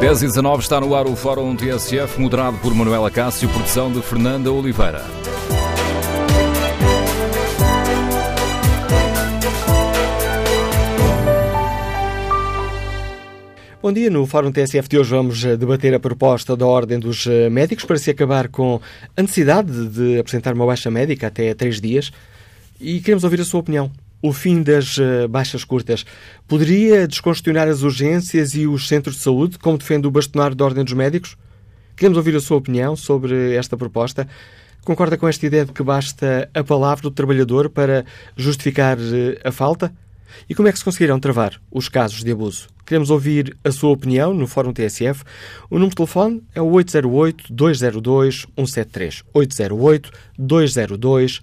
[0.00, 4.02] 10 e 19 está no ar o Fórum TSF, moderado por Manuela Cássio, produção de
[4.02, 5.02] Fernanda Oliveira.
[13.82, 14.10] Bom dia.
[14.10, 17.86] No Fórum TSF de hoje vamos eh, debater a proposta da Ordem dos eh, Médicos
[17.86, 18.78] para se acabar com
[19.16, 22.12] a necessidade de apresentar uma baixa médica até três dias
[22.78, 23.90] e queremos ouvir a sua opinião.
[24.22, 26.06] O fim das eh, baixas curtas
[26.48, 30.84] poderia descongestionar as urgências e os centros de saúde, como defende o bastonário da Ordem
[30.84, 31.36] dos Médicos?
[31.96, 34.26] Queremos ouvir a sua opinião sobre esta proposta.
[34.84, 38.04] Concorda com esta ideia de que basta a palavra do trabalhador para
[38.36, 38.96] justificar
[39.44, 39.92] a falta?
[40.48, 42.68] E como é que se conseguirão travar os casos de abuso?
[42.84, 45.24] Queremos ouvir a sua opinião no Fórum TSF.
[45.68, 49.24] O número de telefone é o 808-202-173.
[49.34, 51.42] 808-202-173.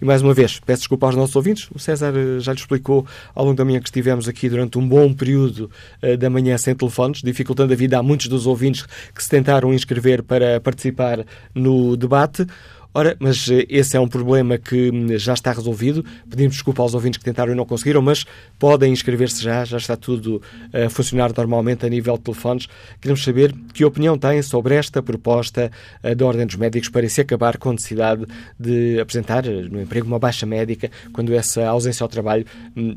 [0.00, 1.68] E mais uma vez, peço desculpa aos nossos ouvintes.
[1.74, 4.86] O César eh, já lhe explicou ao longo da manhã que estivemos aqui durante um
[4.86, 5.70] bom período
[6.02, 9.72] uh, da manhã sem telefones, dificultando a vida a muitos dos ouvintes que se tentaram
[9.72, 11.24] inscrever para participar
[11.54, 12.46] no debate.
[12.92, 16.04] Ora, mas eh, esse é um problema que hum, já está resolvido.
[16.28, 18.26] Pedimos desculpa aos ouvintes que tentaram e não conseguiram, mas
[18.58, 22.66] podem inscrever-se já, já está tudo eh, a funcionar normalmente a nível de telefones.
[23.00, 25.70] Queremos saber que opinião têm sobre esta proposta
[26.02, 28.26] eh, da Ordem dos Médicos para se acabar com a necessidade
[28.58, 32.44] de apresentar no emprego uma baixa médica quando essa ausência ao trabalho
[32.76, 32.96] hum,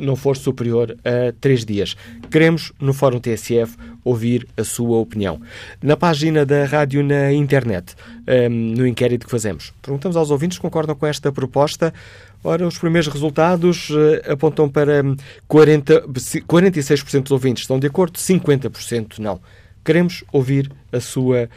[0.00, 1.96] não for superior a três dias.
[2.30, 5.40] Queremos, no Fórum TSF, ouvir a sua opinião.
[5.82, 7.94] Na página da rádio na internet,
[8.50, 9.72] hum, no inquérito que fazemos.
[9.80, 11.94] Perguntamos aos ouvintes se concordam com esta proposta.
[12.44, 15.02] Ora, os primeiros resultados uh, apontam para
[15.48, 19.40] 40, 46% dos ouvintes estão de acordo, 50% não.
[19.82, 21.48] Queremos ouvir a sua uh,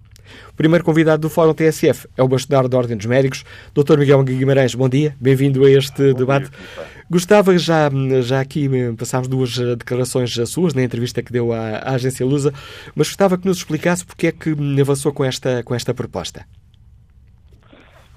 [0.62, 3.98] Primeiro convidado do Fórum TSF é o bastonário da Ordem dos Médicos, Dr.
[3.98, 4.76] Miguel Guimarães.
[4.76, 6.50] Bom dia, bem-vindo a este bom debate.
[6.50, 7.90] Dia, Gostava, já,
[8.20, 12.52] já aqui passámos duas declarações suas na entrevista que deu à, à, agência Lusa,
[12.94, 16.44] mas gostava que nos explicasse porque é que avançou com esta, com esta proposta.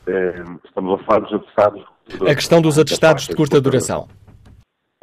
[0.05, 1.84] É, estamos a falar dos atestados.
[2.29, 4.07] A questão dos atestados de curta duração.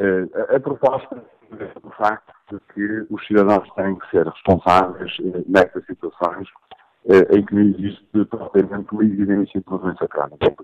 [0.00, 1.20] A, a proposta
[1.58, 6.81] é o facto de que os cidadãos têm que ser responsáveis eh, nestas situações eh,
[7.06, 10.54] em que não existe propriamente uma evidência de doença crónica.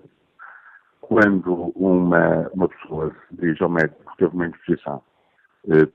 [1.01, 5.01] Quando uma, uma pessoa se dirige ao médico teve uma infecção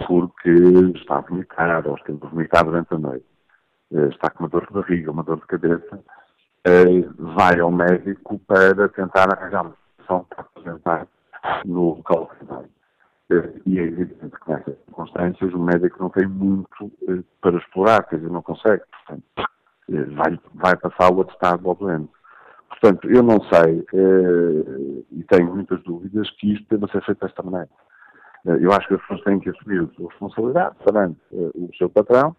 [0.07, 0.51] porque
[0.97, 3.25] está a vomitar ou esteve a vomitar durante a noite,
[4.11, 6.05] está com uma dor de barriga, uma dor de cabeça,
[7.19, 11.09] vai ao médico para tentar arranjar uma solução para apresentar
[11.65, 12.65] no local que vai.
[13.65, 16.93] E é evidente que nessas circunstâncias o médico não tem muito
[17.41, 18.83] para explorar, quer dizer, não consegue.
[18.91, 19.25] Portanto,
[19.89, 22.11] vai, vai passar o atestado ao doente.
[22.81, 27.43] Portanto, eu não sei, eh, e tenho muitas dúvidas, que isto deva ser feito desta
[27.43, 27.69] maneira.
[28.47, 31.71] Eh, eu acho que as pessoas têm que assumir a sua responsabilidade perante eh, o
[31.77, 32.37] seu patrão,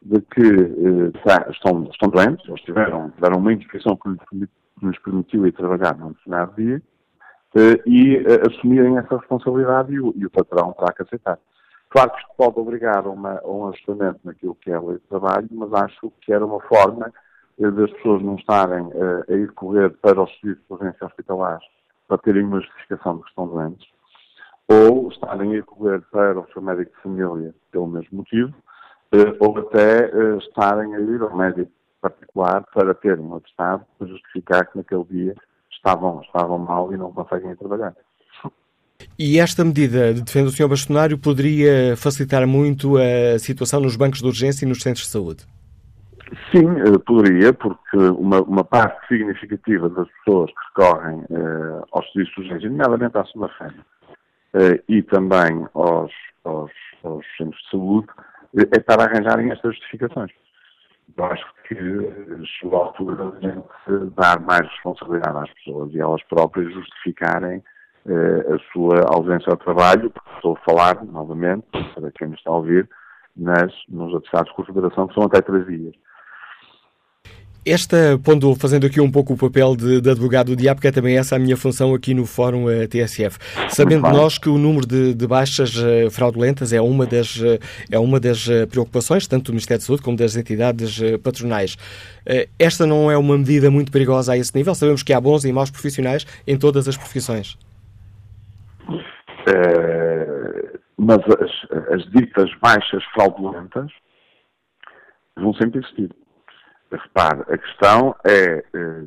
[0.00, 4.08] de que tá, estão, estão doentes, eles tiveram, tiveram uma inscrição que
[4.80, 6.80] nos permitiu ir trabalhar num determinado dia,
[7.84, 11.36] e assumirem essa responsabilidade e o, e o patrão terá que aceitar.
[11.90, 14.98] Claro que isto pode obrigar a, uma, a um ajustamento naquilo que é a lei
[14.98, 17.12] de trabalho, mas acho que era uma forma
[17.58, 21.64] das pessoas não estarem uh, a ir correr para os serviços de urgência hospitalares
[22.06, 23.88] para terem uma justificação de que estão doentes,
[24.68, 28.54] ou estarem a ir correr para o seu médico de família pelo mesmo motivo,
[29.14, 34.06] uh, ou até uh, estarem a ir ao médico particular para ter um atestado para
[34.06, 35.34] justificar que naquele dia
[35.70, 37.94] estavam, estavam mal e não conseguem trabalhar.
[39.18, 40.68] E esta medida, defende o Sr.
[40.68, 45.44] Bastonário, poderia facilitar muito a situação nos bancos de urgência e nos centros de saúde?
[46.52, 52.34] Sim, eh, poderia, porque uma, uma parte significativa das pessoas que recorrem eh, aos serviços
[52.34, 53.74] de urgência, nomeadamente à segunda-feira,
[54.54, 56.12] eh, e também aos,
[56.44, 56.70] aos,
[57.02, 58.08] aos, centros de saúde,
[58.56, 60.30] eh, é para arranjarem estas justificações.
[61.16, 61.74] Eu acho que
[62.60, 67.77] chegou a altura de gente dar mais responsabilidade às pessoas e elas próprias justificarem eh,
[68.06, 72.56] a sua ausência ao trabalho, porque estou a falar, novamente, para quem me está a
[72.56, 72.88] ouvir,
[73.36, 75.94] nas, nos atestados de consideração, que são até três dias.
[77.66, 80.90] Esta, pondo, fazendo aqui um pouco o papel de, de, advogado do diabo, que é
[80.90, 83.36] também essa a minha função aqui no Fórum eh, TSF.
[83.68, 87.38] Sabendo nós que o número de, de baixas uh, fraudulentas é uma das,
[87.90, 91.76] é uma das preocupações, tanto do Ministério da Saúde como das entidades patronais.
[92.58, 94.74] esta não é uma medida muito perigosa a esse nível?
[94.74, 97.58] Sabemos que há bons e maus profissionais em todas as profissões.
[99.48, 103.90] Uh, mas as, as ditas baixas fraudulentas
[105.36, 106.10] vão sempre existir.
[106.90, 109.04] Repare, a questão é, eh,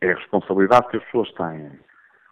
[0.00, 1.70] é a responsabilidade que as pessoas têm.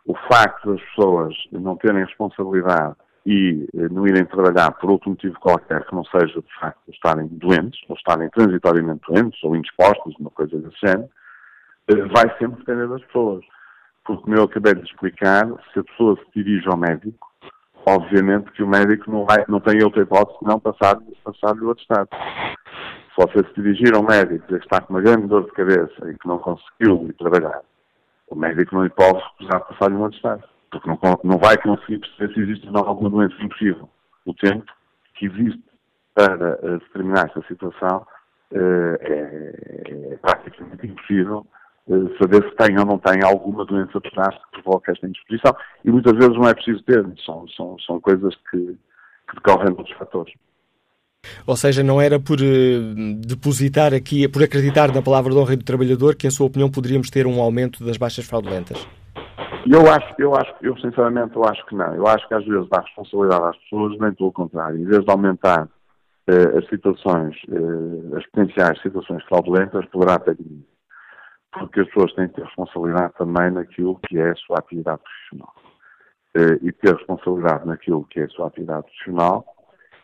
[0.07, 5.39] O facto das pessoas não terem responsabilidade e eh, não irem trabalhar por outro motivo
[5.39, 10.31] qualquer que não seja, de facto, estarem doentes, ou estarem transitoriamente doentes, ou indispostos, uma
[10.31, 11.11] coisa desse género,
[11.89, 13.45] eh, vai sempre depender das pessoas.
[14.05, 17.28] Porque, como eu acabei de explicar, se a pessoa se dirige ao médico,
[17.89, 22.09] obviamente que o médico não, vai, não tem outra hipótese senão passar-lhe passar o atestado.
[22.13, 26.11] Se você se dirigir ao médico e que está com uma grande dor de cabeça
[26.11, 27.63] e que não conseguiu trabalhar,
[28.29, 30.45] o médico não lhe pode recusar passar-lhe um atestado.
[30.71, 33.89] Porque não, não vai conseguir perceber se existe não alguma doença impossível.
[34.27, 34.71] O tempo
[35.15, 35.63] que existe
[36.15, 38.07] para uh, determinar esta situação
[38.53, 41.47] uh, é, é, praticamente impossível
[42.21, 45.57] saber se tem ou não tem alguma doença trás que provoca esta indisposição.
[45.85, 49.79] E muitas vezes não é preciso ter, são, são, são coisas que, que decorrem de
[49.79, 50.35] outros fatores.
[51.47, 55.65] Ou seja, não era por uh, depositar aqui, por acreditar na palavra do honra do
[55.65, 58.87] trabalhador que, em sua opinião, poderíamos ter um aumento das baixas fraudulentas?
[59.67, 61.95] Eu acho, eu acho, eu sinceramente eu acho que não.
[61.95, 64.79] Eu acho que às vezes dá responsabilidade às pessoas, nem pelo contrário.
[64.79, 70.78] Em vez de aumentar uh, as situações, uh, as potenciais situações fraudulentas, poderá até diminuir.
[71.53, 75.55] Porque as pessoas têm que ter responsabilidade também naquilo que é a sua atividade profissional.
[76.37, 79.45] Uh, e ter responsabilidade naquilo que é a sua atividade profissional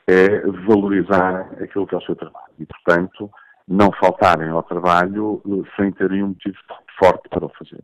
[0.07, 2.53] é valorizar aquilo que é o seu trabalho.
[2.59, 3.31] E, portanto,
[3.69, 5.43] não faltarem ao trabalho
[5.77, 6.57] sem terem um motivo
[6.99, 7.83] forte para o fazer.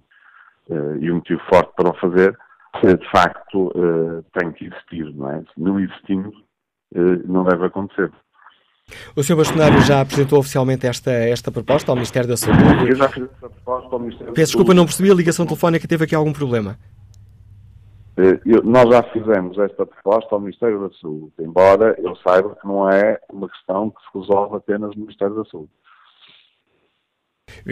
[0.69, 2.37] Uh, e um motivo forte para o fazer,
[2.83, 3.73] de facto,
[4.33, 5.43] tem que existir, não é?
[5.57, 6.33] Não existindo,
[7.27, 8.12] não deve acontecer.
[9.14, 9.37] O Sr.
[9.37, 12.88] Bastonário já apresentou oficialmente esta, esta proposta ao Ministério da Saúde?
[12.88, 16.04] Eu já fiz esta proposta ao Ministério Peço desculpa, não percebi a ligação telefónica, teve
[16.04, 16.78] aqui algum problema.
[18.44, 22.88] Eu, nós já fizemos esta proposta ao Ministério da Saúde, embora eu saiba que não
[22.90, 25.70] é uma questão que se resolve apenas no Ministério da Saúde.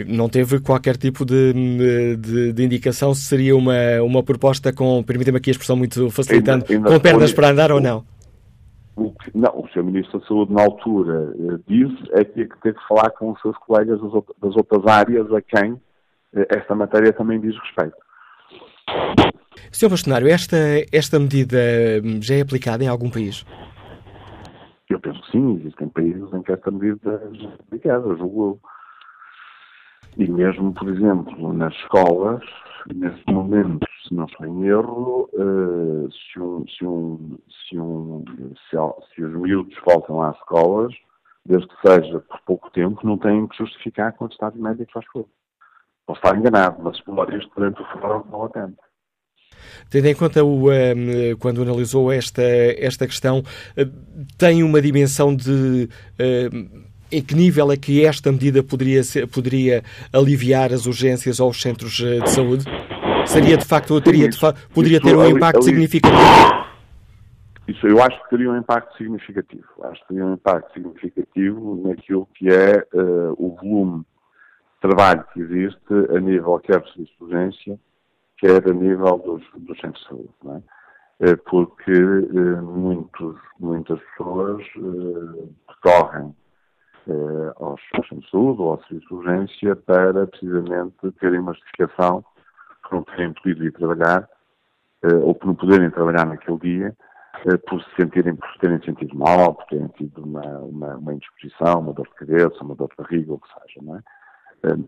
[0.07, 1.53] Não teve qualquer tipo de,
[2.17, 6.65] de, de indicação se seria uma, uma proposta com, permita-me aqui a expressão muito facilitando,
[6.67, 8.03] ainda, ainda com pernas foi, para andar ou não?
[8.99, 9.83] O que, não, o Sr.
[9.83, 13.57] Ministro da Saúde, na altura, eh, disse é que ter que falar com os seus
[13.59, 14.11] colegas das,
[14.41, 15.79] das outras áreas a quem
[16.35, 17.95] eh, esta matéria também diz respeito.
[19.71, 19.89] Sr.
[19.89, 20.57] Bastonário, esta,
[20.91, 21.57] esta medida
[22.03, 23.45] hum, já é aplicada em algum país?
[24.89, 28.59] Eu penso que sim, existem países em que esta medida já é aplicada, julgo eu.
[30.17, 32.43] E mesmo, por exemplo, nas escolas,
[32.93, 37.37] nesse momento, se não estou em erro, uh, se, um, se, um,
[37.67, 38.23] se, um,
[38.69, 38.77] se,
[39.15, 40.93] se, os miúdos voltam às escolas,
[41.45, 45.05] desde que seja por pouco tempo, não têm que justificar com o estado médico faz
[45.07, 45.27] favor.
[46.05, 48.75] Posso estar enganado, mas explorar isto durante o fórum não atende.
[49.89, 55.89] Tendo em conta o, um, quando analisou esta, esta questão, uh, tem uma dimensão de.
[57.11, 59.83] Uh, em que nível é que esta medida poderia, ser, poderia
[60.13, 62.65] aliviar as urgências aos centros eh, de saúde?
[63.25, 66.19] Seria de facto, teria de fa poderia ter um impacto significativo?
[67.67, 69.67] Isso eu acho que teria um impacto significativo.
[69.83, 75.41] Acho que teria um impacto significativo naquilo que é uh, o volume de trabalho que
[75.41, 77.79] existe a nível quer de serviço de urgência,
[78.39, 80.29] quer a nível dos, dos centros de saúde.
[80.43, 80.61] Não é?
[81.21, 81.91] Eh, porque
[82.61, 84.63] muitos, muitas pessoas
[85.67, 86.33] recorrem
[87.09, 92.23] eh, aos de saúde ou ao serviço de urgência para precisamente terem uma justificação
[92.83, 94.29] por não terem podido ir trabalhar
[95.03, 96.95] eh, ou por não poderem trabalhar naquele dia
[97.47, 101.79] eh, por se sentirem, por terem sentido mal, por terem tido uma, uma, uma indisposição,
[101.79, 104.01] uma dor de cabeça, uma dor de barriga, ou o que seja, não é?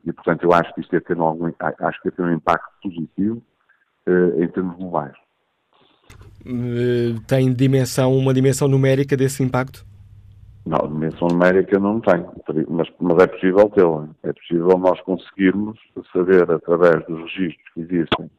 [0.05, 1.49] E, portanto, eu acho que isto ia ter, algum,
[1.79, 3.41] acho que ia ter um impacto positivo
[4.37, 5.15] em termos globais.
[7.25, 9.85] Tem dimensão, uma dimensão numérica desse impacto?
[10.65, 12.31] Não, dimensão numérica não tenho,
[12.69, 14.07] mas, mas é possível tê-la.
[14.23, 15.79] É possível nós conseguirmos
[16.13, 18.29] saber, através dos registros que existem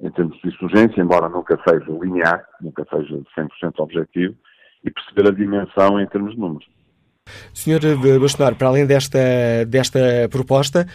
[0.00, 4.34] em termos de insurgência, embora nunca seja linear, nunca seja 100% objetivo,
[4.84, 6.75] e perceber a dimensão em termos de números.
[7.66, 7.80] Senhor
[8.20, 9.18] Bastonar, para além desta,
[9.66, 9.98] desta
[10.30, 10.86] proposta,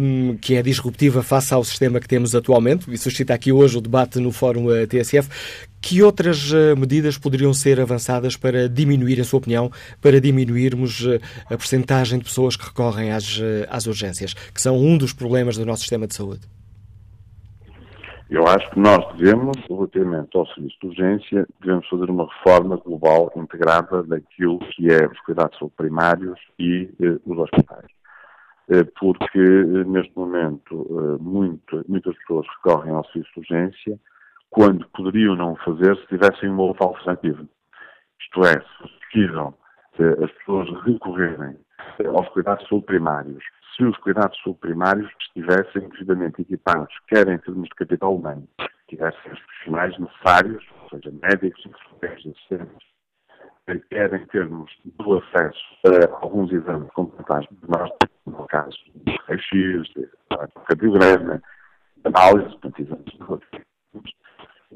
[0.00, 3.80] um, que é disruptiva face ao sistema que temos atualmente, e suscita aqui hoje o
[3.80, 5.28] debate no Fórum eh, TSF,
[5.80, 11.20] que outras eh, medidas poderiam ser avançadas para diminuir, em sua opinião, para diminuirmos eh,
[11.46, 15.66] a percentagem de pessoas que recorrem às, às urgências, que são um dos problemas do
[15.66, 16.55] nosso sistema de saúde?
[18.28, 23.32] Eu acho que nós devemos, relativamente ao serviço de urgência, devemos fazer uma reforma global
[23.36, 27.96] integrada daquilo que é os cuidados primários e eh, os hospitais.
[28.68, 34.00] Eh, porque, eh, neste momento, eh, muito, muitas pessoas recorrem ao serviço de urgência
[34.50, 37.46] quando poderiam não fazer se tivessem uma outra alternativa.
[38.20, 39.54] Isto é, se precisam
[40.22, 41.56] as pessoas recorrerem
[42.14, 43.42] aos cuidados primários,
[43.76, 48.48] se os cuidados de saúde primários estivessem devidamente equipados, quer em termos de capital humano,
[48.88, 52.88] tivessem os profissionais necessários, ou seja, médicos, enfermeiros, assistentes,
[53.90, 57.48] quer em termos do acesso a alguns exames complementares
[58.26, 58.78] no caso,
[59.26, 59.92] raio-x,
[60.66, 61.42] cardiograma,
[62.04, 63.16] análise, portanto, exames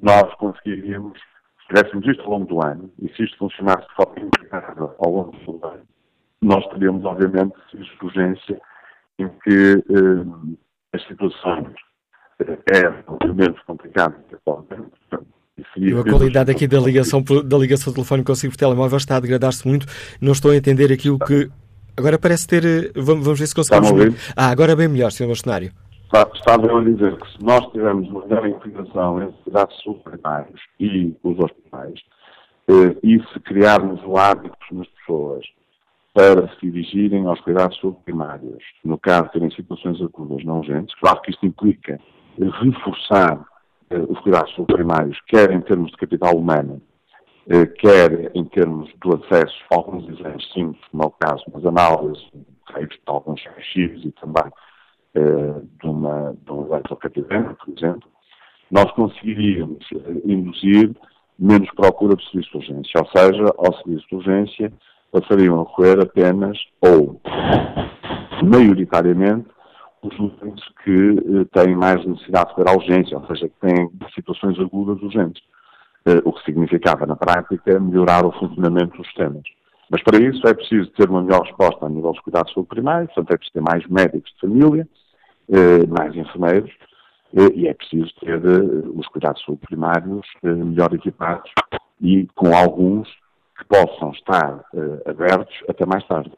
[0.03, 4.21] nós conseguiríamos, se tivéssemos isto ao longo do ano, e se isto funcionasse de forma
[4.21, 5.87] integrada ao longo do ano,
[6.43, 7.55] nós teríamos, obviamente,
[8.03, 8.61] urgência
[9.43, 10.57] que eh,
[10.93, 11.75] as situações
[12.41, 14.91] eh, eram menos complicadas atualmente,
[15.99, 19.87] a qualidade aqui da ligação, da ligação telefónica consigo por telemóvel está a degradar-se muito.
[20.21, 21.51] Não estou a entender aquilo que.
[21.97, 22.65] Agora parece ter.
[22.65, 24.33] Eh, vamos, vamos ver se conseguimos.
[24.37, 25.29] Ah, agora bem melhor, Sr.
[25.29, 25.73] Bastonário.
[26.13, 31.39] Estava a dizer que se nós tivermos uma melhor integração entre cuidados subprimários e os
[31.39, 32.01] hospitais,
[32.69, 35.45] eh, e se criarmos o hábito nas pessoas
[36.13, 41.21] para se dirigirem aos cuidados subprimários, no caso de terem situações agudas não urgentes, claro
[41.23, 42.01] que isto implica
[42.39, 43.45] reforçar
[43.91, 46.83] eh, os cuidados subprimários, quer em termos de capital humano,
[47.49, 51.65] eh, quer em termos do acesso a alguns exames simples, como é o caso das
[51.65, 54.53] análises, de alguns arquivos e também
[55.15, 58.09] eh, de, uma, de um por exemplo,
[58.71, 59.85] nós conseguiríamos
[60.25, 60.95] induzir
[61.39, 64.73] menos procura de serviço de urgência, ou seja, ao serviço de urgência
[65.11, 67.21] passariam a correr apenas ou
[68.43, 69.49] maioritariamente
[70.03, 74.59] os utentes que eh, têm mais necessidade de ter urgência, ou seja, que têm situações
[74.59, 75.43] agudas urgentes.
[76.07, 79.43] Eh, o que significava, na prática, melhorar o funcionamento dos sistemas.
[79.91, 82.69] Mas para isso é preciso ter uma melhor resposta a nível dos cuidados de saúde
[82.69, 84.89] primário, portanto é preciso ter mais médicos de família,
[85.51, 86.71] eh, mais enfermeiros,
[87.55, 88.41] e é preciso ter
[88.93, 91.49] os cuidados primários melhor equipados
[92.01, 93.09] e com alguns
[93.61, 94.65] que possam estar
[95.07, 96.33] abertos até mais tarde.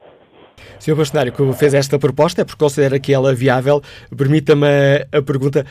[0.78, 0.96] Sr.
[0.96, 3.80] Bastonário, que fez esta proposta é porque considera que ela é viável.
[4.16, 4.66] Permita-me
[5.12, 5.64] a, pergunta.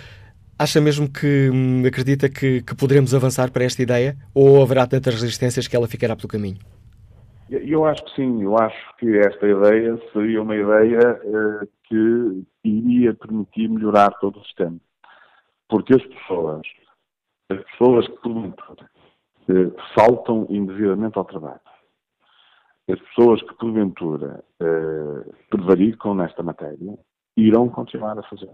[0.57, 5.15] Acha mesmo que hum, acredita que, que, poderemos avançar para esta ideia ou haverá tantas
[5.15, 6.59] resistências que ela ficará pelo caminho?
[7.49, 8.43] Eu acho que sim.
[8.43, 14.45] Eu acho que esta ideia seria uma ideia eh, que iria permitir melhorar todo o
[14.45, 14.77] sistema.
[15.67, 16.61] Porque as pessoas,
[17.49, 18.89] as pessoas que porventura
[19.49, 21.59] eh, faltam indevidamente ao trabalho,
[22.89, 26.97] as pessoas que porventura eh, prevaricam nesta matéria
[27.37, 28.49] irão continuar a fazer.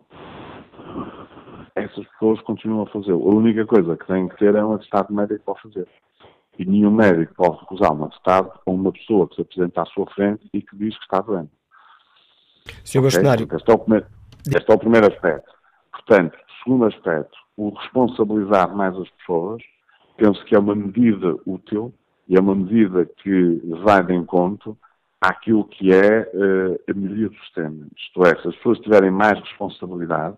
[1.76, 3.12] Essas pessoas continuam a fazer.
[3.12, 5.88] A única coisa que têm que ter é um atestado médico para fazer.
[6.58, 10.08] E nenhum médico pode recusar um atestado a uma pessoa que se apresenta à sua
[10.08, 11.52] frente e que diz que está doente.
[12.84, 13.02] Sr.
[13.02, 13.46] Bastonário.
[13.46, 13.58] Okay?
[13.58, 14.08] Este, é o primeiro,
[14.48, 15.52] este é o primeiro aspecto.
[15.92, 19.62] Portanto, segundo aspecto, o responsabilizar mais as pessoas,
[20.18, 21.94] penso que é uma medida útil
[22.28, 24.78] e é uma medida que vai de encontro
[25.22, 27.88] àquilo que é uh, a melhoria do sistema.
[27.96, 30.36] Isto é, se as pessoas tiverem mais responsabilidade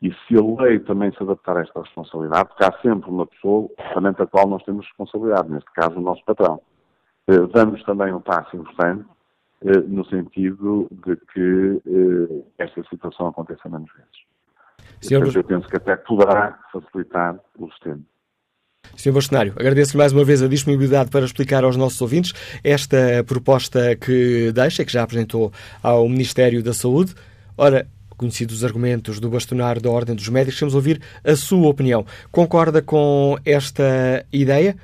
[0.00, 3.68] e se a lei também se adaptar a esta responsabilidade, porque há sempre uma pessoa
[3.76, 6.60] perante a qual nós temos responsabilidade, neste caso o nosso patrão.
[7.28, 9.06] Uh, damos também um passo importante
[9.62, 11.82] uh, no sentido de que
[12.58, 14.34] esta situação aconteça menos vezes.
[15.00, 15.36] Senhor...
[15.36, 18.00] eu penso que até poderá facilitar o sistema.
[18.96, 19.12] Sr.
[19.12, 24.52] Bastonário, agradeço-lhe mais uma vez a disponibilidade para explicar aos nossos ouvintes esta proposta que
[24.52, 27.14] deixa, que já apresentou ao Ministério da Saúde.
[27.56, 27.86] Ora,
[28.16, 32.06] conhecidos os argumentos do bastonário da Ordem dos Médicos, vamos ouvir a sua opinião.
[32.30, 34.76] Concorda com esta ideia?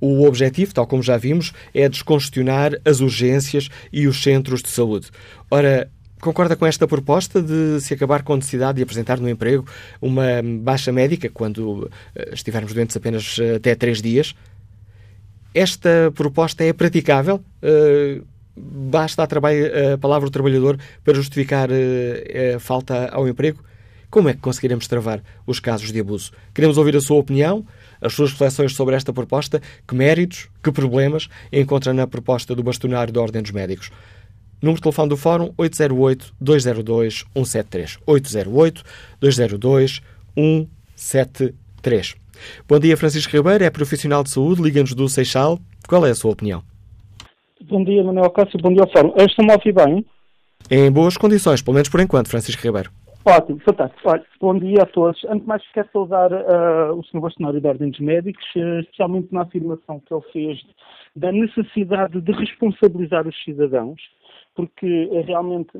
[0.00, 5.08] O objetivo, tal como já vimos, é descongestionar as urgências e os centros de saúde.
[5.50, 9.66] Ora, Concorda com esta proposta de se acabar com a necessidade de apresentar no emprego
[10.00, 10.24] uma
[10.60, 14.34] baixa médica quando eh, estivermos doentes apenas eh, até três dias?
[15.54, 17.42] Esta proposta é praticável?
[17.62, 18.22] Uh,
[18.56, 23.62] basta a, a, palavra do trabalhador para justificar a falta ao emprego?
[24.10, 26.32] Como é que conseguiremos travar os casos de abuso?
[26.54, 27.66] Queremos ouvir a sua opinião,
[28.00, 33.12] as suas reflexões sobre esta proposta, que méritos, que problemas encontra na proposta do bastonário
[33.12, 33.90] da Ordem dos Médicos.
[34.62, 37.98] Número de telefone do Fórum 808-202-173.
[39.22, 42.16] 808-202-173.
[42.68, 45.58] Bom dia, Francisco Ribeiro, é profissional de saúde, liga-nos do Seixal.
[45.88, 46.62] Qual é a sua opinião?
[47.68, 49.14] Bom dia, Manuel Cássio, bom dia ao Fórum.
[49.16, 50.04] Estão-me a ouvir bem?
[50.70, 52.90] Em boas condições, pelo menos por enquanto, Francisco Ribeiro.
[53.24, 54.08] Ótimo, fantástico.
[54.08, 55.24] Olha, bom dia a todos.
[55.24, 57.20] Antes de mais, quero saudar uh, o Sr.
[57.20, 60.60] Bastonário da Ordem dos Médicos, uh, especialmente na afirmação que ele fez
[61.16, 64.00] da necessidade de responsabilizar os cidadãos
[64.56, 65.70] porque realmente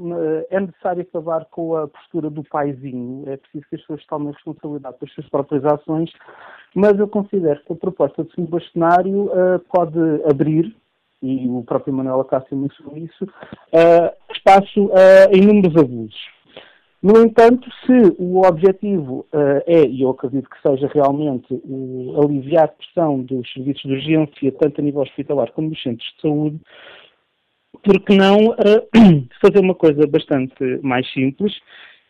[0.51, 4.99] é necessário acabar com a postura do paizinho, é preciso que as pessoas tomem responsabilidade
[4.99, 6.13] pelas suas próprias ações,
[6.75, 8.47] mas eu considero que a proposta do Sr.
[8.49, 9.99] Bastonário uh, pode
[10.31, 10.77] abrir,
[11.23, 16.37] e o próprio Manuel Acácio mencionou isso, uh, espaço a inúmeros abusos.
[17.03, 22.65] No entanto, se o objetivo uh, é, e eu acredito que seja realmente uh, aliviar
[22.65, 26.61] a pressão dos serviços de urgência, tanto a nível hospitalar como nos centros de saúde,
[27.83, 31.55] por que não uh, fazer uma coisa bastante mais simples,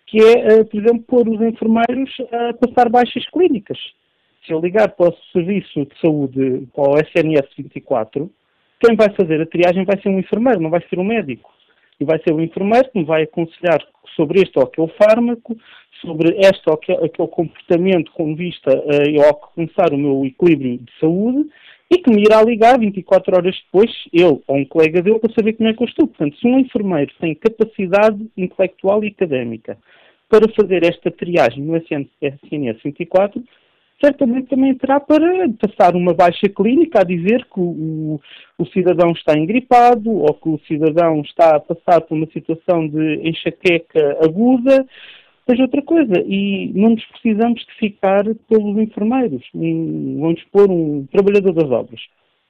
[0.07, 3.79] que é, por exemplo, pôr os enfermeiros a passar baixas clínicas.
[4.47, 8.31] Se eu ligar para o Serviço de Saúde, para o SNS 24,
[8.81, 11.51] quem vai fazer a triagem vai ser um enfermeiro, não vai ser um médico
[11.99, 13.83] e vai ser o enfermeiro que me vai aconselhar
[14.15, 15.57] sobre este ou aquele fármaco,
[16.01, 21.49] sobre este ou aquele comportamento com vista a, a alcançar o meu equilíbrio de saúde
[21.91, 25.53] e que me irá ligar 24 horas depois, eu ou um colega dele, para saber
[25.53, 26.07] como é que eu estou.
[26.09, 29.79] Portanto, se um enfermeiro tem capacidade intelectual e académica
[30.29, 33.43] para fazer esta triagem no SNS 24,
[34.03, 38.21] certamente também terá para passar uma baixa clínica a dizer que o,
[38.59, 43.29] o, cidadão está engripado ou que o cidadão está a passar por uma situação de
[43.29, 44.85] enxaqueca aguda,
[45.49, 46.23] seja outra coisa.
[46.27, 49.43] E não nos precisamos de ficar pelos enfermeiros.
[49.55, 52.01] Um, vamos pôr um trabalhador das obras.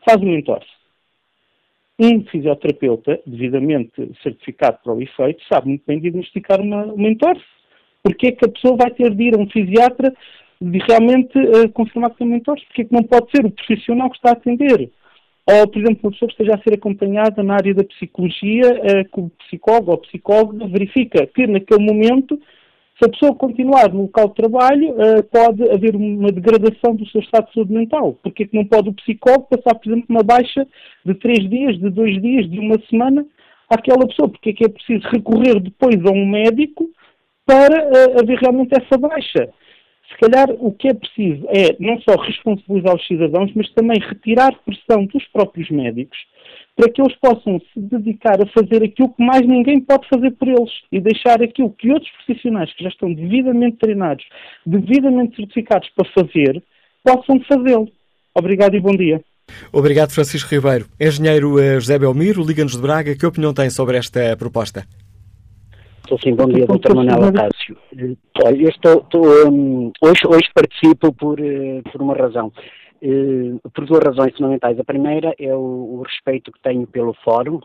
[0.05, 0.69] Faz um entorse.
[1.99, 7.45] Um fisioterapeuta, devidamente certificado para o efeito, sabe muito bem diagnosticar uma, uma entorse.
[8.03, 10.15] Porque é que a pessoa vai ter de ir a um fisiatra
[10.61, 14.11] de realmente uh, confirmar que tem mentores, porque é que não pode ser o profissional
[14.11, 14.91] que está a atender.
[15.49, 19.05] Ou, por exemplo, uma pessoa que esteja a ser acompanhada na área da psicologia, uh,
[19.05, 22.41] que o psicólogo ou psicóloga verifica que naquele momento,
[22.99, 27.21] se a pessoa continuar no local de trabalho, uh, pode haver uma degradação do seu
[27.21, 28.15] estado de saúde mental.
[28.23, 30.67] Porque é que não pode o psicólogo passar, por exemplo, uma baixa
[31.05, 33.27] de três dias, de dois dias, de uma semana
[33.69, 34.31] àquela pessoa?
[34.31, 36.89] Porque é que é preciso recorrer depois a um médico
[37.45, 39.51] para uh, haver realmente essa baixa?
[40.09, 44.55] se calhar o que é preciso é não só responsabilizar os cidadãos, mas também retirar
[44.65, 46.17] pressão dos próprios médicos
[46.77, 50.47] para que eles possam se dedicar a fazer aquilo que mais ninguém pode fazer por
[50.47, 54.25] eles e deixar aquilo que outros profissionais que já estão devidamente treinados,
[54.67, 56.63] devidamente certificados para fazer,
[57.03, 57.89] possam fazê-lo.
[58.35, 59.23] Obrigado e bom dia.
[59.73, 60.87] Obrigado, Francisco Ribeiro.
[61.01, 64.85] Engenheiro eh, José Belmiro, Liga-nos de Braga, que opinião tem sobre esta proposta?
[66.03, 66.95] Estou sim, bom dia, Dr.
[66.95, 67.77] Manuel Acácio.
[68.45, 72.53] Olha, eu estou, estou um, hoje, hoje participo por, uh, por uma razão.
[73.09, 74.81] Uh, por duas razões fundamentais.
[74.81, 77.61] A primeira é o, o respeito que tenho pelo Fórum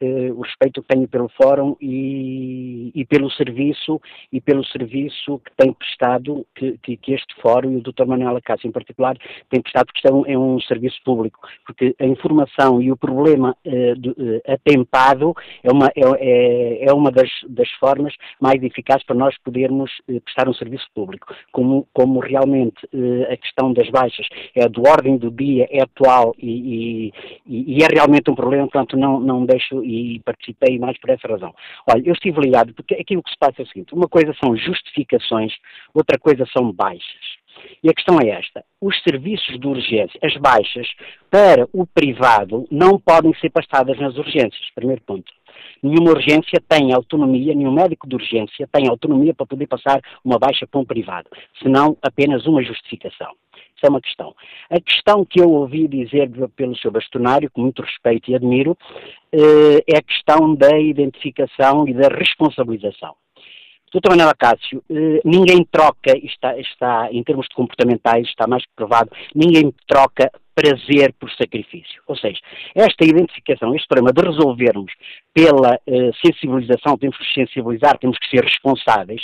[0.00, 4.00] eh, o respeito que tenho pelo Fórum e, e, pelo serviço
[4.32, 8.06] e pelo serviço que tem prestado, que, que, que este Fórum e o Dr.
[8.06, 9.16] Manuel Acácio em particular
[9.48, 12.96] tem prestado, porque isto é um, é um serviço público, porque a informação e o
[12.96, 19.04] problema eh, eh, atempado é uma, é, é, é uma das, das, formas mais eficazes
[19.04, 21.32] para nós podermos eh, prestar um serviço público.
[21.52, 26.34] Como, como realmente eh, a questão das baixas é do ordem do dia, é atual
[26.38, 27.12] e,
[27.46, 31.26] e, e é realmente um problema, portanto não, não deixo e participei mais por essa
[31.28, 31.54] razão.
[31.90, 34.56] Olha, eu estive ligado porque aquilo que se passa é o seguinte: uma coisa são
[34.56, 35.52] justificações,
[35.94, 37.40] outra coisa são baixas.
[37.82, 40.88] E a questão é esta: os serviços de urgência, as baixas
[41.30, 44.70] para o privado não podem ser passadas nas urgências.
[44.74, 45.30] Primeiro ponto.
[45.82, 50.66] Nenhuma urgência tem autonomia, nenhum médico de urgência tem autonomia para poder passar uma baixa
[50.66, 51.28] para um privado,
[51.62, 53.32] senão apenas uma justificação.
[53.80, 54.34] Isso é uma questão.
[54.68, 58.76] A questão que eu ouvi dizer pelo seu bastonário, com muito respeito e admiro,
[59.32, 63.14] eh, é a questão da identificação e da responsabilização.
[63.90, 68.72] Doutor Manuel Acácio, eh, ninguém troca, está, está, em termos de comportamentais, está mais que
[68.76, 72.02] provado, ninguém troca prazer por sacrifício.
[72.06, 72.38] Ou seja,
[72.74, 74.92] esta identificação, este problema de resolvermos
[75.32, 79.22] pela uh, sensibilização, temos que sensibilizar, temos que ser responsáveis,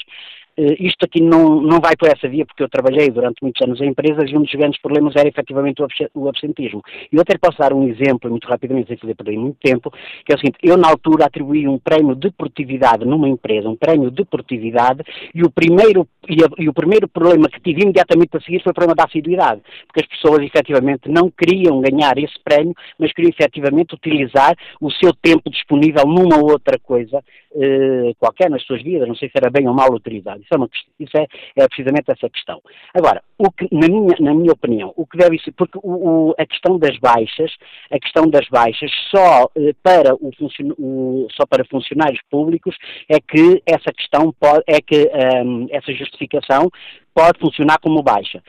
[0.56, 3.88] isto aqui não, não vai por essa via, porque eu trabalhei durante muitos anos em
[3.88, 5.82] empresas e um dos grandes problemas era efetivamente
[6.14, 6.82] o absentismo.
[7.12, 9.90] E eu até posso dar um exemplo, muito rapidamente, sem fazer perder muito tempo,
[10.24, 13.76] que é o seguinte, eu na altura atribuí um prémio de produtividade numa empresa, um
[13.76, 15.02] prémio de produtividade,
[15.34, 18.70] e o primeiro, e, a, e o primeiro problema que tive imediatamente a seguir foi
[18.70, 23.30] o problema da assiduidade, porque as pessoas efetivamente não queriam ganhar esse prémio, mas queriam
[23.30, 29.14] efetivamente utilizar o seu tempo disponível numa outra coisa uh, qualquer nas suas vidas, não
[29.14, 30.45] sei se era bem ou mal utilizado.
[30.46, 30.68] Isso é, uma,
[31.00, 32.62] isso é, é precisamente essa questão.
[32.94, 36.34] Agora, o que, na, minha, na minha opinião, o que deve ser, porque o, o,
[36.38, 37.52] a questão das baixas,
[37.90, 40.30] a questão das baixas só, uh, para o,
[40.78, 42.76] o, só para funcionários públicos
[43.08, 45.10] é que essa questão pode, é que
[45.44, 46.70] um, essa justificação
[47.16, 48.42] pode funcionar como baixa,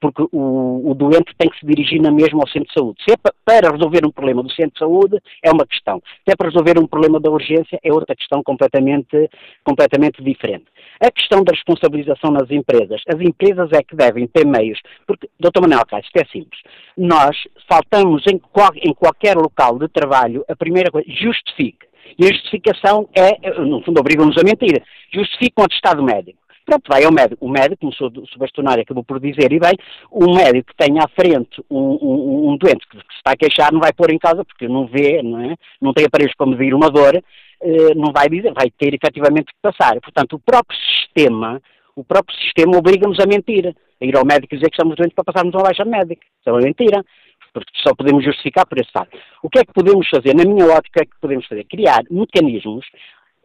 [0.00, 3.04] porque o, o, doente tem que se dirigir na mesma ao centro de saúde.
[3.06, 6.00] Se é para resolver um problema do centro de saúde, é uma questão.
[6.24, 9.28] Se é para resolver um problema da urgência, é outra questão completamente,
[9.62, 10.64] completamente diferente.
[11.02, 13.02] A questão da responsabilização nas empresas.
[13.06, 16.60] As empresas é que devem ter meios, porque, doutor Manuel Cássio, isto é simples.
[16.96, 17.36] Nós
[17.68, 21.86] faltamos em, qual, em qualquer local de trabalho, a primeira coisa, justifique.
[22.18, 24.82] E a justificação é, no fundo, obrigam-nos a mentir.
[25.12, 26.43] Justifique um atestado médico.
[26.64, 27.44] Pronto, vai ao médico.
[27.44, 29.74] O médico, como sou, sou bastonário, acabou por dizer, e bem,
[30.10, 33.36] um médico que tenha à frente um, um, um doente que, que, se está a
[33.36, 35.56] queixar não vai pôr em casa porque não vê, não é?
[35.80, 39.60] Não tem aparelhos para medir uma dor, eh, não vai dizer, vai ter efetivamente que
[39.60, 40.00] passar.
[40.00, 41.60] Portanto, o próprio sistema,
[41.94, 45.14] o próprio sistema obriga-nos a mentir, a ir ao médico e dizer que estamos doentes
[45.14, 46.24] para passarmos uma baixa médica.
[46.40, 47.04] Isso é uma mentira
[47.52, 49.10] porque só podemos justificar por esse lado.
[49.42, 50.34] O que é que podemos fazer?
[50.34, 51.64] Na minha ótica, o que é que podemos fazer?
[51.64, 52.84] Criar mecanismos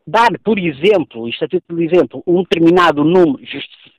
[0.10, 3.40] dar, por exemplo, isto é título de exemplo, um determinado número,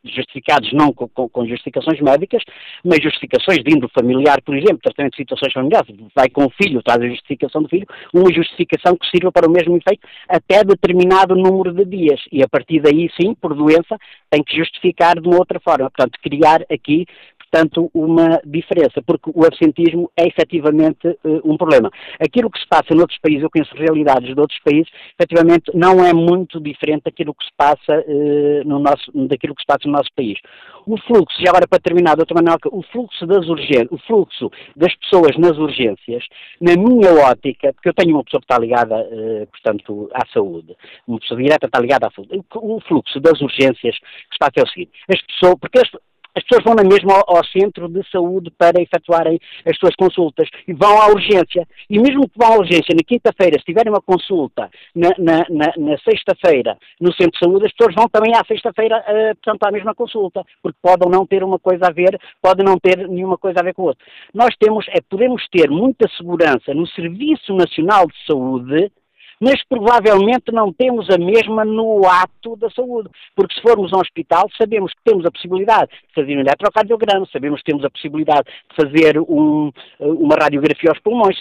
[0.05, 2.42] justificados não com, com, com, justificações médicas,
[2.85, 6.83] mas justificações de índole familiar, por exemplo, tratamento de situações familiares, vai com o filho,
[6.83, 11.35] traz a justificação do filho, uma justificação que sirva para o mesmo efeito até determinado
[11.35, 12.20] número de dias.
[12.33, 13.96] E a partir daí, sim, por doença,
[14.31, 15.90] tem que justificar de uma outra forma.
[15.90, 17.07] Portanto, criar aqui
[17.50, 21.90] portanto, uma diferença, porque o absentismo é efetivamente uh, um problema.
[22.20, 26.12] Aquilo que se passa noutros países, eu conheço realidades de outros países, efetivamente não é
[26.12, 30.10] muito diferente daquilo que se passa, uh, no nosso, daquilo que se passa no nosso
[30.14, 30.38] país.
[30.86, 34.94] O fluxo, já agora para terminar, doutor Manuel, o fluxo das urgências, o fluxo das
[34.96, 36.24] pessoas nas urgências,
[36.60, 40.76] na minha ótica, porque eu tenho uma pessoa que está ligada, uh, portanto, à saúde,
[41.06, 44.62] uma pessoa direta está ligada à saúde, o fluxo das urgências que se passa é
[44.62, 45.90] o seguinte, as pessoas, porque as,
[46.34, 50.48] as pessoas vão na mesma ao, ao, centro de saúde para efetuarem as suas consultas
[50.66, 51.66] e vão à urgência.
[51.88, 55.72] E mesmo que vão à urgência na quinta-feira, se tiverem uma consulta na, na, na,
[55.76, 59.72] na sexta-feira no centro de saúde, as pessoas vão também à sexta-feira, uh, portanto, à
[59.72, 63.60] mesma consulta, porque podem não ter uma coisa a ver, podem não ter nenhuma coisa
[63.60, 64.04] a ver com o outro.
[64.34, 68.92] Nós temos, é, podemos ter muita segurança no Serviço Nacional de Saúde
[69.40, 74.00] mas provavelmente não temos a mesma no ato da saúde, porque se formos a um
[74.00, 78.44] hospital sabemos que temos a possibilidade de fazer um eletrocardiograma, sabemos que temos a possibilidade
[78.44, 81.38] de fazer um, uma radiografia aos pulmões,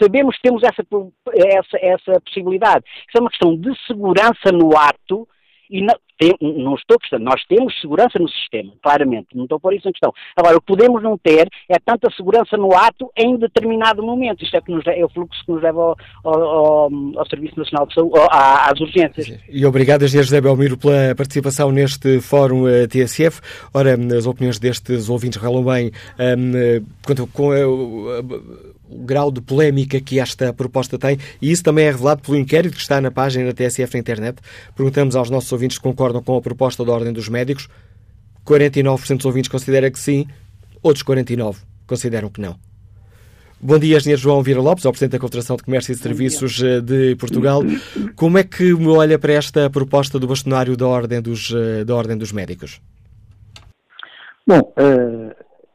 [0.00, 0.82] sabemos que temos essa,
[1.34, 2.84] essa, essa possibilidade.
[3.06, 5.28] Isso é uma questão de segurança no ato
[5.70, 9.74] e não, tem, não estou questão, nós temos segurança no sistema, claramente, não estou por
[9.74, 10.12] isso em questão.
[10.36, 14.42] Agora, o que podemos não ter é tanta segurança no ato em determinado momento.
[14.42, 17.86] Isto é, que nos, é o fluxo que nos leva ao, ao, ao Serviço Nacional
[17.86, 19.38] de Saúde, às urgências.
[19.48, 23.40] E obrigado, José Belmiro, pela participação neste Fórum eh, TSF.
[23.74, 29.40] Ora, as opiniões destes ouvintes relam bem um, eh, quanto com uh, o grau de
[29.40, 33.10] polémica que esta proposta tem, e isso também é revelado pelo inquérito que está na
[33.10, 34.38] página da TSF na internet.
[34.74, 37.68] Perguntamos aos nossos ouvintes se concordam com a proposta da Ordem dos Médicos.
[38.46, 40.26] 49% dos ouvintes consideram que sim,
[40.82, 42.56] outros 49% consideram que não.
[43.58, 46.80] Bom dia, Engenheiro João Vira Lopes, ao Presidente da Confederação de Comércio e Serviços eh,
[46.80, 47.62] de Portugal.
[48.14, 51.94] Como é que me olha para esta proposta do bastonário da Ordem dos, eh, da
[51.94, 52.82] Ordem dos Médicos?
[54.46, 55.25] Bom, uh,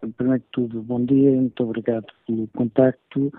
[0.09, 3.31] primeiro de tudo, bom dia, muito obrigado pelo contacto.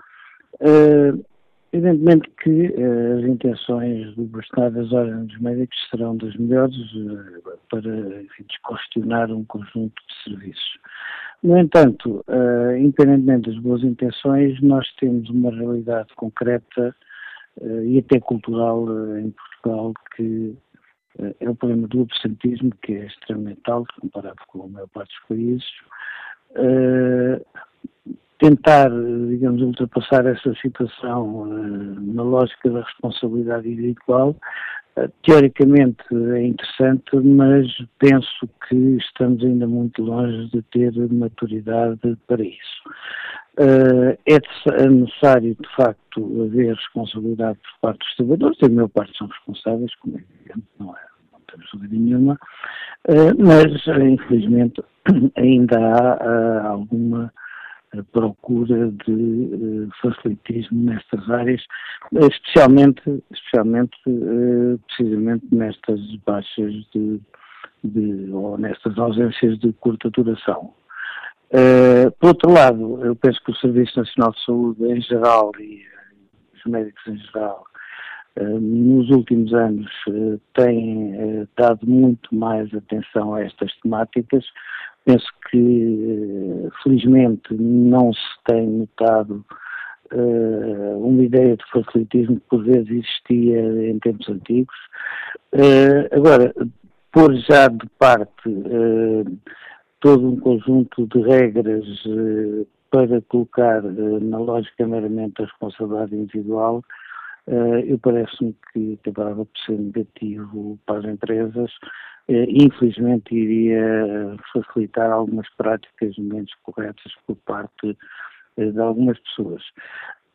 [0.61, 1.25] Uh,
[1.73, 7.59] evidentemente que uh, as intenções do Estado das Ordens dos Médicos serão das melhores uh,
[7.71, 8.47] para enfim,
[9.31, 10.79] um conjunto de serviços.
[11.43, 12.25] No entanto,
[12.79, 16.95] independentemente das boas intenções, nós temos uma realidade concreta
[17.61, 18.87] e até cultural
[19.19, 20.57] em Portugal que
[21.41, 25.29] é o problema do absentismo, que é extremamente alto comparado com a maior parte dos
[25.29, 25.67] países,
[28.43, 28.91] tentar,
[29.29, 34.37] digamos, ultrapassar essa situação uh, na lógica da responsabilidade individual,
[34.97, 37.69] uh, teoricamente é interessante, mas
[38.01, 42.83] penso que estamos ainda muito longe de ter maturidade para isso.
[43.61, 49.29] Uh, é necessário, de facto, haver responsabilidade por parte dos trabalhadores, da minha parte são
[49.29, 51.01] responsáveis, como é evidente, não, é,
[51.53, 52.39] temos dúvida nenhuma,
[53.09, 54.83] uh, mas, infelizmente,
[55.37, 57.33] ainda há uh, alguma
[58.11, 61.63] procura de facilitismo nestas áreas,
[62.11, 63.95] especialmente, especialmente
[64.87, 67.21] precisamente nestas baixas de,
[67.85, 70.73] de, ou nestas ausências de curta duração.
[72.19, 75.83] por outro lado, eu penso que o Serviço Nacional de Saúde em geral e
[76.55, 77.63] os médicos em geral
[78.39, 79.91] nos últimos anos
[80.55, 84.45] têm dado muito mais atenção a estas temáticas,
[85.05, 89.45] Penso que, eh, felizmente, não se tem notado
[90.99, 94.77] uma ideia de facilitismo que por vezes existia em tempos antigos.
[96.13, 96.53] Agora,
[97.11, 98.43] pôr já de parte
[100.01, 101.87] todo um conjunto de regras
[102.91, 106.85] para colocar na lógica meramente da responsabilidade individual,
[107.47, 111.71] eu parece-me que acabava por ser negativo para as empresas
[112.29, 117.97] infelizmente iria facilitar algumas práticas menos corretas por parte
[118.57, 119.63] de algumas pessoas.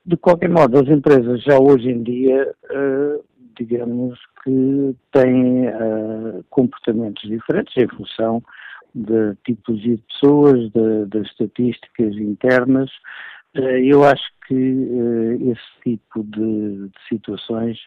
[0.06, 2.54] De qualquer modo, as empresas já hoje em dia,
[3.58, 5.66] digamos que têm
[6.50, 8.44] comportamentos diferentes em função
[8.94, 10.72] da tipologia de pessoas,
[11.08, 12.90] das estatísticas internas.
[13.54, 14.54] Eu acho que
[15.52, 17.78] esse tipo de, de, situações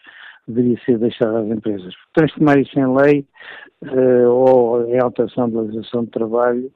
[0.46, 1.94] deveria ser deixado às empresas.
[2.14, 3.27] Transformar isso em lei
[4.29, 6.73] ou em alteração da legislação de trabalho,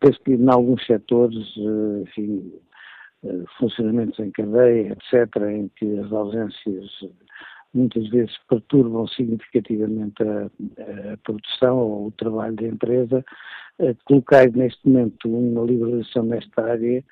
[0.00, 1.36] penso que em alguns setores,
[2.02, 2.52] enfim,
[3.24, 6.88] eh, funcionamentos em cadeia, etc., em que as ausências
[7.74, 10.46] muitas vezes perturbam significativamente a,
[11.12, 13.24] a produção ou o trabalho da empresa,
[13.80, 17.04] eh, colocar neste momento uma liberalização nesta área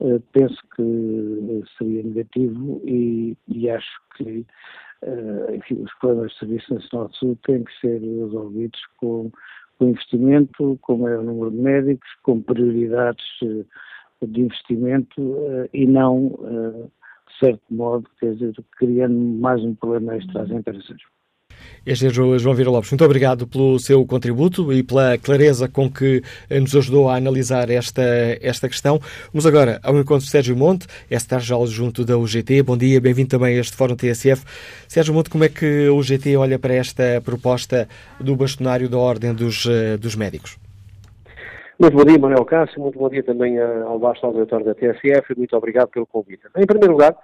[0.00, 4.46] eh, penso que seria negativo e, e acho que
[5.52, 9.30] enfim, os problemas do Serviço Nacional de Saúde têm que ser resolvidos com,
[9.78, 13.22] com investimento, com maior número de médicos, com prioridades
[14.22, 15.36] de investimento
[15.74, 16.30] e não,
[17.28, 20.96] de certo modo, quer dizer, criando mais um problema extra às empresas.
[21.86, 22.90] Este é João Vira Lopes.
[22.90, 27.68] Muito obrigado pelo seu contributo e pela clareza com que eh, nos ajudou a analisar
[27.68, 28.02] esta,
[28.40, 28.98] esta questão.
[29.32, 32.62] Vamos agora ao encontro de Sérgio Monte, é secretário junto da UGT.
[32.62, 34.44] Bom dia, bem-vindo também a este Fórum TSF.
[34.88, 39.34] Sérgio Monte, como é que a UGT olha para esta proposta do bastonário da Ordem
[39.34, 39.66] dos,
[40.00, 40.56] dos Médicos?
[41.78, 42.80] Muito bom dia, Manuel Cássio.
[42.80, 45.36] Muito bom dia também ao baixo auditório da TSF.
[45.36, 46.42] Muito obrigado pelo convite.
[46.56, 47.16] Em primeiro lugar,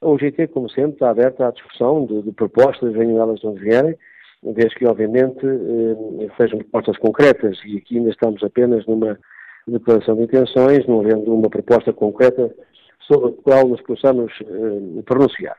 [0.00, 3.60] a UGT, como sempre, está aberta à discussão de, de propostas, venham elas de onde
[3.60, 3.96] vierem,
[4.42, 7.58] desde que, obviamente, eh, sejam propostas concretas.
[7.64, 9.18] E aqui ainda estamos apenas numa
[9.66, 12.54] declaração de intenções, não havendo uma proposta concreta
[13.00, 15.56] sobre a qual nos possamos eh, pronunciar.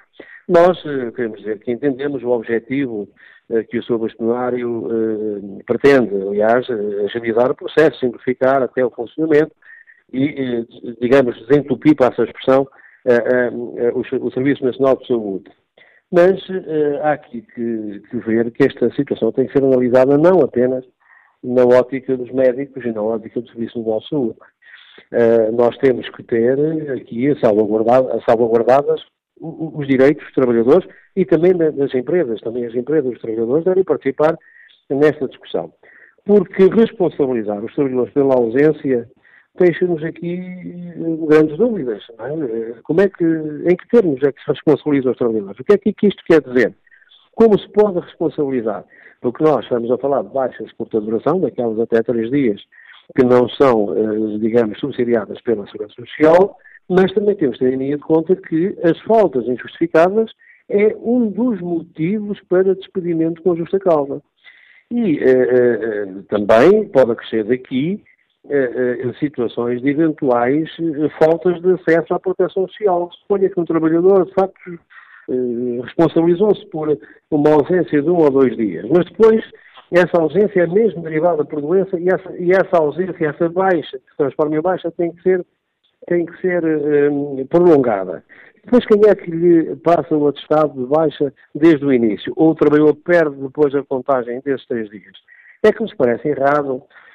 [0.47, 3.07] Nós eh, queremos dizer que entendemos o objetivo
[3.49, 8.91] eh, que o seu bastonário eh, pretende, aliás, eh, agilizar o processo, simplificar até o
[8.91, 9.53] funcionamento
[10.11, 10.65] e,
[10.99, 12.67] digamos, desentupir, para essa expressão,
[13.93, 15.51] o, Serviço Nacional de Saúde.
[16.11, 16.39] Mas
[17.03, 20.85] há aqui que, que, ver que esta situação tem que ser analisada não apenas
[21.43, 24.37] na ótica dos médicos e na ótica do Serviço Nacional de Saúde.
[25.53, 26.57] nós temos que ter
[26.91, 29.01] aqui salvaguardadas, salvaguardadas
[29.39, 32.41] os direitos dos trabalhadores e também das empresas.
[32.41, 34.37] Também as empresas e os trabalhadores devem participar
[34.89, 35.73] nesta discussão.
[36.25, 39.09] Porque responsabilizar os trabalhadores pela ausência
[39.57, 40.37] deixa-nos aqui
[41.27, 42.03] grandes dúvidas.
[42.19, 42.81] É?
[42.83, 45.59] Como é que, em que termos é que se responsabiliza os trabalhadores?
[45.59, 46.73] O que é que isto quer dizer?
[47.35, 48.83] Como se pode responsabilizar?
[49.21, 52.61] Porque nós estamos a falar de baixas curta duração, daquelas até três dias,
[53.15, 56.57] que não são, eh, digamos, subsidiadas pela Segurança Social,
[56.89, 60.31] mas também temos de ter em conta que as faltas injustificadas
[60.69, 64.21] é um dos motivos para despedimento com justa causa.
[64.91, 68.16] E eh, eh, também pode acrescer daqui eh, eh
[69.19, 73.09] situações de eventuais eh, faltas de acesso à proteção social.
[73.21, 74.79] Suponha que um trabalhador, de facto,
[75.29, 76.97] eh, responsabilizou-se por
[77.31, 79.43] uma ausência de um ou dois dias, mas depois
[79.91, 84.11] essa ausência é mesmo derivada por doença e essa, e essa ausência, essa baixa, que
[84.11, 85.45] se transforma em baixa, tem que ser
[86.07, 86.63] tem que ser
[87.11, 88.23] um, prolongada.
[88.63, 92.33] Depois, quem é que lhe passa o atestado de baixa desde o início?
[92.35, 95.17] Ou o trabalhador perde depois a contagem desses três dias?
[95.63, 97.06] É que nos parece errado, eh,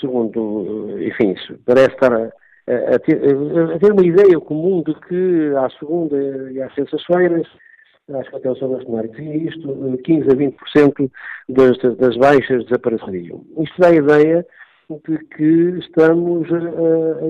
[0.00, 1.34] segundo, eh, enfim,
[1.66, 2.26] parece estar a,
[2.94, 3.20] a, ter,
[3.74, 6.16] a, ter, uma ideia comum de que à segunda
[6.52, 7.46] e às sextas-feiras,
[8.14, 8.68] acho que até o Sr.
[8.68, 11.10] Bastonário dizia isto, 15 a 20%
[11.48, 13.44] das, das baixas desapareceriam.
[13.58, 14.46] Isto dá a ideia
[15.06, 16.48] de que estamos,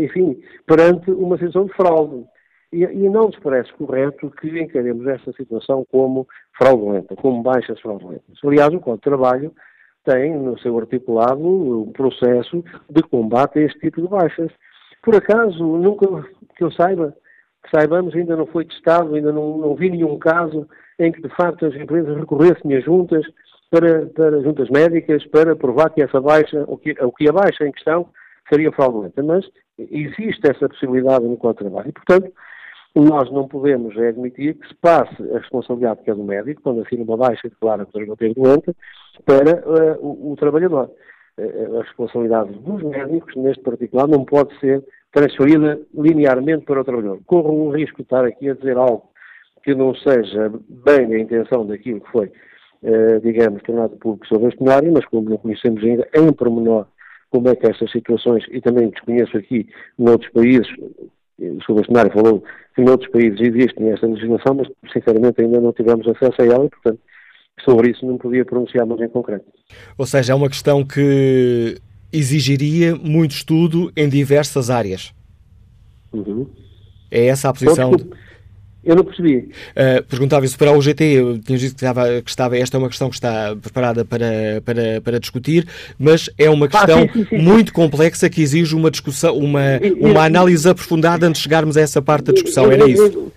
[0.01, 2.25] enfim, perante uma situação de fraude.
[2.73, 8.39] E, e, não nos parece correto que encaremos esta situação como fraudulenta, como baixas fraudulentas.
[8.45, 9.53] Aliás, o Código de Trabalho
[10.05, 14.51] tem no seu articulado um processo de combate a este tipo de baixas.
[15.03, 16.07] Por acaso, nunca
[16.57, 17.15] que eu saiba,
[17.63, 21.29] que saibamos, ainda não foi testado, ainda não, não vi nenhum caso em que de
[21.31, 23.25] facto as empresas recorressem a juntas
[23.71, 27.67] para, para juntas médicas para provar que essa baixa, ou que, ou que a baixa
[27.67, 28.09] em questão
[28.49, 29.23] seria fraudulenta.
[29.23, 29.47] Mas
[29.79, 31.89] existe essa possibilidade no Código de Trabalho.
[31.89, 32.33] E, portanto,
[32.95, 36.83] nós não podemos é admitir que se passe a responsabilidade que é do médico, quando
[36.83, 38.77] assina uma baixa e declara que o trabalhador doente,
[39.25, 40.91] para uh, o, o, trabalhador.
[41.39, 47.21] Uh, a responsabilidade dos médicos, neste particular, não pode ser transferida linearmente para o trabalhador.
[47.27, 49.11] Corro um risco de estar aqui a dizer algo
[49.63, 52.33] que não seja bem a intenção daquilo que foi
[52.83, 56.87] uh, digamos, tornado público sobre este cenário, mas como não conhecemos ainda em pormenor
[57.31, 60.69] como é que estas situações, e também desconheço aqui noutros países,
[61.39, 61.75] o Sr.
[61.75, 62.43] Bastonário falou
[62.75, 66.71] que noutros países existe esta legislação, mas sinceramente ainda não tivemos acesso a ela e,
[66.71, 66.99] portanto,
[67.65, 69.45] sobre isso não podia pronunciar mais em concreto.
[69.97, 71.77] Ou seja, é uma questão que
[72.13, 75.13] exigiria muito estudo em diversas áreas.
[76.13, 76.47] Uhum.
[77.11, 77.93] É essa a posição.
[77.93, 78.11] Então,
[78.83, 79.37] eu não percebi.
[79.37, 82.89] Uh, Perguntava isso para o eu tinha dito que estava, que estava, esta é uma
[82.89, 85.67] questão que está preparada para, para, para discutir,
[85.99, 87.39] mas é uma questão ah, sim, sim, sim.
[87.39, 89.61] muito complexa que exige uma discussão, uma,
[90.01, 93.31] uma análise aprofundada antes de chegarmos a essa parte da discussão, era isso?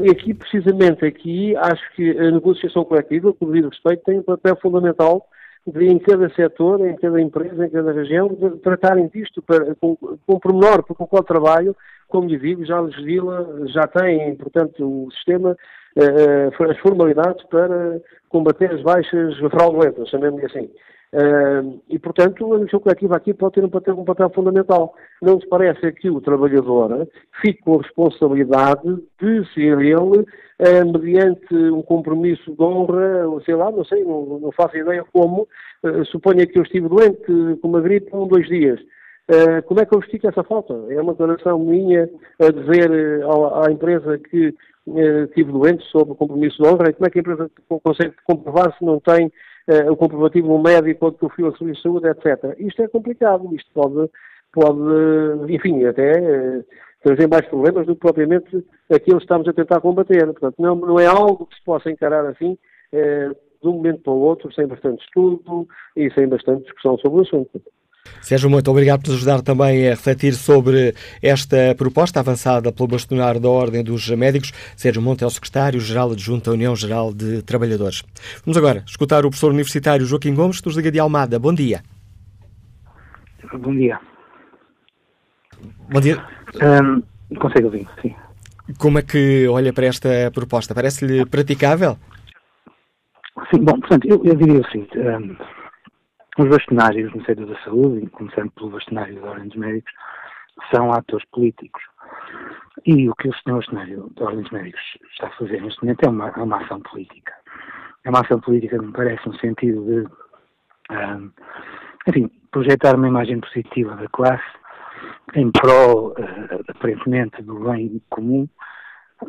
[0.00, 4.22] E aqui, precisamente, aqui, acho que a negociação coletiva, com o devido respeito, tem um
[4.22, 5.28] papel fundamental
[5.66, 8.28] de, em cada setor, em cada empresa, em cada região,
[8.62, 11.76] tratarem disto para, com, com pormenor com o qual trabalho,
[12.08, 15.56] como lhe digo, já legisla, já tem, portanto, o sistema,
[15.96, 20.70] eh, eh, as formalidades para combater as baixas fraudulentas, chamemos-lhe assim.
[21.14, 24.94] Uh, e, portanto, a negociação coletiva aqui pode ter um papel, um papel fundamental.
[25.20, 27.06] Não nos parece que o trabalhador
[27.42, 33.70] fique com a responsabilidade de ser ele, uh, mediante um compromisso de honra, sei lá,
[33.70, 35.46] não sei, não, não faço ideia como,
[35.84, 37.26] uh, suponha que eu estive doente
[37.60, 38.80] com uma gripe um, dois dias.
[39.30, 40.72] Uh, como é que eu justifico essa falta?
[40.88, 42.08] É uma declaração minha
[42.40, 44.54] a dizer à, à empresa que
[45.28, 47.50] estive doente sob compromisso de honra e como é que a empresa
[47.84, 49.30] consegue comprovar se não tem
[49.90, 52.56] o comprovativo no médico ou que o fio a de saúde, etc.
[52.58, 54.10] Isto é complicado, isto pode,
[54.52, 56.64] pode enfim, até uh,
[57.02, 60.24] trazer mais problemas do que propriamente aquilo que estamos a tentar combater.
[60.26, 62.58] Portanto, não, não é algo que se possa encarar assim
[62.92, 67.20] uh, de um momento para o outro, sem bastante estudo e sem bastante discussão sobre
[67.20, 67.62] o assunto.
[68.20, 73.40] Sérgio, muito obrigado por nos ajudar também a refletir sobre esta proposta avançada pelo bastonário
[73.40, 74.52] da Ordem dos Médicos.
[74.76, 78.02] Sérgio Monte é o secretário-geral adjunto da União Geral de Trabalhadores.
[78.44, 81.38] Vamos agora escutar o professor universitário Joaquim Gomes, que nos liga de Almada.
[81.38, 81.82] Bom dia.
[83.52, 84.00] Bom dia.
[85.90, 86.24] Bom dia.
[86.62, 87.02] Um,
[87.36, 88.14] consigo ouvir, sim.
[88.78, 90.74] Como é que olha para esta proposta?
[90.74, 91.98] Parece-lhe praticável?
[93.50, 94.98] Sim, bom, portanto, eu, eu diria o seguinte.
[94.98, 95.36] Um,
[96.38, 99.92] os bastonários no setor da saúde, começando pelo bastonário da Ordem dos Médicos,
[100.74, 101.82] são atores políticos.
[102.86, 106.04] E o que o senhor bastonário da Ordem dos Médicos está a fazer neste momento
[106.04, 107.34] é uma, é uma ação política.
[108.04, 110.08] É uma ação política que me parece no sentido de,
[110.94, 111.30] um,
[112.08, 114.42] enfim, projetar uma imagem positiva da classe
[115.34, 118.48] em prol, uh, aparentemente, do bem comum,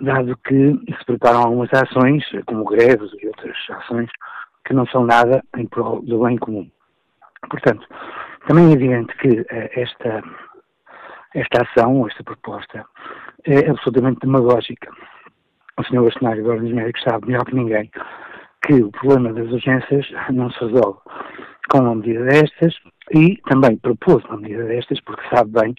[0.02, 4.10] dado que se preparam algumas ações, como greves e outras ações,
[4.66, 6.70] que não são nada em prol do bem comum.
[7.50, 7.88] Portanto,
[8.48, 10.24] também é evidente que eh, esta,
[11.34, 12.86] esta ação, esta proposta,
[13.46, 14.92] é absolutamente demagógica.
[15.78, 16.04] O Sr.
[16.04, 17.90] Bastonário da Ordem dos Médicos sabe melhor que ninguém
[18.66, 21.00] que o problema das urgências não se resolve
[21.70, 22.74] com uma medida destas
[23.12, 25.76] e também propôs uma medida destas porque sabe bem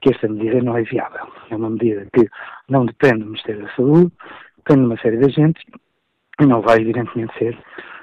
[0.00, 1.26] que esta medida não é viável.
[1.50, 2.28] É uma medida que
[2.68, 4.12] não depende do Ministério da Saúde,
[4.58, 5.64] depende de uma série de agentes
[6.40, 7.58] e não vai, evidentemente, ser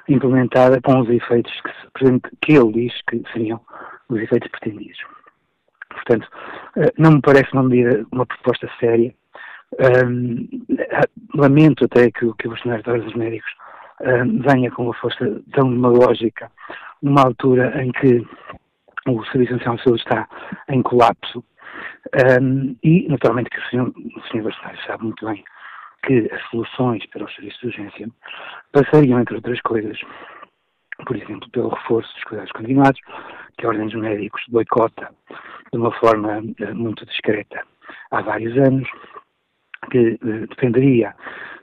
[0.08, 1.52] implementada com os efeitos
[1.96, 3.60] que, que ele diz que seriam
[4.08, 4.98] os efeitos pretendidos.
[5.88, 6.28] Portanto,
[6.76, 9.14] eh, não me parece uma medida, uma proposta séria.
[10.06, 10.48] Um,
[11.34, 13.50] lamento até que, que o Bastonário dos Médicos
[14.02, 16.50] um, venha com uma força tão demagógica
[17.02, 18.24] numa altura em que
[19.08, 20.28] o Serviço Nacional de Saúde está
[20.68, 21.44] em colapso
[22.40, 23.92] um, e, naturalmente, que o Sr.
[24.16, 24.54] O senhor
[24.86, 25.44] sabe muito bem
[26.06, 28.08] que as soluções para os serviços de urgência
[28.72, 29.98] passariam, entre outras coisas,
[31.06, 33.00] por exemplo, pelo reforço dos cuidados continuados,
[33.58, 35.10] que a Ordem dos Médicos boicota
[35.72, 37.62] de uma forma eh, muito discreta
[38.10, 38.88] há vários anos,
[39.90, 41.14] que eh, dependeria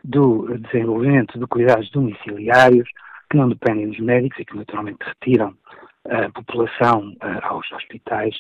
[0.04, 2.90] do desenvolvimento de cuidados domiciliários,
[3.30, 5.56] que não dependem dos médicos e que naturalmente retiram
[6.10, 8.36] a população eh, aos hospitais,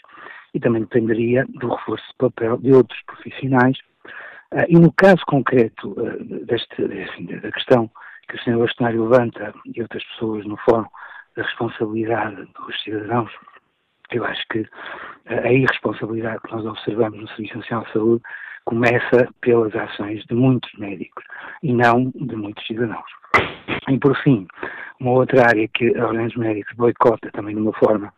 [0.53, 3.77] e também dependeria do reforço de papel de outros profissionais
[4.53, 7.89] Uh, e no caso concreto uh, deste, enfim, da questão
[8.27, 8.57] que o Sr.
[8.57, 10.87] Bastonário levanta e outras pessoas no fórum
[11.37, 13.31] da responsabilidade dos cidadãos,
[14.11, 14.67] eu acho que uh,
[15.43, 18.23] a irresponsabilidade que nós observamos no Serviço Nacional de Saúde
[18.65, 21.23] começa pelas ações de muitos médicos
[21.63, 23.09] e não de muitos cidadãos.
[23.89, 24.45] E por fim,
[24.99, 28.13] uma outra área que a Ordem dos Médicos boicota também de uma forma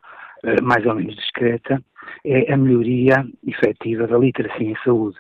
[0.62, 1.82] mais ou menos discreta
[2.26, 5.18] é a melhoria efetiva da literacia em saúde.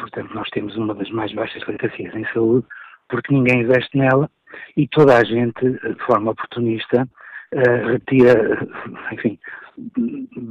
[0.00, 2.66] Portanto, nós temos uma das mais baixas literacias em saúde,
[3.08, 4.30] porque ninguém investe nela
[4.76, 7.06] e toda a gente, de forma oportunista,
[7.52, 8.66] uh, retira,
[9.12, 9.38] enfim,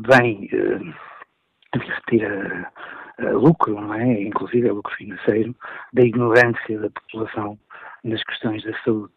[0.07, 2.71] bem, uh, retira
[3.19, 4.21] uh, lucro, não é?
[4.21, 5.55] Inclusive lucro financeiro,
[5.93, 7.57] da ignorância da população
[8.03, 9.11] nas questões da saúde.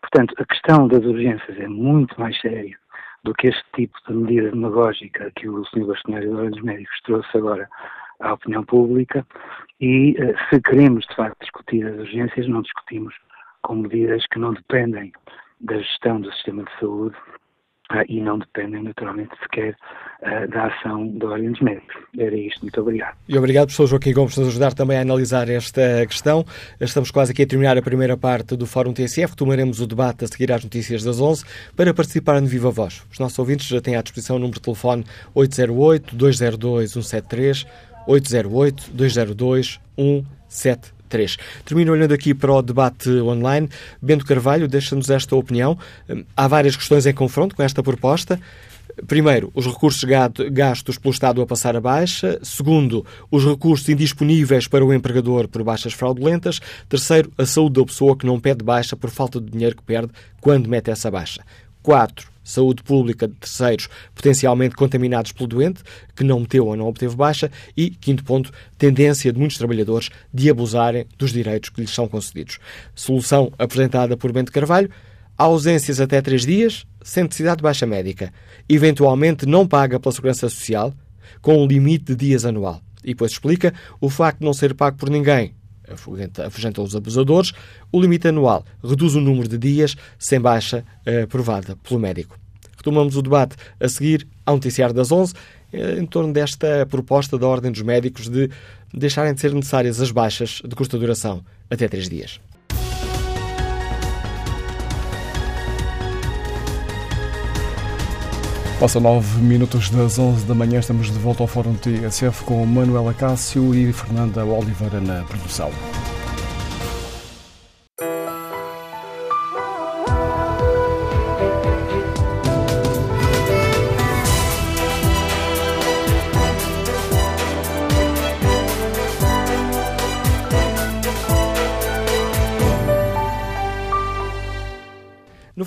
[0.00, 2.76] portanto, a questão das urgências é muito mais séria
[3.22, 5.86] do que este tipo de medida demagógica que o Sr.
[5.86, 7.68] Bastonário dos Médicos trouxe agora
[8.20, 9.26] à opinião pública
[9.80, 13.14] e uh, se queremos de facto discutir as urgências, não discutimos
[13.62, 15.12] com medidas que não dependem
[15.60, 17.16] da gestão do sistema de saúde
[17.92, 19.76] uh, e não dependem naturalmente sequer
[20.22, 21.96] uh, da ação Ordem dos Médicos.
[22.18, 23.16] Era isto, muito obrigado.
[23.28, 26.44] E obrigado, professor Joaquim Gomes, por nos ajudar também a analisar esta questão.
[26.80, 30.28] Estamos quase aqui a terminar a primeira parte do Fórum TSF, retomaremos o debate a
[30.28, 31.44] seguir às notícias das 11
[31.76, 33.04] para participar no Viva Voz.
[33.10, 35.04] Os nossos ouvintes já têm à disposição o número de telefone
[38.08, 39.84] 808-202-173
[41.08, 41.38] 808-202-173.
[41.64, 43.68] Termino olhando aqui para o debate online.
[44.00, 45.78] Bento Carvalho deixa-nos esta opinião.
[46.36, 48.40] Há várias questões em confronto com esta proposta.
[49.08, 50.04] Primeiro, os recursos
[50.52, 52.38] gastos pelo Estado a passar a baixa.
[52.42, 56.60] Segundo, os recursos indisponíveis para o empregador por baixas fraudulentas.
[56.88, 60.12] Terceiro, a saúde da pessoa que não pede baixa por falta de dinheiro que perde
[60.40, 61.42] quando mete essa baixa.
[61.82, 65.82] Quatro, saúde pública de terceiros potencialmente contaminados pelo doente,
[66.14, 67.50] que não meteu ou não obteve baixa.
[67.76, 72.58] E, quinto ponto, tendência de muitos trabalhadores de abusarem dos direitos que lhes são concedidos.
[72.94, 74.90] Solução apresentada por Bento Carvalho.
[75.36, 78.32] Ausências até três dias, sem necessidade de baixa médica.
[78.68, 80.94] Eventualmente não paga pela Segurança Social,
[81.40, 82.80] com um limite de dias anual.
[83.02, 85.54] E depois explica o facto de não ser pago por ninguém,
[85.88, 87.52] afugenta os abusadores,
[87.92, 90.84] o limite anual reduz o número de dias sem baixa
[91.22, 92.38] aprovada pelo médico.
[92.76, 95.34] Retomamos o debate a seguir ao noticiário das 11
[95.98, 98.50] em torno desta proposta da Ordem dos Médicos de
[98.92, 102.40] deixarem de ser necessárias as baixas de curta duração até três dias.
[108.84, 113.14] Passa nove minutos das 11 da manhã, estamos de volta ao Fórum TSF com Manuela
[113.14, 115.70] Cássio e Fernanda Oliveira na produção.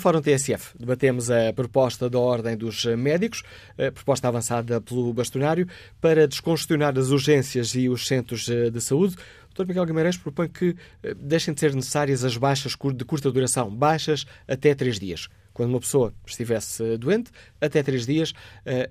[0.08, 3.42] Fórum TSF debatemos a proposta da Ordem dos Médicos,
[3.92, 5.68] proposta avançada pelo bastonário,
[6.00, 9.16] para descongestionar as urgências e os centros de saúde.
[9.54, 9.66] Dr.
[9.66, 10.74] Miguel Guimarães propõe que
[11.14, 15.28] deixem de ser necessárias as baixas de curta duração, baixas até três dias.
[15.52, 17.30] Quando uma pessoa estivesse doente,
[17.60, 18.32] até três dias,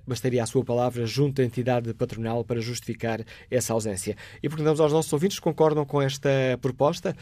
[0.06, 4.16] bastaria a sua palavra junto à entidade patronal para justificar essa ausência.
[4.40, 7.12] E perguntamos aos nossos ouvintes se concordam com esta proposta,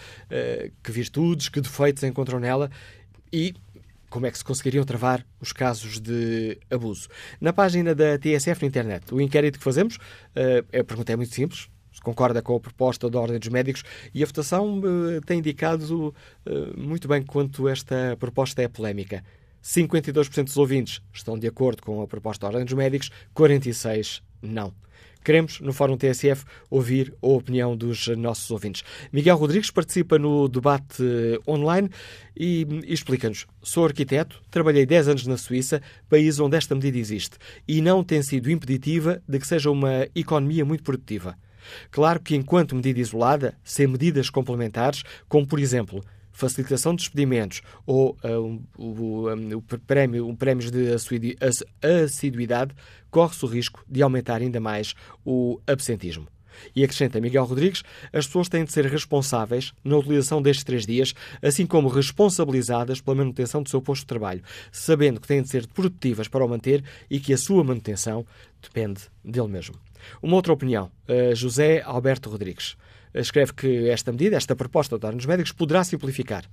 [0.85, 2.71] que virtudes, que defeitos encontram nela
[3.33, 3.55] e
[4.11, 7.09] como é que se conseguiriam travar os casos de abuso.
[7.41, 9.99] Na página da TSF na internet, o inquérito que fazemos,
[10.69, 13.83] a pergunta é muito simples, se concorda com a proposta da Ordem dos Médicos
[14.15, 14.81] e a votação
[15.25, 16.15] tem indicado
[16.77, 19.25] muito bem quanto esta proposta é polémica.
[19.63, 24.73] 52% dos ouvintes estão de acordo com a proposta da Ordem dos Médicos, 46% não.
[25.27, 28.85] Queremos, no Fórum TSF, ouvir a opinião dos nossos ouvintes.
[29.13, 31.03] Miguel Rodrigues participa no debate
[31.49, 31.91] online
[32.37, 33.45] e, e explica-nos.
[33.61, 38.23] Sou arquiteto, trabalhei 10 anos na Suíça, país onde esta medida existe, e não tem
[38.23, 41.37] sido impeditiva de que seja uma economia muito produtiva.
[41.91, 46.05] Claro que, enquanto medida isolada, sem medidas complementares, como, por exemplo,
[46.37, 50.93] facilitação de despedimentos ou uh, um, um, um, prémio, um prémio de
[51.83, 52.75] assiduidade,
[53.11, 56.29] corre-se o risco de aumentar ainda mais o absentismo.
[56.75, 57.83] E acrescenta Miguel Rodrigues,
[58.13, 63.17] as pessoas têm de ser responsáveis na utilização destes três dias, assim como responsabilizadas pela
[63.17, 66.85] manutenção do seu posto de trabalho, sabendo que têm de ser produtivas para o manter
[67.11, 68.27] e que a sua manutenção
[68.61, 69.75] depende dele mesmo.
[70.23, 72.77] Uma outra opinião, uh, José Alberto Rodrigues
[73.21, 76.45] escreve que esta medida, esta proposta da Ordem dos Médicos, poderá simplificar.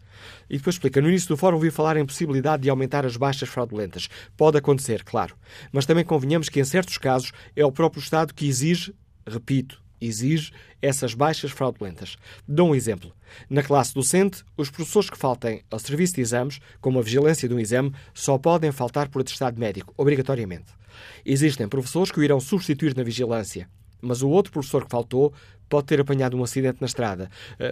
[0.49, 3.49] E depois explica: no início do fórum ouvi falar em possibilidade de aumentar as baixas
[3.49, 4.09] fraudulentas.
[4.37, 5.35] Pode acontecer, claro.
[5.71, 8.93] Mas também convenhamos que, em certos casos, é o próprio Estado que exige,
[9.27, 10.51] repito, exige
[10.81, 12.17] essas baixas fraudulentas.
[12.47, 13.13] Dou um exemplo.
[13.49, 17.55] Na classe docente, os professores que faltem ao serviço de exames, como a vigilância de
[17.55, 20.71] um exame, só podem faltar por atestado médico, obrigatoriamente.
[21.25, 23.67] Existem professores que o irão substituir na vigilância,
[24.03, 25.33] mas o outro professor que faltou
[25.69, 27.31] pode ter apanhado um acidente na estrada,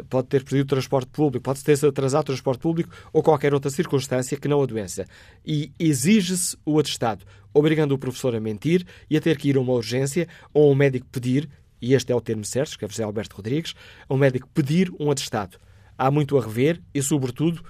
[0.09, 3.69] pode ter perdido o transporte público, pode ter atrasado o transporte público ou qualquer outra
[3.69, 5.05] circunstância que não a doença.
[5.45, 9.59] E exige-se o atestado, obrigando o professor a mentir e a ter que ir a
[9.59, 11.47] uma urgência ou a um médico pedir,
[11.79, 13.75] e este é o termo certo, escreve José Alberto Rodrigues,
[14.09, 15.57] a um médico pedir um atestado.
[15.95, 17.63] Há muito a rever e, sobretudo,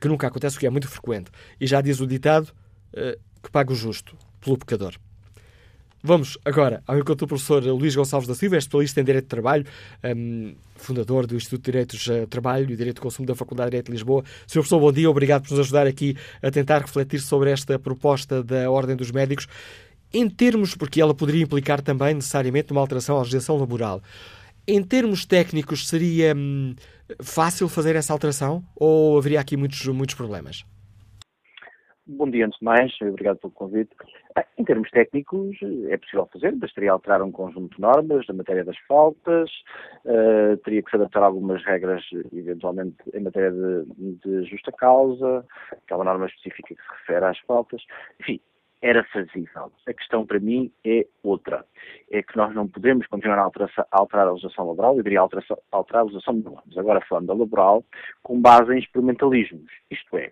[0.00, 1.30] que nunca acontece, o que é muito frequente.
[1.60, 2.50] E já diz o ditado
[3.42, 4.94] que paga o justo pelo pecador.
[6.06, 9.28] Vamos agora ao encontro do professor Luís Gonçalves da Silva, é especialista em Direito de
[9.28, 9.66] Trabalho,
[10.04, 13.70] um, fundador do Instituto de Direitos de Trabalho e Direito de Consumo da Faculdade de
[13.72, 14.22] Direito de Lisboa.
[14.46, 14.52] Sr.
[14.52, 18.70] Professor, bom dia, obrigado por nos ajudar aqui a tentar refletir sobre esta proposta da
[18.70, 19.48] Ordem dos Médicos,
[20.14, 24.00] em termos, porque ela poderia implicar também necessariamente uma alteração à legislação laboral.
[24.64, 26.76] Em termos técnicos, seria hum,
[27.20, 30.64] fácil fazer essa alteração ou haveria aqui muitos, muitos problemas?
[32.08, 33.90] Bom dia, antes de mais, obrigado pelo convite.
[34.56, 35.56] Em termos técnicos,
[35.88, 39.50] é possível fazer, bastaria alterar um conjunto de normas da matéria das faltas,
[40.04, 46.04] uh, teria que se adaptar algumas regras, eventualmente, em matéria de, de, justa causa, aquela
[46.04, 47.82] norma específica que se refere às faltas.
[48.20, 48.40] Enfim,
[48.80, 49.72] era fazível.
[49.88, 51.64] A questão para mim é outra.
[52.12, 53.42] É que nós não podemos continuar a,
[53.90, 57.26] alterar a, a legislação laboral, eu diria alterar, alterar a legislação de normas, agora falando
[57.26, 57.84] da laboral,
[58.22, 59.72] com base em experimentalismos.
[59.90, 60.30] Isto é,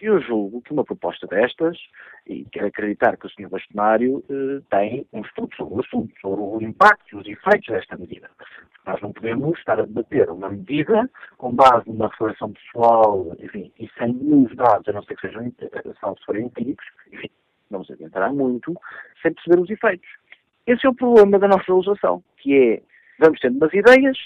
[0.00, 1.78] eu julgo que uma proposta destas,
[2.26, 3.48] e quero acreditar que o Sr.
[3.48, 7.96] Bastonário eh, tem um estudo sobre o assunto, sobre o impacto e os efeitos desta
[7.96, 8.30] medida.
[8.86, 13.88] Nós não podemos estar a debater uma medida com base numa reflexão pessoal, enfim, e
[13.98, 17.30] sem nenhum dados, a não ser que sejam se forem empíricos, enfim,
[17.70, 18.74] não se adiantará muito,
[19.22, 20.08] sem perceber os efeitos.
[20.66, 22.82] Esse é o problema da nossa legislação, que é,
[23.18, 24.16] vamos tendo umas ideias,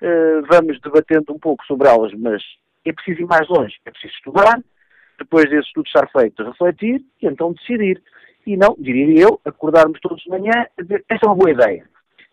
[0.00, 2.42] eh, vamos debatendo um pouco sobre elas, mas
[2.84, 4.62] é preciso ir mais longe, é preciso estudar,
[5.18, 8.02] depois desse estudo estar feito, refletir e então decidir.
[8.46, 11.84] E não, diria eu, acordarmos todos de manhã a dizer, esta é uma boa ideia.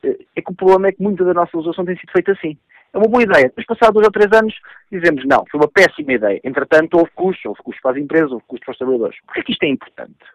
[0.03, 2.57] É que o problema é que muita da nossa legislação tem sido feita assim.
[2.93, 3.45] É uma boa ideia.
[3.45, 4.53] Depois, passados dois ou três anos,
[4.91, 6.39] dizemos, não, foi uma péssima ideia.
[6.43, 9.19] Entretanto, houve custos, houve custos para as empresas, houve custos para os trabalhadores.
[9.25, 10.25] Por que é que isto é importante?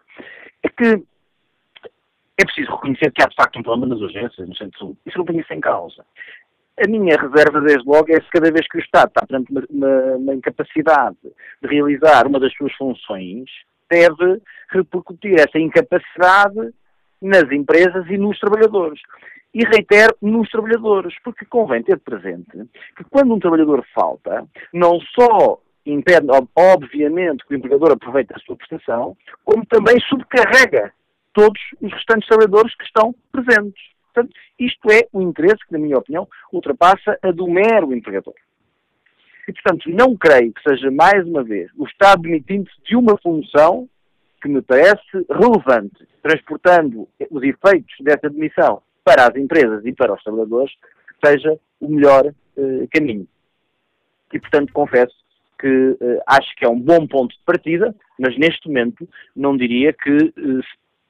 [0.63, 1.03] É que
[2.39, 4.97] é preciso reconhecer que há, de facto, um problema nas urgências, no centro de saúde.
[5.05, 6.05] Isso não tem isso em causa.
[6.81, 9.63] A minha reserva, desde logo, é se cada vez que o Estado está perante uma,
[9.69, 13.49] uma, uma incapacidade de realizar uma das suas funções,
[13.89, 16.73] deve repercutir essa incapacidade
[17.21, 19.01] nas empresas e nos trabalhadores.
[19.53, 22.51] E reitero, nos trabalhadores, porque convém ter presente
[22.95, 28.55] que quando um trabalhador falta, não só impede, obviamente, que o empregador aproveite a sua
[28.55, 30.93] prestação, como também subcarrega
[31.33, 33.81] todos os restantes trabalhadores que estão presentes.
[34.19, 38.33] Portanto, isto é um interesse que, na minha opinião, ultrapassa a do mero empregador.
[39.47, 43.87] E, portanto, não creio que seja, mais uma vez, o Estado demitindo-se de uma função
[44.41, 50.23] que me parece relevante, transportando os efeitos dessa demissão para as empresas e para os
[50.23, 50.71] trabalhadores,
[51.23, 53.27] seja o melhor eh, caminho.
[54.31, 55.15] E, portanto, confesso
[55.59, 59.91] que eh, acho que é um bom ponto de partida, mas neste momento não diria
[59.91, 60.61] que eh,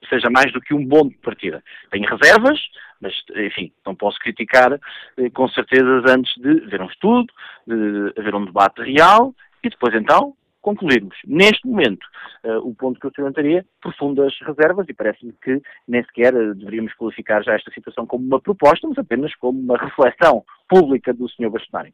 [0.08, 1.64] seja mais do que um bom de partida.
[1.92, 2.60] Tenho reservas,
[3.02, 7.32] mas, enfim, não posso criticar eh, com certeza antes de ver um estudo,
[7.68, 9.34] de haver um debate real
[9.64, 11.16] e depois então concluirmos.
[11.26, 12.06] Neste momento,
[12.44, 16.94] uh, o ponto que eu salientaria, profundas reservas, e parece-me que nem sequer uh, deveríamos
[16.96, 21.50] qualificar já esta situação como uma proposta, mas apenas como uma reflexão pública do Sr.
[21.50, 21.94] Bastonário.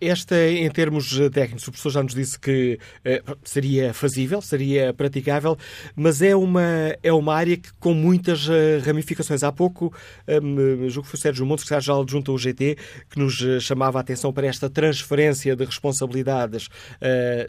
[0.00, 4.94] Esta, em termos eh, técnicos, o professor já nos disse que eh, seria fazível, seria
[4.94, 5.58] praticável,
[5.96, 9.42] mas é uma, é uma área que, com muitas eh, ramificações.
[9.42, 9.92] Há pouco,
[10.28, 12.76] um, julgo que foi o Sérgio Montes, já junto ao GT,
[13.10, 16.68] que nos chamava a atenção para esta transferência de responsabilidades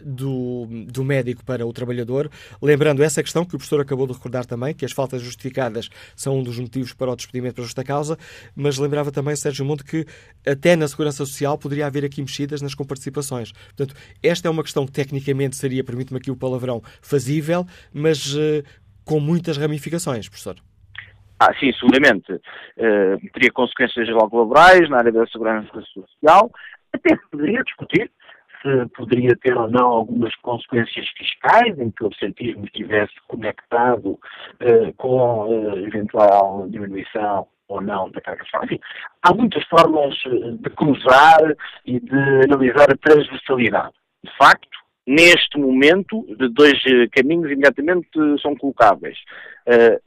[0.04, 2.30] do, do médico para o trabalhador.
[2.60, 6.38] Lembrando essa questão que o professor acabou de recordar também, que as faltas justificadas são
[6.38, 8.18] um dos motivos para o despedimento para justa causa,
[8.54, 10.06] mas lembrava também, Sérgio Monte, que
[10.46, 13.52] até na Segurança Social poderia haver aqui mexidas nas comparticipações.
[13.52, 18.62] Portanto, esta é uma questão que tecnicamente seria, permite-me aqui o palavrão, fazível, mas uh,
[19.04, 20.56] com muitas ramificações, professor.
[21.38, 22.32] Ah, sim, seguramente.
[22.32, 26.50] Uh, teria consequências laborais na área da segurança social.
[26.92, 28.10] Até poderia discutir
[28.62, 34.92] se poderia ter ou não algumas consequências fiscais, em que o absentismo estivesse conectado uh,
[34.98, 38.64] com uh, eventual diminuição ou não da carga fiscal.
[38.64, 38.80] Enfim,
[39.22, 41.56] há muitas formas eh, de cruzar
[41.86, 43.94] e de analisar a transversalidade.
[44.22, 44.68] De facto,
[45.06, 48.08] neste momento, dois eh, caminhos imediatamente
[48.42, 49.16] são colocáveis.
[49.66, 49.98] Uh,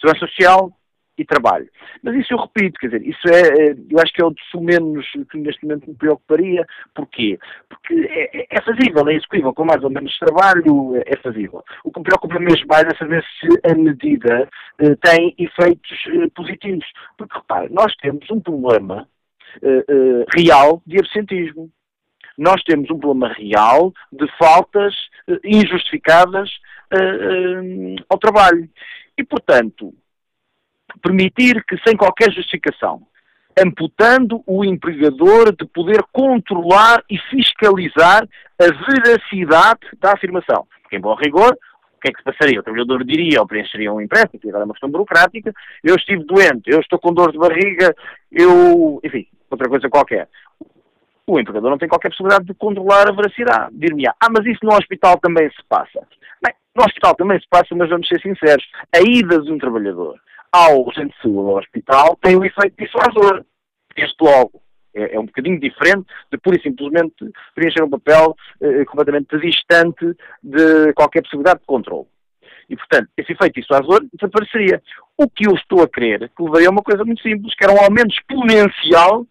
[0.00, 0.72] segurança social
[1.16, 1.68] e trabalho.
[2.02, 5.06] Mas isso eu repito, quer dizer, isso é, eu acho que é o de menos
[5.30, 6.66] que neste momento me preocuparia.
[6.94, 7.38] Porquê?
[7.68, 11.62] Porque é, é, é fazível, é execuível, com mais ou menos trabalho é, é fazível.
[11.84, 14.48] O que me preocupa mesmo mais é saber se a medida
[14.78, 16.84] eh, tem efeitos eh, positivos.
[17.16, 19.08] Porque, repare, nós temos um problema
[19.62, 21.70] eh, eh real de absentismo.
[22.36, 24.94] Nós temos um problema real de faltas
[25.28, 26.50] eh, injustificadas
[26.92, 28.68] eh, ao trabalho.
[29.16, 29.94] E, portanto,
[31.02, 33.02] permitir que, sem qualquer justificação,
[33.58, 38.26] amputando o empregador de poder controlar e fiscalizar
[38.60, 40.66] a veracidade da afirmação.
[40.82, 41.56] Porque, em bom rigor,
[42.04, 42.60] que é que se passaria?
[42.60, 46.22] O trabalhador diria ou preencheria um empréstimo, que agora é uma questão burocrática, eu estive
[46.24, 47.94] doente, eu estou com dor de barriga,
[48.30, 50.28] eu, enfim, outra coisa qualquer.
[51.26, 53.74] O empregador não tem qualquer possibilidade de controlar a veracidade.
[53.74, 56.06] Dir-me, ah, mas isso no hospital também se passa.
[56.44, 58.64] Bem, no hospital também se passa, mas vamos ser sinceros,
[58.94, 60.20] a ida de um trabalhador
[60.54, 63.44] ao centro de saúde, ao hospital, tem o efeito dissuasor.
[63.96, 64.62] Este logo.
[64.96, 67.16] É, é, um bocadinho diferente de pura e simplesmente
[67.52, 72.06] preencher um papel eh, completamente distante de qualquer possibilidade de controle.
[72.70, 74.80] E, portanto, esse efeito dissuasor desapareceria.
[75.18, 77.72] O que eu estou a querer que levaria a uma coisa muito simples, que era
[77.72, 79.26] um aumento exponencial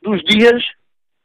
[0.00, 0.62] dos dias,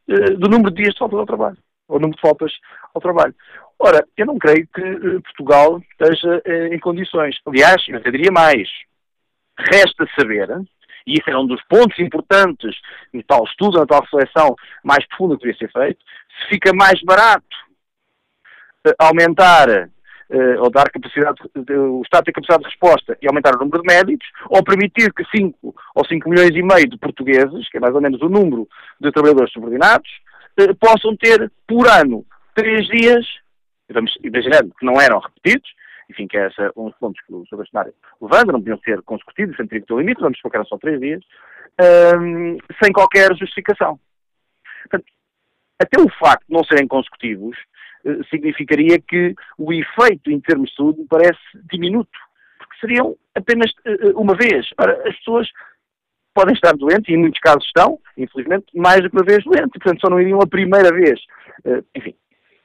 [0.10, 1.58] eh, do número de dias de falta ao trabalho,
[1.92, 2.52] ou número de faltas
[2.94, 3.36] ao trabalho.
[3.78, 7.36] Ora, eu não creio que eh, Portugal esteja eh, em condições.
[7.46, 8.70] Aliás, eu até diria mais.
[9.58, 10.50] Resta saber
[11.06, 12.76] e isso era um dos pontos importantes
[13.12, 16.00] no tal estudo, na tal reflexão mais profunda que devia ser feito,
[16.40, 17.44] se fica mais barato
[18.88, 19.90] uh, aumentar
[20.60, 24.26] ou dar capacidade, o Estado ter capacidade de resposta e aumentar o número de médicos,
[24.48, 28.00] ou permitir que 5 ou 5 milhões e meio de portugueses, que é mais ou
[28.00, 28.66] menos o número
[28.98, 30.10] de trabalhadores subordinados,
[30.80, 32.26] possam ter por ano
[32.56, 33.26] três dias,
[33.90, 35.70] vamos imaginando que não eram repetidos,
[36.10, 37.58] enfim, que é essa, um dos pontos que o Sr.
[37.58, 40.78] Bastonário levanta, não podiam ser consecutivos, sem que ter limite, vamos supor que eram só
[40.78, 41.24] três dias,
[42.20, 44.00] um, sem qualquer justificação.
[44.84, 45.06] Portanto,
[45.80, 47.58] até o facto de não serem consecutivos
[48.06, 51.40] uh, significaria que o efeito em termos de saúde me parece
[51.72, 52.12] diminuto,
[52.58, 54.68] porque seriam apenas uh, uma vez.
[54.78, 55.48] Ora, as pessoas
[56.34, 59.72] podem estar doentes, e em muitos casos estão, infelizmente, mais do que uma vez doentes,
[59.72, 61.20] portanto só não iriam a primeira vez.
[61.66, 62.16] Uh, enfim,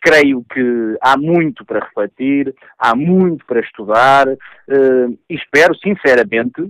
[0.01, 6.62] creio que há muito para refletir, há muito para estudar uh, e espero, sinceramente,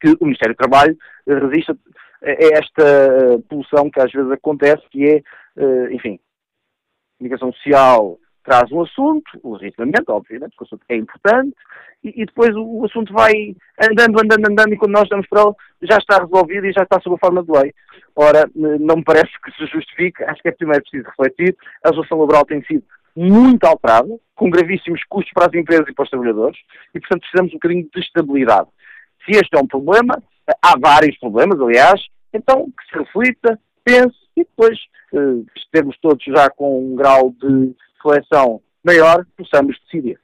[0.00, 0.96] que o Ministério do Trabalho
[1.26, 1.76] resista
[2.22, 5.22] a esta poluição que às vezes acontece, que é,
[5.92, 6.18] enfim,
[7.18, 11.54] comunicação social traz um assunto, legitimamente, obviamente, porque o assunto é importante,
[12.02, 15.42] e, e depois o, o, assunto vai andando, andando, andando, e quando nós damos para
[15.42, 17.74] ele, já está resolvido e já está sob a forma de lei.
[18.16, 22.18] Ora, não me parece que se justifique, acho que é primeiro preciso refletir, a legislação
[22.18, 22.84] laboral tem sido
[23.14, 26.58] muito alterada, com gravíssimos custos para as empresas e para os trabalhadores,
[26.94, 28.68] e portanto precisamos um bocadinho de estabilidade.
[29.24, 30.22] Se este é um problema,
[30.62, 32.00] há vários problemas, aliás,
[32.32, 34.78] então que se reflita, pense e depois,
[35.12, 40.18] eh, termos todos já com um grau de reflexão maior, possamos decidir.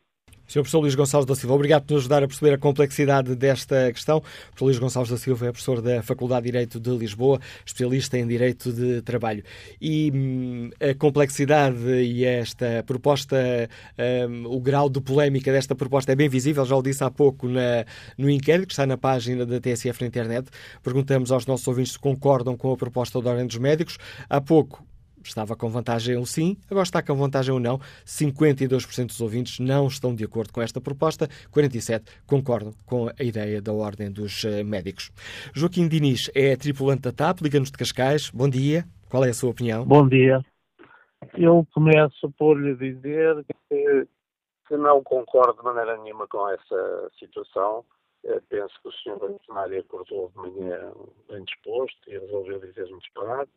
[0.46, 0.60] Sr.
[0.60, 4.18] Professor Luís Gonçalves da Silva, obrigado por nos ajudar a perceber a complexidade desta questão.
[4.18, 8.16] O professor Luís Gonçalves da Silva é professor da Faculdade de Direito de Lisboa, especialista
[8.16, 9.42] em Direito de Trabalho.
[9.80, 13.36] E hum, a complexidade e esta proposta,
[14.28, 17.48] hum, o grau de polémica desta proposta é bem visível, já o disse há pouco
[17.48, 17.84] na,
[18.16, 20.48] no inquérito que está na página da TSF na internet.
[20.80, 23.98] Perguntamos aos nossos ouvintes se concordam com a proposta da Ordem dos Médicos.
[24.30, 24.84] Há pouco,
[25.26, 27.78] Estava com vantagem um sim, agora está com vantagem um não.
[28.04, 33.60] 52% dos ouvintes não estão de acordo com esta proposta, 47% concordam com a ideia
[33.60, 35.10] da Ordem dos eh, Médicos.
[35.54, 38.30] Joaquim Diniz é tripulante da TAP, liga-nos de Cascais.
[38.30, 38.84] Bom dia.
[39.08, 39.84] Qual é a sua opinião?
[39.84, 40.40] Bom dia.
[41.34, 44.08] Eu começo por lhe dizer que,
[44.68, 47.84] que não concordo de maneira nenhuma com essa situação.
[48.24, 50.92] Eu penso que o senhor Bastonário acordou de manhã
[51.28, 53.50] bem disposto e resolveu dizer um disparate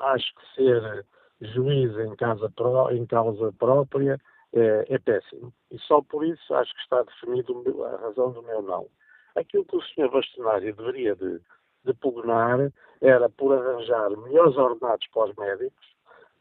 [0.00, 1.06] acho que ser
[1.40, 4.20] juiz em, casa pró, em causa própria
[4.52, 5.52] é, é, péssimo.
[5.70, 8.88] E só por isso acho que está definido a razão do meu não.
[9.36, 10.10] Aquilo que o Sr.
[10.10, 11.40] Bastonário deveria de,
[11.84, 15.86] de pugnar era por arranjar melhores ordenados para os médicos,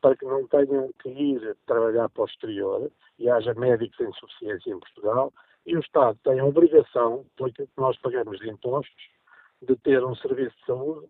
[0.02, 4.72] para que não tenham que ir trabalhar para o exterior e haja médicos em suficiência
[4.72, 5.32] em Portugal,
[5.66, 9.10] e o Estado tem a obrigação, porque nós pagamos de impostos,
[9.62, 11.08] de ter um serviço de saúde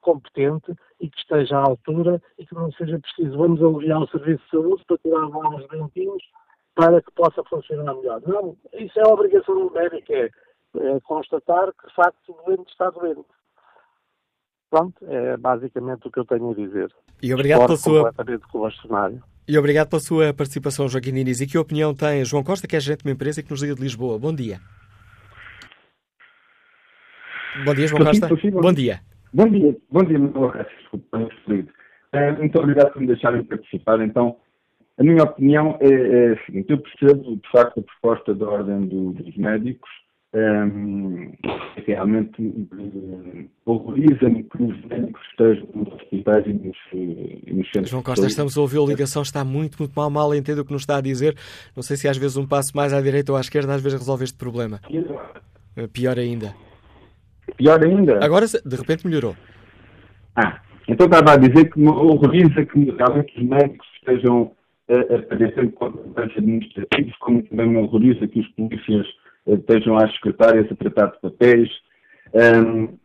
[0.00, 4.42] competente e que esteja à altura e que não seja preciso vamos aliviar o serviço
[4.44, 6.22] de saúde para tirar os dentinhos
[6.74, 8.22] para que possa funcionar melhor.
[8.26, 10.30] Não, isso é a obrigação do médico, é,
[10.76, 13.24] é constatar que de facto o doente está doente.
[14.70, 16.90] Pronto, é basicamente o que eu tenho a dizer.
[17.22, 18.04] E obrigado pela sua...
[18.04, 19.22] completamente com o cenário.
[19.46, 21.40] E obrigado pela sua participação, Joaquim Diniz.
[21.40, 23.60] E que opinião tem João Costa, que é gerente de uma empresa e que nos
[23.60, 24.18] liga de Lisboa?
[24.18, 24.60] Bom dia.
[27.66, 28.28] Bom dia, João Costa.
[28.50, 29.00] Bom dia.
[29.34, 34.00] Bom dia, bom dia, meu desculpa, uh, Muito obrigado por me deixarem participar.
[34.02, 34.36] Então,
[34.98, 38.80] a minha opinião é, é a seguinte: eu percebo, de facto, a proposta da Ordem
[38.82, 39.90] do, dos Médicos.
[40.34, 41.32] Um, ehm,
[41.86, 42.66] realmente
[43.66, 47.90] valoriza-me que os médicos estejam nos hospitais e nos, e nos centros.
[47.90, 50.72] João Costa, estamos a ouvir a ligação, está muito, muito mal, mal entendo o que
[50.72, 51.36] nos está a dizer.
[51.76, 53.98] Não sei se às vezes um passo mais à direita ou à esquerda às vezes
[53.98, 54.80] resolve este problema.
[55.92, 56.54] Pior ainda.
[57.56, 58.24] Pior ainda?
[58.24, 59.36] Agora, de repente, melhorou.
[60.36, 66.36] Ah, então estava a dizer que horroriza que realmente os médicos estejam uh, aparecendo contratantes
[66.36, 69.06] administrativos, como também me horroriza que os polícias
[69.46, 71.68] estejam às secretárias a tratar de papéis.
[72.34, 72.96] Um,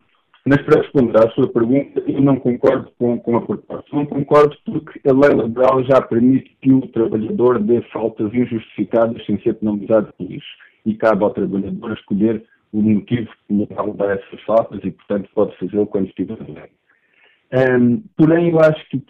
[0.45, 3.85] mas para responder à sua pergunta, eu não concordo com, com a proposta.
[3.91, 9.37] Não concordo porque a lei laboral já permite que o trabalhador dê faltas injustificadas sem
[9.41, 10.47] ser penalizado por isso.
[10.85, 12.45] E cabe ao trabalhador escolher
[12.77, 16.69] o motivo pelo qual dá essas faltas e, portanto, pode fazê-lo quando estiver bem.
[17.53, 19.01] Um, porém, eu acho que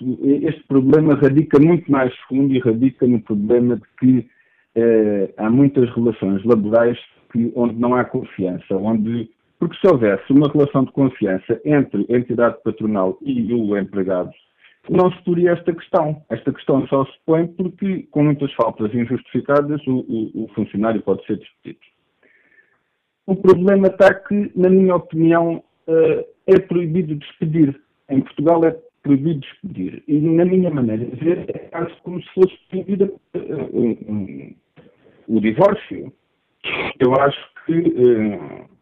[0.46, 5.90] este problema radica muito mais fundo e radica no problema de que uh, há muitas
[5.96, 6.98] relações laborais
[7.32, 12.18] que, onde não há confiança, onde porque se houvesse uma relação de confiança entre a
[12.18, 14.32] entidade patronal e o empregado,
[14.88, 16.24] não se poria esta questão.
[16.30, 21.26] Esta questão só se põe porque, com muitas faltas injustificadas, o, o, o funcionário pode
[21.26, 21.97] ser despedido.
[23.28, 27.80] O problema está que, na minha opinião, uh, é proibido despedir.
[28.10, 30.04] Em Portugal é proibido despedir.
[30.08, 34.56] E, na minha maneira de ver, é quase como se fosse proibido um,
[35.28, 36.12] o divórcio.
[37.00, 37.74] Eu acho que.
[37.74, 38.78] Uh,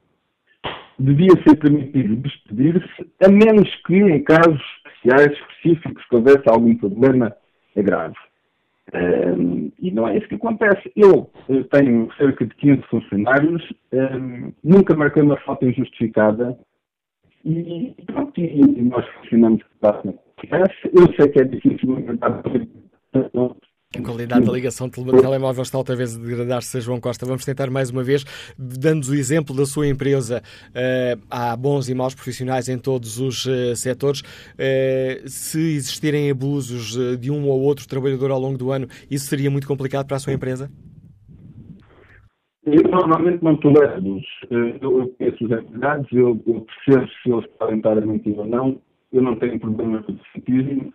[1.00, 7.36] devia ser permitido despedir-se, a menos que, em casos especiais, específicos, que houvesse algum problema
[7.76, 8.16] grave.
[8.94, 10.92] Um, e não é isso que acontece.
[10.96, 16.58] Eu, eu tenho cerca de 15 funcionários, um, nunca marquei uma falta injustificada.
[17.44, 19.70] E, pronto, e, nós funcionamos com
[20.94, 21.98] Eu sei que é difícil,
[24.00, 27.26] a qualidade da ligação telemóvel está outra vez a degradar-se, João Costa.
[27.26, 28.26] Vamos tentar mais uma vez,
[28.58, 30.42] dando-nos o exemplo da sua empresa.
[30.70, 34.22] Uh, há bons e maus profissionais em todos os uh, setores.
[34.22, 39.50] Uh, se existirem abusos de um ou outro trabalhador ao longo do ano, isso seria
[39.50, 40.70] muito complicado para a sua empresa?
[42.66, 44.28] Eu normalmente não tolero abusos.
[44.50, 48.82] Eu conheço os empregados, eu, eu percebo se eles podem estar a mentir ou não.
[49.14, 50.92] Eu não tenho problema com o cientismo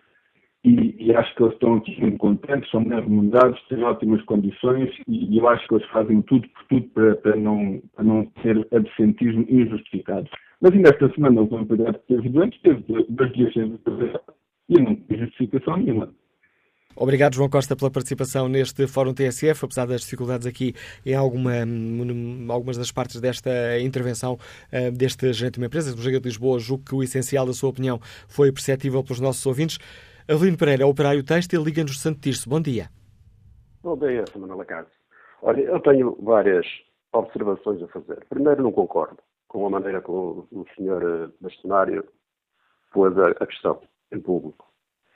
[0.63, 4.91] e, e, acho que eles estão aqui muito contentes, são bem remunerados, têm ótimas condições
[5.07, 8.25] e, e, eu acho que eles fazem tudo por tudo para, para, não, para não
[8.43, 10.29] ter absentismo injustificado.
[10.61, 13.79] Mas ainda esta semana o empregado que teve doente, teve dois dias sem
[14.69, 16.13] e não tem justificação nenhuma.
[16.95, 21.53] Obrigado, João Costa, pela participação neste Fórum TSF, apesar das dificuldades aqui em alguma,
[22.49, 26.59] algumas das partes desta intervenção uh, deste gerente de uma empresa, do Liga de Lisboa.
[26.59, 29.79] Julgo que o essencial da sua opinião foi perceptível pelos nossos ouvintes.
[30.31, 32.49] Avelino Pereira, operário têxtil, Liga-nos Santo Tirso.
[32.49, 32.89] Bom dia.
[33.83, 34.89] Bom dia, Semana Lacarde.
[35.41, 36.65] Olha, eu tenho várias
[37.11, 38.25] observações a fazer.
[38.29, 39.17] Primeiro, não concordo
[39.49, 42.07] com a maneira como o senhor eh, bastonário
[42.93, 44.71] pôs a, questão em público.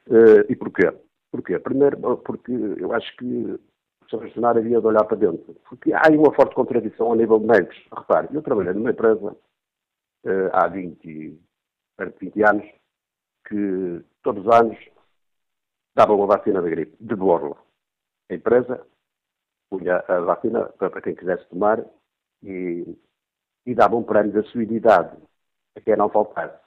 [0.08, 0.94] Uh, e porquê?
[1.32, 1.60] Porquê?
[1.60, 5.56] Primeiro, porque eu acho que o senhor bastonário havia de olhar para dentro.
[5.70, 7.82] Porque há uma forte contradição a nível de médicos.
[7.98, 11.40] Repare, eu trabalhei numa empresa uh, há 20,
[11.96, 12.66] perto de 20 anos
[13.48, 14.78] que todos os anos
[15.96, 17.56] davam a vacina da gripe, de borla.
[18.30, 18.86] A empresa
[19.70, 21.84] punha a vacina para quem quisesse tomar
[22.44, 22.98] e,
[23.66, 25.16] e dava um prémio de assiduidade
[25.76, 26.66] a quem não faltasse.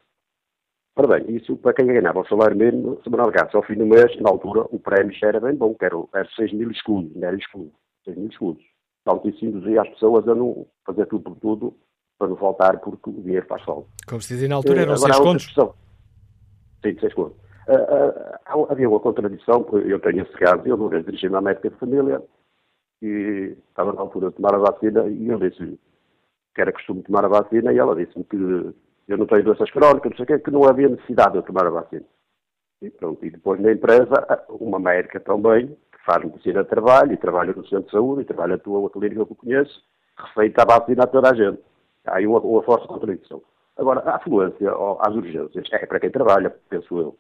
[0.97, 3.57] Ora bem, isso para quem ganhava o salário mínimo semanal gasto.
[3.57, 6.29] Ao fim do mês, na altura, o prémio já era bem bom, que era, era
[6.35, 7.73] 6 mil escudos, não era escudo,
[8.05, 8.65] 6 mil escudos.
[9.03, 11.77] Então, isso induzia as pessoas a não fazer tudo por tudo,
[12.19, 13.87] para não faltar, porque o dinheiro faz sol.
[14.09, 15.55] Como se dizia na altura, eram 6 contos?
[16.83, 17.48] Sim, 6 contos.
[17.69, 21.77] Uh, havia uma contradição, eu tenho esse caso, eu uma vez dirigi-me à médica de
[21.77, 22.23] família
[23.03, 25.79] e estava na altura de tomar a vacina e eu disse
[26.55, 28.37] que era costume tomar a vacina e ela disse-me que
[29.07, 31.43] eu não tenho doenças crónicas, não sei o quê, que não havia necessidade de eu
[31.43, 32.05] tomar a vacina.
[32.81, 37.19] E pronto, e depois na empresa, uma médica também, que faz medicina de trabalho e
[37.19, 39.83] trabalha no centro de saúde e trabalha na tua clínica que eu conheço,
[40.17, 41.61] receita a vacina a toda a gente.
[42.07, 43.43] Há aí uma, uma forte contradição.
[43.77, 47.17] Agora, a afluência às urgências é para quem trabalha, penso eu.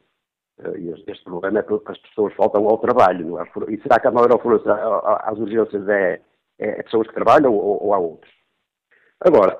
[0.61, 3.27] Eh, este problema é porque as pessoas faltam ao trabalho.
[3.27, 3.45] Não é?
[3.69, 6.21] E será que a maior afluência às urgências é,
[6.59, 8.33] é, pessoas que trabalham ou, ou há outros?
[9.21, 9.57] Agora,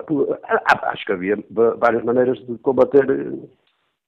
[0.85, 3.05] acho que havia várias maneiras de combater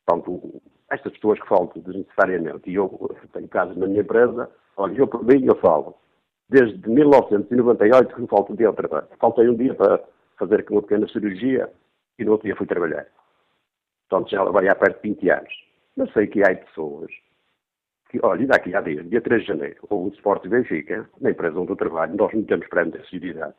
[0.05, 2.69] pronto, estas pessoas que faltam desnecessariamente.
[2.69, 5.95] E eu tenho casos na minha empresa, olha, eu por mim eu falo,
[6.49, 9.07] desde 1998 que me falta um dia ao trabalho.
[9.19, 10.01] Faltei um dia para
[10.37, 11.69] fazer uma pequena cirurgia
[12.17, 13.07] e no outro dia fui trabalhar.
[14.09, 15.70] Portanto, já vai há perto de 20 anos.
[16.01, 17.11] Eu sei que há pessoas
[18.09, 21.59] que, olha, daqui a dias, dia 3 de janeiro, houve o Sport Benfica, na empresa
[21.59, 23.53] onde eu trabalho, nós não temos prémio de assiduidade.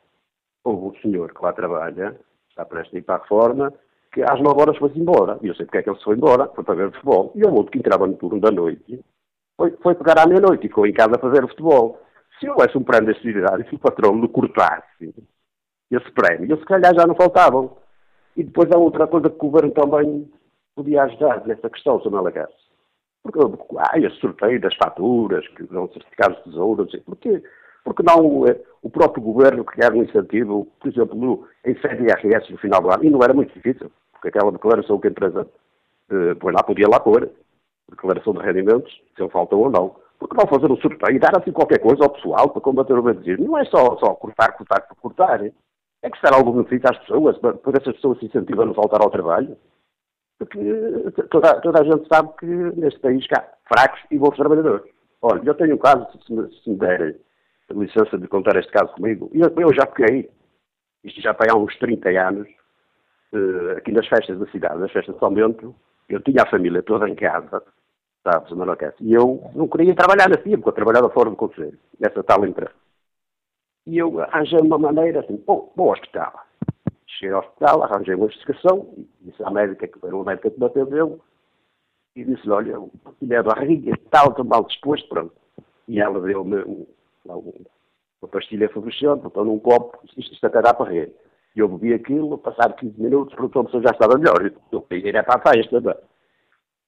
[0.61, 2.19] Houve o senhor que lá trabalha,
[2.49, 3.73] está prestes a ir para a reforma,
[4.11, 5.39] que às 9 horas foi-se embora.
[5.41, 7.31] E eu sei porque é que ele se foi embora, foi para ver futebol.
[7.33, 8.99] E o outro que entrava no turno da noite,
[9.55, 11.97] foi, foi pegar à meia-noite e ficou em casa a fazer futebol.
[12.41, 15.15] Se houvesse um prémio de assiduidade e se o patrão lhe cortasse
[15.89, 17.77] esse prémio, eu se calhar já não faltavam.
[18.35, 20.29] E depois há outra coisa que o governo também
[20.75, 22.11] podia ajudar nessa questão, Sr.
[22.11, 22.53] Malagasy.
[23.21, 23.39] Porque
[23.77, 27.41] há esse sorteio das faturas, que dão certificados de tesouro, porque,
[27.83, 32.51] porque não eh, o próprio governo criar um incentivo, por exemplo, no, em sede IRS
[32.51, 35.47] no final do ano, e não era muito difícil, porque aquela declaração que a empresa
[36.11, 37.29] eh, põe lá, podia lá pôr,
[37.89, 39.95] declaração de rendimentos, se ele falta ou não.
[40.19, 43.01] Porque não fazer um sorteio e dar assim qualquer coisa ao pessoal para combater o
[43.01, 43.45] banditismo?
[43.45, 45.43] Não é só, só cortar, cortar cortar.
[46.01, 49.09] É que será algum benefício às pessoas, para, essas pessoas se incentivam a voltar ao
[49.09, 49.57] trabalho.
[50.39, 50.59] Porque
[51.29, 54.91] toda, toda, a gente sabe que neste país há fracos e bons trabalhadores.
[55.21, 57.15] Olha, eu tenho um caso, se me, se me der
[57.71, 60.29] licença de contar este caso comigo, eu, eu já peguei,
[61.03, 62.47] isto já foi há uns 30 anos,
[63.33, 65.73] uh, aqui nas festas da cidade, nas festas de São Bento,
[66.09, 67.63] eu tinha a família toda em casa,
[68.23, 71.77] sabes, Manoquete, e eu não queria trabalhar na FIA, porque eu trabalhava fora do conselho,
[71.99, 72.73] nessa tal empresa.
[73.85, 76.42] E eu arranjei uma maneira assim, bom, ao hospital.
[77.23, 80.59] Cheguei ao hospital, arranjei uma investigação, e disse à médica, que era uma médica que
[80.59, 81.21] me atendeu,
[82.17, 82.77] e disse-lhe, olha,
[83.17, 85.33] tinha a barriga e tal, estou mal disposto, pronto.
[85.87, 86.85] E ela deu-me um,
[87.25, 90.93] uma pastilha favorecente, botou num copo, isto, até dá para.
[90.93, 91.13] E
[91.55, 94.51] eu bebi aquilo, passado 15 minutos, perguntou-me se eu já estava melhor.
[94.71, 96.03] Eu ir para a festa,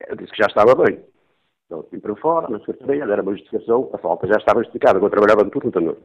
[0.07, 1.01] eu disse que já estava bem.
[1.65, 5.09] Então, vim para fora, na secretaria, era uma justificação, a falta já estava esticada, eu
[5.09, 6.01] trabalhava no da noite.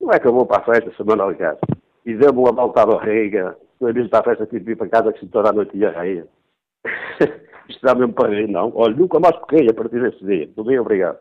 [0.00, 1.60] Não é que eu vou para a festa, semana casa.
[2.04, 4.88] E deu-me uma volta à barriga, não é para a festa, tive de vir para
[4.88, 6.26] casa, que se toda a noite ia reia.
[7.68, 8.72] Isto dá mesmo para rir, não?
[8.74, 10.48] Olha, nunca mais peguei a partir desse dia.
[10.54, 11.18] Tudo bem, obrigado.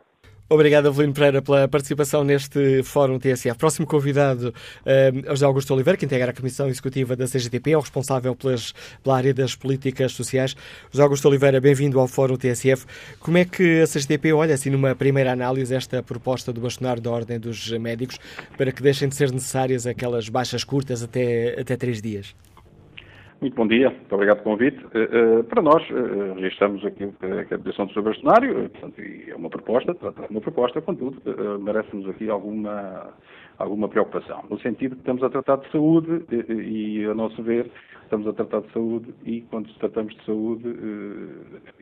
[0.52, 3.56] Obrigado, Avelino Pereira, pela participação neste Fórum TSF.
[3.56, 4.52] Próximo convidado
[4.84, 8.74] é José Augusto Oliveira, que integra a Comissão Executiva da CGTP, é o responsável pelas,
[9.04, 10.56] pela área das políticas sociais.
[10.92, 12.84] José Augusto Oliveira, bem-vindo ao Fórum TSF.
[13.20, 17.12] Como é que a CGTP olha, assim, numa primeira análise, esta proposta do bastonário da
[17.12, 18.18] Ordem dos Médicos
[18.58, 22.34] para que deixem de ser necessárias aquelas baixas curtas até, até três dias?
[23.42, 24.84] Muito bom dia, muito obrigado pelo convite.
[24.88, 28.02] Uh, uh, para nós, uh, registramos aqui a posição do Sr.
[28.02, 31.22] Bastonário, portanto, é uma proposta, é uma proposta, contudo,
[31.62, 33.14] merece-nos aqui alguma,
[33.58, 37.72] alguma preocupação, no sentido que estamos a tratar de saúde e, a nosso ver,
[38.04, 40.76] estamos a tratar de saúde e, quando tratamos de saúde,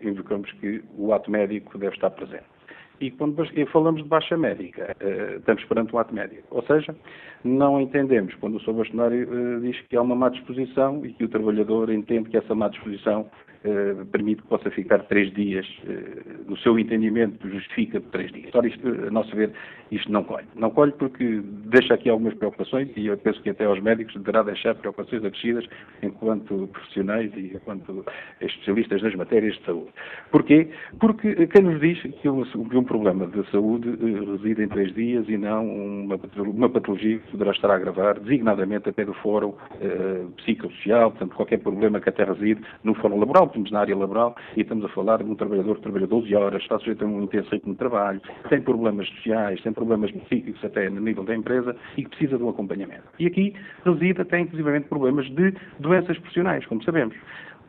[0.03, 2.57] invocamos que o ato médico deve estar presente.
[3.00, 6.43] E quando falamos de baixa médica, uh, estamos perante um ato médico.
[6.50, 6.95] Ou seja,
[7.43, 8.74] não entendemos quando o Sr.
[8.74, 12.56] Bastonário uh, diz que há uma má disposição e que o trabalhador entende que essa
[12.56, 13.30] má disposição
[13.66, 18.53] uh, permite que possa ficar três dias, uh, no seu entendimento, justifica três dias.
[18.53, 19.51] Ora, isto, a nosso ver,
[19.91, 20.47] isto não colhe.
[20.55, 24.43] Não colhe porque deixa aqui algumas preocupações e eu penso que até aos médicos deverá
[24.43, 25.66] deixar preocupações acrescidas
[26.03, 28.05] enquanto profissionais e enquanto
[28.41, 29.89] especialistas nas matérias de saúde.
[30.32, 30.68] Porquê?
[30.99, 33.89] Porque quem nos diz que um problema de saúde
[34.32, 39.05] reside em três dias e não uma patologia que poderá estar a agravar, designadamente até
[39.05, 39.53] do fórum
[40.38, 44.62] psicossocial, portanto, qualquer problema que até reside no fórum laboral, estamos na área laboral e
[44.62, 47.50] estamos a falar de um trabalhador que trabalha 12 horas, está sujeito a um intenso
[47.50, 52.04] ritmo de trabalho, tem problemas sociais, tem problemas psíquicos até no nível da empresa e
[52.04, 53.04] que precisa de um acompanhamento.
[53.20, 53.54] E aqui
[53.86, 57.16] reside até inclusivamente problemas de doenças profissionais, como sabemos.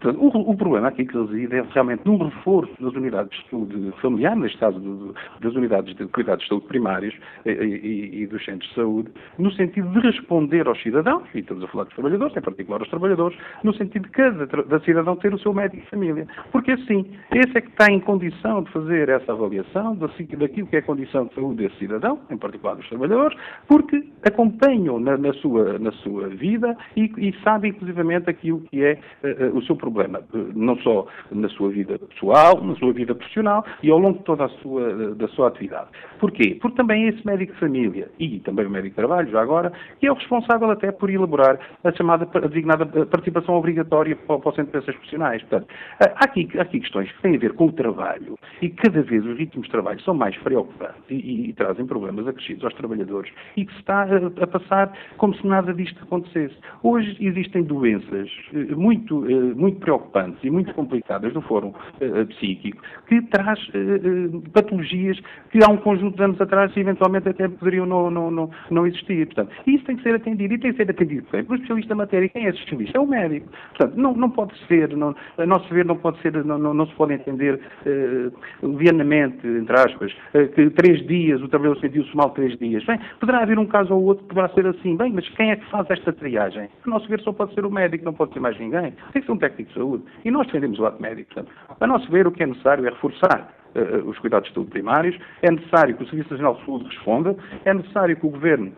[0.01, 3.93] Portanto, o, o, problema aqui que reside é realmente num reforço das unidades de saúde
[4.01, 8.45] familiar, neste caso de, das unidades de cuidados de saúde primários e, e, e, dos
[8.45, 12.37] centros de saúde, no sentido de responder aos cidadãos, e estamos a falar dos trabalhadores,
[12.37, 15.91] em particular aos trabalhadores, no sentido de cada da cidadão ter o seu médico de
[15.91, 16.27] família.
[16.53, 20.79] Porque assim, esse é que está em condição de fazer essa avaliação daquilo que é
[20.79, 23.37] a condição de saúde desse cidadão, em particular dos trabalhadores,
[23.67, 28.99] porque acompanham na, na sua, na sua vida e, e sabem, inclusivamente, aquilo que é
[29.25, 30.21] uh, uh, o seu problema problema,
[30.55, 34.45] não só na sua vida pessoal, na sua vida profissional e ao longo de toda
[34.45, 35.89] a sua, da sua atividade.
[36.19, 36.59] Porquê?
[36.61, 39.73] Porque também é esse médico de família e também o médico de trabalho, já agora,
[40.01, 44.53] que é o responsável até por elaborar a chamada a designada participação obrigatória para, o
[44.53, 45.43] Centro de Pensas Profissionais.
[45.43, 45.69] Portanto,
[46.01, 49.25] há aqui, há aqui questões que têm a ver com o trabalho e cada vez
[49.25, 53.33] os ritmos de trabalho são mais preocupantes e, e, e trazem problemas acrescidos aos trabalhadores
[53.57, 56.55] e que se está a, a, passar como se nada disto acontecesse.
[56.83, 62.83] Hoje existem doenças eh, muito, eh, muito preocupantes e muito complicadas do fórum uh, psíquico,
[63.07, 65.19] que traz uh, patologias
[65.51, 69.27] que há um conjunto de anos atrás eventualmente até poderiam não, não, não, não existir.
[69.27, 71.95] Portanto, isso tem que ser atendido e tem que ser atendido bem pelo especialista da
[71.95, 72.29] matéria.
[72.29, 72.99] Quem é especialista?
[72.99, 73.49] É o médico.
[73.77, 76.87] Portanto, não, não pode ser, não, a nosso ver, não pode ser, não, não, não
[76.87, 82.31] se pode entender uh, levianamente, entre aspas, uh, que três dias, o trabalhador sentiu-se mal
[82.31, 82.85] três dias.
[82.85, 84.97] Bem, poderá haver um caso ou outro que poderá ser assim.
[84.97, 86.69] Bem, mas quem é que faz esta triagem?
[86.87, 88.93] A nosso ver, só pode ser o médico, não pode ser mais ninguém.
[89.13, 90.05] Tem que ser um técnico saúde.
[90.25, 91.35] E nós defendemos o ato médico.
[91.35, 94.71] Portanto, a nosso ver, o que é necessário é reforçar uh, os cuidados de saúde
[94.71, 98.73] primários, é necessário que o Serviço Nacional de Saúde responda, é necessário que o Governo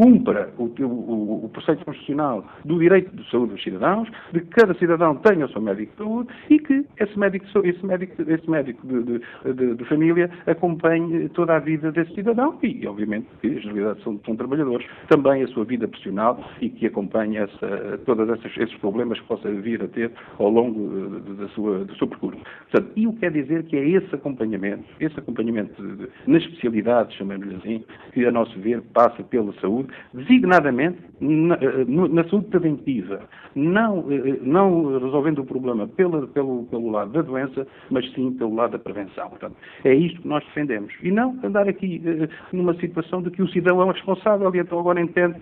[0.00, 4.72] cumpra o, o, o, preceito constitucional do direito de saúde dos cidadãos, de que cada
[4.74, 8.86] cidadão tenha o seu médico de saúde e que esse médico, esse médico, esse médico
[8.86, 13.62] de, de, de, de família acompanhe toda a vida desse cidadão e, obviamente, que as
[13.62, 18.74] realidades são, são trabalhadores, também a sua vida profissional e que acompanhe essa, todos esses
[18.78, 22.40] problemas que possa vir a ter ao longo da sua, do seu percurso.
[22.70, 27.56] Portanto, e o que quer dizer que é esse acompanhamento, esse acompanhamento na especialidade, chamemos-lhe
[27.56, 27.84] assim,
[28.14, 33.20] que a nosso ver passa pela saúde, designadamente na, eh, na saúde preventiva,
[33.54, 38.54] não, eh, não resolvendo o problema pela, pelo, pelo lado da doença, mas sim pelo
[38.54, 39.28] lado da prevenção.
[39.28, 40.92] Portanto, é isto que nós defendemos.
[41.02, 44.78] E não andar aqui eh, numa situação de que o cidadão é responsável e então
[44.78, 45.40] agora entende,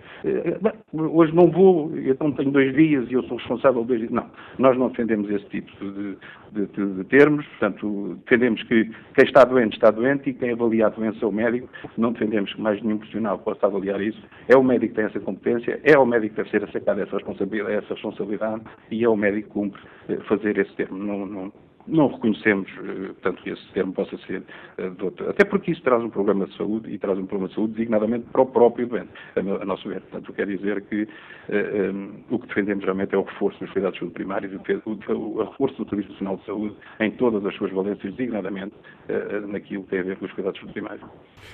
[0.92, 4.10] hoje não vou, então tenho dois dias e eu sou responsável dois dias.
[4.10, 4.26] Não,
[4.58, 6.16] nós não defendemos esse tipo de,
[6.52, 10.86] de, de, de termos, portanto, defendemos que quem está doente está doente e quem avalia
[10.86, 14.56] a doença é o médico, não defendemos que mais nenhum profissional possa avaliar isso, é
[14.56, 17.74] o médico que tem essa competência, é o médico que deve ser aceitar essa responsabilidade,
[17.74, 20.98] essa responsabilidade e é o médico que cumpre eh, fazer esse termo.
[20.98, 21.52] Não, não,
[21.88, 24.42] não reconhecemos, eh, tanto que esse termo possa ser
[24.76, 25.30] eh, de outra.
[25.30, 28.26] Até porque isso traz um problema de saúde e traz um problema de saúde designadamente
[28.30, 30.00] para o próprio doente, a nosso ver.
[30.02, 31.08] Portanto, quer dizer que
[31.48, 35.40] um, o que defendemos realmente é o reforço dos cuidados de saúde primários, o, o,
[35.40, 38.74] o reforço do Serviço Nacional de Saúde em todas as suas valências, designadamente
[39.08, 41.06] uh, naquilo que tem a ver com os cuidados de saúde primários.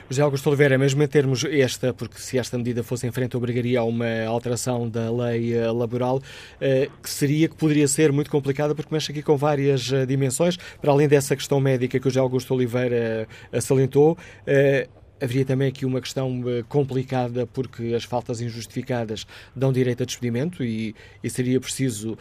[0.09, 3.80] José Augusto Oliveira, mesmo em termos esta, porque se esta medida fosse em frente obrigaria
[3.80, 8.93] a uma alteração da lei laboral, uh, que seria, que poderia ser muito complicada, porque
[8.93, 12.54] mexe aqui com várias dimensões dimensões, para além dessa questão médica que o José Augusto
[12.54, 14.12] Oliveira eh, salientou.
[14.46, 20.06] Uh, Haveria também aqui uma questão uh, complicada porque as faltas injustificadas dão direito a
[20.06, 22.18] despedimento e, e seria preciso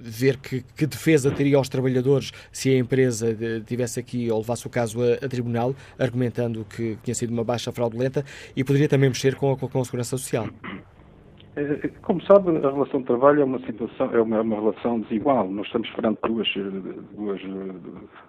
[0.00, 4.70] ver que, que, defesa teria aos trabalhadores se a empresa tivesse aqui ou levasse o
[4.70, 9.34] caso a, a tribunal, argumentando que tinha sido uma baixa fraudulenta e poderia também mexer
[9.34, 10.48] com a, com a segurança social.
[11.56, 15.48] Eh, como sabe, a relação de trabalho é uma situação, é uma, uma relação desigual.
[15.48, 16.48] Nós estamos perante duas,
[17.16, 17.40] duas,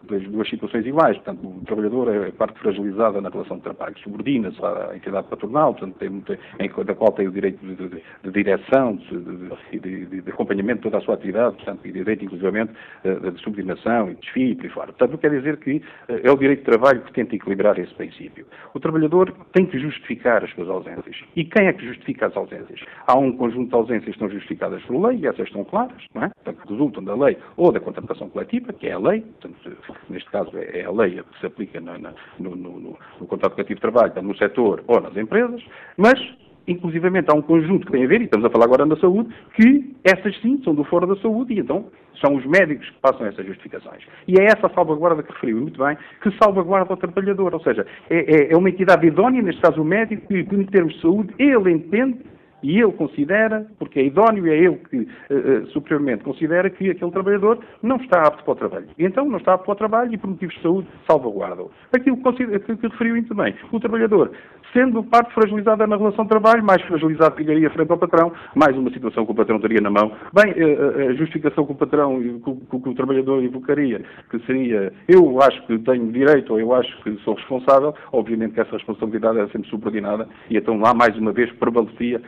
[0.03, 1.17] duas, duas, situações iguais.
[1.17, 5.95] Portanto, o trabalhador é parte fragilizada na relação de trabalho, subordina-se à entidade patronal, portanto,
[5.97, 10.77] tem, tem, da qual tem o direito de, de, de direção de, de, de, acompanhamento
[10.77, 12.73] de toda a sua atividade, portanto, e direito, inclusivamente,
[13.03, 14.87] eh, de subordinação e desfile por aí fora.
[14.93, 18.45] Portanto, quer dizer que eh, é o direito de trabalho que tenta equilibrar esse princípio.
[18.73, 21.15] O trabalhador tem que justificar as suas ausências.
[21.35, 22.81] E quem é que justifica as ausências?
[23.07, 26.03] Há há um conjunto de ausências que estão justificadas por lei, e essas estão claras,
[26.13, 26.29] não é?
[26.43, 29.77] Portanto, resultam da lei ou da contratação coletiva, que é a lei, portanto,
[30.09, 31.93] neste caso é, é a lei que se aplica no,
[32.39, 35.63] no, no, no contrato coletivo de trabalho, no setor ou nas empresas,
[35.97, 36.19] mas
[36.67, 39.33] inclusivamente há um conjunto que tem a ver, e estamos a falar agora da saúde,
[39.55, 41.85] que essas sim são do fora da saúde e então
[42.19, 44.03] são os médicos que passam essas justificações.
[44.27, 47.53] E é essa salvaguarda que referiu muito bem, que salvaguarda o trabalhador.
[47.53, 50.93] Ou seja, é, é, é uma entidade idónea, neste caso o médico, que, em termos
[50.95, 52.19] de saúde, ele entende
[52.65, 57.59] e ele considera, porque é idóneo, é ele que uh, superiormente considera que aquele trabalhador
[57.83, 58.87] não está apto para o trabalho.
[58.97, 61.69] E então não está apto para o trabalho e por motivos de saúde salvaguarda-o.
[61.95, 63.55] Aquilo que, que, referiu bem.
[63.71, 64.31] O trabalhador,
[64.73, 68.89] sendo parte fragilizada na relação de trabalho, mais fragilizado ficaria frente ao patrão, mais uma
[68.89, 70.11] situação que o patrão teria na mão.
[70.33, 74.01] Bem, uh, a justificação que o patrão, que, que o trabalhador invocaria,
[74.31, 78.61] que seria eu acho que tenho direito ou eu acho que sou responsável, obviamente que
[78.61, 82.21] essa responsabilidade é sempre subordinada e então lá mais uma vez prevalecia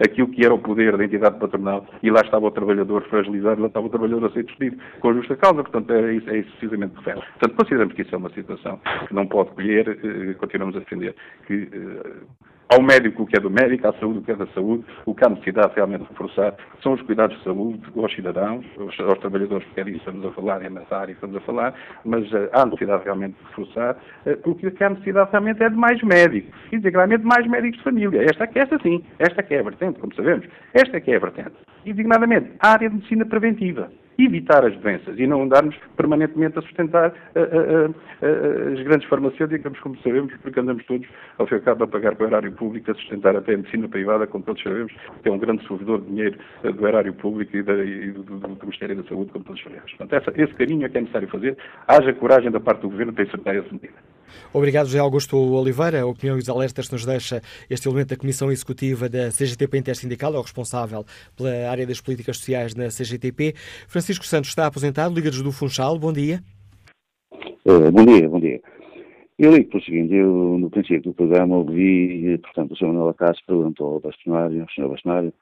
[0.00, 3.68] aquilo que era o poder da entidade patronal e lá estava o trabalhador fragilizado, lá
[3.68, 5.62] estava o trabalhador a ser despedido com justa causa.
[5.62, 7.20] Portanto, é isso, é isso precisamente que refere.
[7.20, 11.14] Portanto, consideramos que isso é uma situação que não pode colher, eh, continuamos a defender
[11.46, 12.12] que eh,
[12.70, 15.14] ao médico o que é do médico, à saúde o que é da saúde, o
[15.14, 19.18] que há necessidade realmente de reforçar são os cuidados de saúde aos cidadãos, aos, aos
[19.18, 21.74] trabalhadores, porque é disso que estamos a falar, é nessa área que estamos a falar,
[22.04, 23.96] mas uh, há necessidade realmente de reforçar,
[24.26, 26.78] uh, porque o que há necessidade realmente é de mais médicos, e
[27.26, 28.22] mais médicos de família.
[28.22, 31.56] Esta, esta sim, esta que é a vertente, como sabemos, esta que é a vertente.
[31.84, 31.92] E
[32.60, 33.90] a área de medicina preventiva
[34.24, 39.78] evitar as doenças e não andarmos permanentemente a sustentar uh, uh, uh, as grandes farmacêuticas,
[39.80, 41.06] como sabemos, porque andamos todos,
[41.38, 43.56] ao fim e ao cabo, a pagar para o erário público, a sustentar até a
[43.56, 44.92] medicina privada, como todos sabemos,
[45.22, 49.32] que é um grande servidor de dinheiro do erário público e, do, Ministério da Saúde,
[49.32, 49.92] como todos sabemos.
[49.94, 51.56] Portanto, esse carinho é que é necessário fazer.
[51.88, 54.09] Haja coragem da parte do Governo para acertar essa medida.
[54.52, 56.02] Obrigado, José Augusto Oliveira.
[56.02, 60.34] A opinião e os alertas nos deixa este elemento da Comissão Executiva da CGTP Intersindical,
[60.34, 61.04] é o responsável
[61.36, 63.54] pela área das políticas sociais na CGTP.
[63.88, 65.98] Francisco Santos está aposentado, Liga-nos do Funchal.
[65.98, 66.40] Bom dia.
[67.64, 68.60] Uh, bom dia, bom dia.
[69.38, 72.88] Eu ligo pelo seguinte, eu no princípio do programa ouvi, portanto, o Sr.
[72.88, 74.88] Manuel Acácio perguntou ao bastonário, ao Sr.
[74.88, 75.32] Bastonário,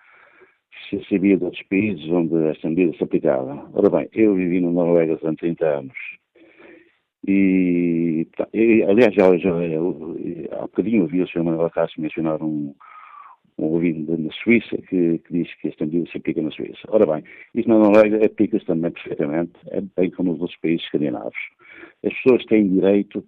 [0.89, 3.69] se sabia de outros países onde esta medida se aplicava.
[3.73, 5.97] Ora bem, eu vivi na Noruega durante 30 anos
[7.27, 9.51] E, e aliás, já, já,
[10.53, 11.43] há bocadinho ouvi o Sr.
[11.43, 12.75] Manuel Cássio mencionar um,
[13.59, 16.81] um ouvinte na Suíça que, que diz que este ambiente se aplica na Suíça.
[16.89, 21.39] Ora bem, isso na Noruega aplica-se também perfeitamente, é bem como nos outros países escandinavos.
[22.05, 23.25] As pessoas têm direito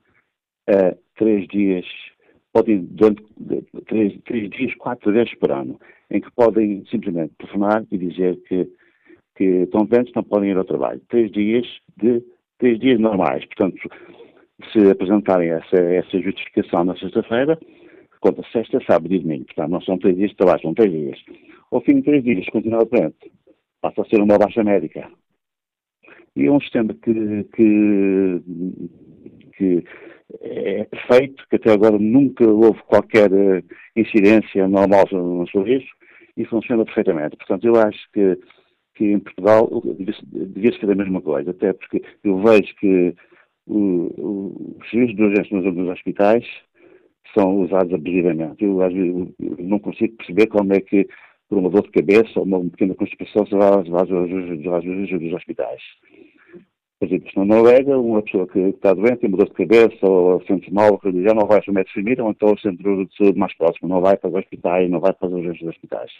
[0.68, 1.84] a três dias,
[2.52, 3.22] podem, durante
[3.86, 5.80] três, três dias, quatro vezes por ano,
[6.10, 8.68] em que podem simplesmente telefonar e dizer que,
[9.36, 11.00] que estão doentes, não podem ir ao trabalho.
[11.08, 11.66] Três dias
[11.96, 12.22] de
[12.60, 13.44] três dias normais.
[13.46, 13.76] Portanto,
[14.72, 17.58] se apresentarem essa, essa justificação na sexta-feira,
[18.20, 19.46] conta sexta, sábado e domingo.
[19.46, 21.18] Portanto, não são três dias de trabalho, são três dias.
[21.72, 23.32] Ao fim de três dias, continua doente.
[23.80, 25.10] Passa a ser uma baixa médica.
[26.36, 28.42] E é um sistema que, que,
[29.56, 29.84] que
[30.40, 33.62] é perfeito, que até agora nunca houve qualquer eh,
[33.96, 35.08] incidência normal
[35.50, 35.88] sobre isso
[36.36, 37.36] e funciona perfeitamente.
[37.36, 38.38] Portanto, eu acho que,
[39.00, 39.66] que em Portugal
[40.30, 43.14] devia-se fazer a mesma coisa, até porque eu vejo que
[43.66, 46.44] os serviços de urgência nos, nos hospitais
[47.32, 48.62] são usados abusivamente.
[48.62, 48.92] Eu, às
[49.58, 51.08] não consigo perceber como é que,
[51.48, 53.70] por uma dor de cabeça ou uma pequena constipação, se vai
[55.18, 55.80] dos hospitais.
[56.98, 60.44] Por exemplo, na Noruega, uma pessoa que está doente, tem uma dor de cabeça ou
[60.44, 63.38] sente-se mal, já não vai ao médico de família ou então ao centro de saúde
[63.38, 66.12] mais próximo, não vai para os hospitais, não vai para as urgências dos hospitais.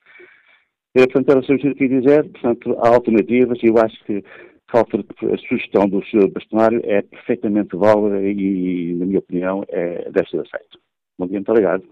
[0.95, 4.25] E, portanto, era só isso que eu dizer, portanto, há alternativas e eu acho que
[4.73, 6.29] a sugestão do Sr.
[6.31, 10.79] Bastonário é perfeitamente válida e, na minha opinião, é, deve ser aceito.
[11.19, 11.83] Bom dia, muito obrigado.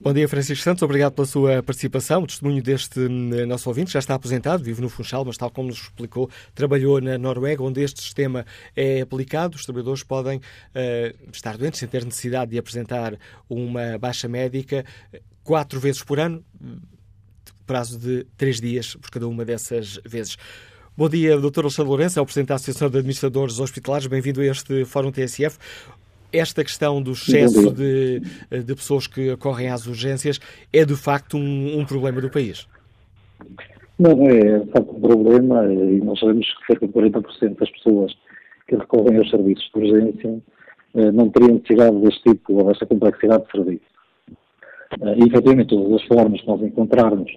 [0.00, 0.82] Bom dia, Francisco Santos.
[0.82, 2.22] Obrigado pela sua participação.
[2.22, 5.68] O testemunho deste hum, nosso ouvinte já está aposentado, vive no Funchal, mas tal como
[5.68, 8.44] nos explicou, trabalhou na Noruega, onde este sistema
[8.76, 9.56] é aplicado.
[9.56, 13.16] Os trabalhadores podem uh, estar doentes sem ter necessidade de apresentar
[13.48, 14.84] uma baixa médica
[15.42, 16.42] quatro vezes por ano,
[17.66, 20.36] prazo de três dias por cada uma dessas vezes.
[20.96, 21.60] Bom dia, Dr.
[21.60, 24.06] Alexandre Lourenço, é o Presidente da Associação de Administradores Hospitalares.
[24.06, 25.58] Bem-vindo a este Fórum TSF
[26.34, 28.20] esta questão do excesso de,
[28.64, 30.40] de, pessoas que correm às urgências
[30.72, 32.66] é de facto um, um problema do país?
[33.98, 38.12] Não, é de facto um problema e nós sabemos que cerca de 40% das pessoas
[38.66, 40.42] que recorrem aos serviços de urgência
[40.94, 43.84] eh, não teriam necessidade deste tipo ou desta complexidade de serviço.
[45.00, 47.30] Eh, e, efetivamente, todas as formas que nós encontrarmos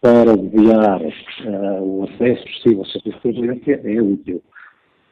[0.00, 4.42] para desviar uh, o acesso possível aos serviços de urgência é útil.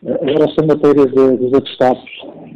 [0.05, 2.05] Agora, esta matéria de, dos atestados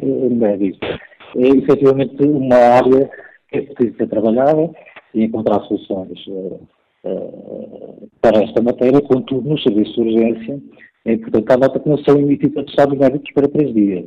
[0.00, 0.88] eh, médicos
[1.36, 3.10] é efetivamente uma área
[3.50, 4.70] que é preciso ser trabalhada
[5.12, 6.60] e encontrar soluções uh,
[7.04, 10.60] uh, para esta matéria, contudo, no serviço de urgência
[11.04, 14.06] é importante a data que não são emitidos atestados médicos para três dias.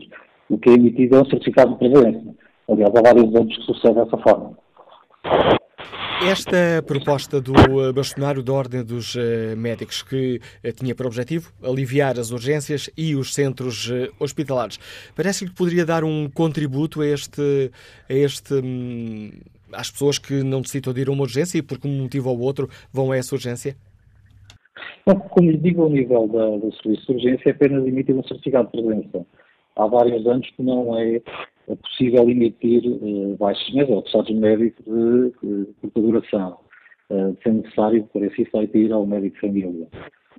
[0.49, 2.36] O que é emitido é um certificado de presença.
[2.69, 4.57] Aliás, há vários anos que sucede dessa forma.
[6.24, 11.51] Esta proposta do eh, bastonário da Ordem dos eh, Médicos, que eh, tinha por objetivo
[11.61, 14.80] aliviar as urgências e os centros hospitalares,
[15.16, 17.70] parece-lhe que poderia dar um contributo a este,
[18.09, 19.32] a este hum,
[19.74, 22.39] às pessoas que não necessitam de ir a uma urgência e por um motivo ou
[22.39, 23.76] outro vão a essa urgência?
[25.05, 28.24] Bom, como lhe digo, ao nível da, do serviço de urgência é apenas emitir um
[28.24, 29.26] certificado de presença.
[29.76, 31.22] Há vários anos que não é
[31.68, 36.57] é possível emitir uh, baixos meses ou estados médicos de, curta duração,
[37.09, 39.88] uh, sendo necessário, por esse efeito, ir ao médico de família.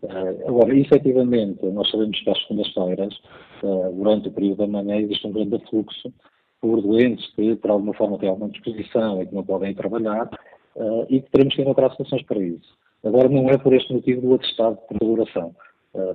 [0.02, 3.14] Uh, agora, efetivamente, nós sabemos que às segundas-feiras,
[3.62, 6.12] uh, durante o período da manhã, existe um grande fluxo
[6.60, 10.28] por doentes que, por alguma forma, têm alguma disposição e que não podem ir trabalhar
[10.76, 12.76] uh, e que teremos que encontrar soluções para isso.
[13.04, 15.54] Agora, não é por este motivo do atestado de duração,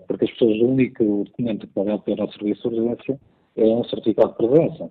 [0.07, 3.19] porque as pessoas, o único documento que podem obter ao serviço de urgência
[3.55, 4.89] é um certificado de presença.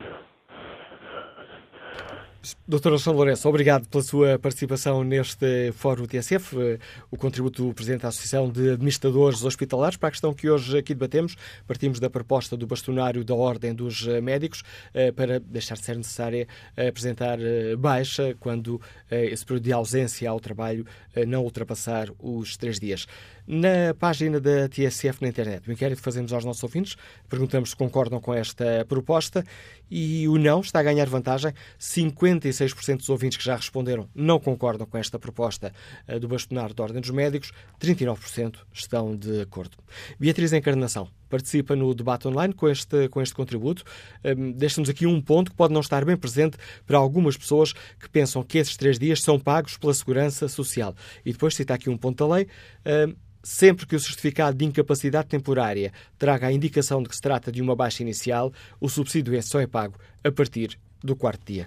[2.67, 6.79] Doutor Alexandre Lourenço, obrigado pela sua participação neste Fórum TSF,
[7.11, 9.99] o contributo do Presidente da Associação de Administradores Hospitalares.
[9.99, 11.37] Para a questão que hoje aqui debatemos,
[11.67, 14.63] partimos da proposta do bastonário da Ordem dos Médicos
[14.95, 18.81] eh, para deixar de ser necessária apresentar eh, baixa quando
[19.11, 20.87] eh, esse período de ausência ao trabalho
[21.27, 23.07] não ultrapassar os três dias.
[23.53, 26.97] Na página da TSF na internet, o inquérito que fazemos aos nossos ouvintes,
[27.29, 29.45] perguntamos se concordam com esta proposta
[29.91, 31.53] e o não está a ganhar vantagem.
[31.77, 35.73] 56% dos ouvintes que já responderam não concordam com esta proposta
[36.07, 37.51] eh, do bastonário da Ordem dos Médicos,
[37.81, 39.77] 39% estão de acordo.
[40.17, 43.85] Beatriz Encarnação participa no debate online com este, com este contributo.
[44.23, 48.09] Um, Deixa-nos aqui um ponto que pode não estar bem presente para algumas pessoas que
[48.11, 50.95] pensam que esses três dias são pagos pela Segurança Social.
[51.25, 52.49] E depois cita aqui um ponto da lei.
[52.85, 57.51] Um, Sempre que o certificado de incapacidade temporária traga a indicação de que se trata
[57.51, 61.67] de uma baixa inicial, o subsídio só é pago a partir do quarto dia.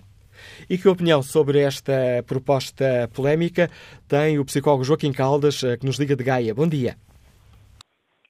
[0.69, 3.69] E que opinião sobre esta proposta polémica
[4.07, 6.53] tem o psicólogo Joaquim Caldas, eh, que nos liga de Gaia?
[6.53, 6.98] Bom dia.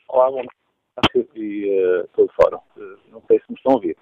[0.07, 0.62] Olá, bom dia.
[1.44, 2.57] E uh, todo fora.
[2.78, 3.98] Uh, não sei se me estão a ouvir.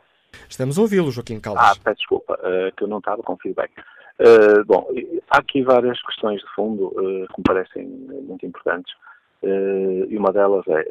[0.48, 1.64] Estamos a ouvi-lo, Joaquim Caldas.
[1.64, 3.72] Ah, peço desculpa, uh, que eu não estava com feedback.
[4.20, 4.88] Uh, bom,
[5.30, 8.94] há aqui várias questões de fundo uh, que me parecem muito importantes.
[9.44, 10.86] e uma delas é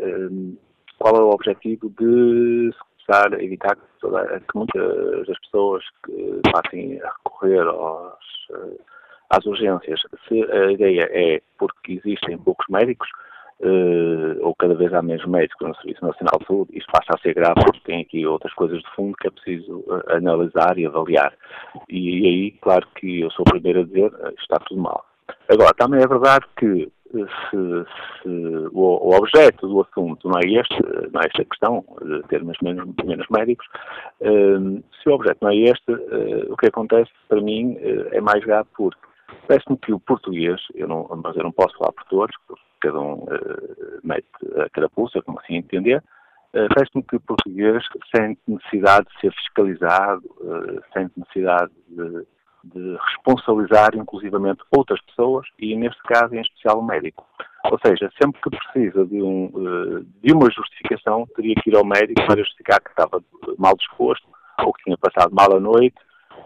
[0.99, 5.85] qual é o objetivo de se começar a evitar que, toda, que muitas das pessoas
[6.05, 8.19] que passem a recorrer aos,
[9.31, 10.01] às urgências.
[10.29, 13.09] Se a ideia é porque existem poucos médicos,
[13.61, 17.19] uh, ou cada vez há menos médicos no Serviço Nacional de Saúde, isto passa a
[17.19, 20.87] ser grave porque tem aqui outras coisas de fundo que é preciso uh, analisar e
[20.87, 21.33] avaliar.
[21.89, 25.05] E, e, aí, claro que eu sou o primeiro a dizer, uh, está tudo mal.
[25.49, 27.85] Agora, também é verdade que se,
[28.23, 28.29] se
[28.73, 30.81] o, o, objeto do assunto não é este,
[31.13, 33.67] não é esta questão de termos menos, menos médicos,
[34.21, 35.93] se o objeto não é este,
[36.49, 37.77] o que acontece para mim
[38.13, 39.01] é mais grave porque
[39.49, 43.01] parece-me que o português, eu não, mas eu não posso falar por todos, porque cada
[43.01, 44.27] um uh, mete
[44.57, 47.85] a carapuça, como assim entender, uh, parece-me que o português
[48.15, 52.27] sente necessidade de ser fiscalizado, uh, sente necessidade de,
[52.65, 57.27] de, responsabilizar inclusivamente outras pessoas e, neste caso, em especial o médico.
[57.71, 62.27] Ou seja, sempre que precisa de, um, de uma justificação, teria que ir ao médico
[62.27, 63.23] para justificar que estava
[63.59, 64.27] mal disposto
[64.65, 65.97] ou que tinha passado mal a noite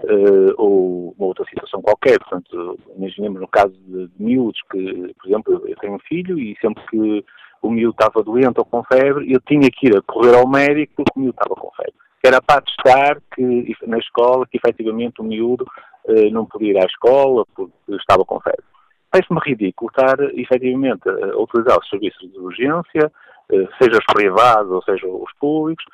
[0.04, 2.18] uh, ou uma outra situação qualquer.
[2.18, 6.56] Portanto, imaginemos no caso de, de miúdos que, por exemplo, eu tenho um filho e
[6.60, 7.24] sempre que
[7.62, 10.92] o miúdo estava doente ou com febre, eu tinha que ir a correr ao médico
[10.96, 11.94] porque o miúdo estava com febre.
[12.22, 15.66] Era para atestar que, na escola que efetivamente o miúdo
[16.04, 18.64] uh, não podia ir à escola porque estava com febre.
[19.10, 23.12] Parece-me ridículo estar efetivamente a utilizar os serviços de urgência,
[23.52, 25.84] uh, seja os privados ou seja os públicos,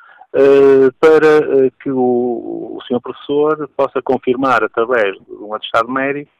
[0.99, 6.31] para uh, que o, o senhor professor possa confirmar através de um atestado médico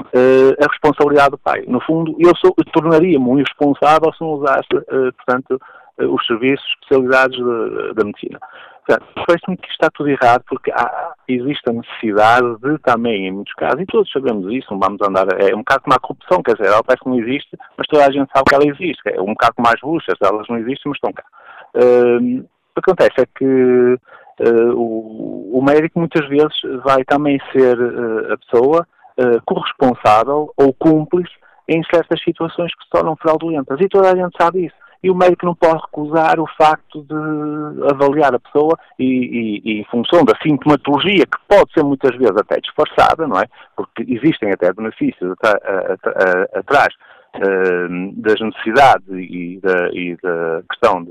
[0.00, 1.64] uh, a responsabilidade do pai.
[1.66, 5.60] No fundo, eu, eu tornaria-me um irresponsável se não usasse, portanto,
[5.98, 7.38] os serviços especializados
[7.94, 8.38] da medicina.
[8.86, 13.80] Parece-me que está tudo errado porque há, existe a necessidade de também, em muitos casos,
[13.80, 16.68] e todos sabemos isso, não vamos andar, é um bocado como a corrupção, quer dizer,
[16.68, 19.34] ela parece que não existe, mas toda a gente sabe que ela existe, é um
[19.34, 21.24] bocado como as buchas, elas não existem, mas estão cá.
[21.74, 22.46] Uh,
[22.76, 23.98] que acontece é que
[24.40, 26.54] uh, o, o, médico muitas vezes
[26.84, 28.86] vai também ser uh, a pessoa
[29.18, 31.32] uh, corresponsável ou cúmplice
[31.68, 33.80] em certas situações que se tornam fraudulentas.
[33.80, 34.76] E toda a gente sabe isso.
[35.02, 39.80] E o médico não pode recusar o facto de avaliar a pessoa e, e, e,
[39.80, 43.44] em função da sintomatologia, que pode ser muitas vezes até disfarçada, não é?
[43.76, 45.34] Porque existem até benefícios
[46.54, 46.88] atrás
[48.16, 51.10] das necessidades e da, e da questão de,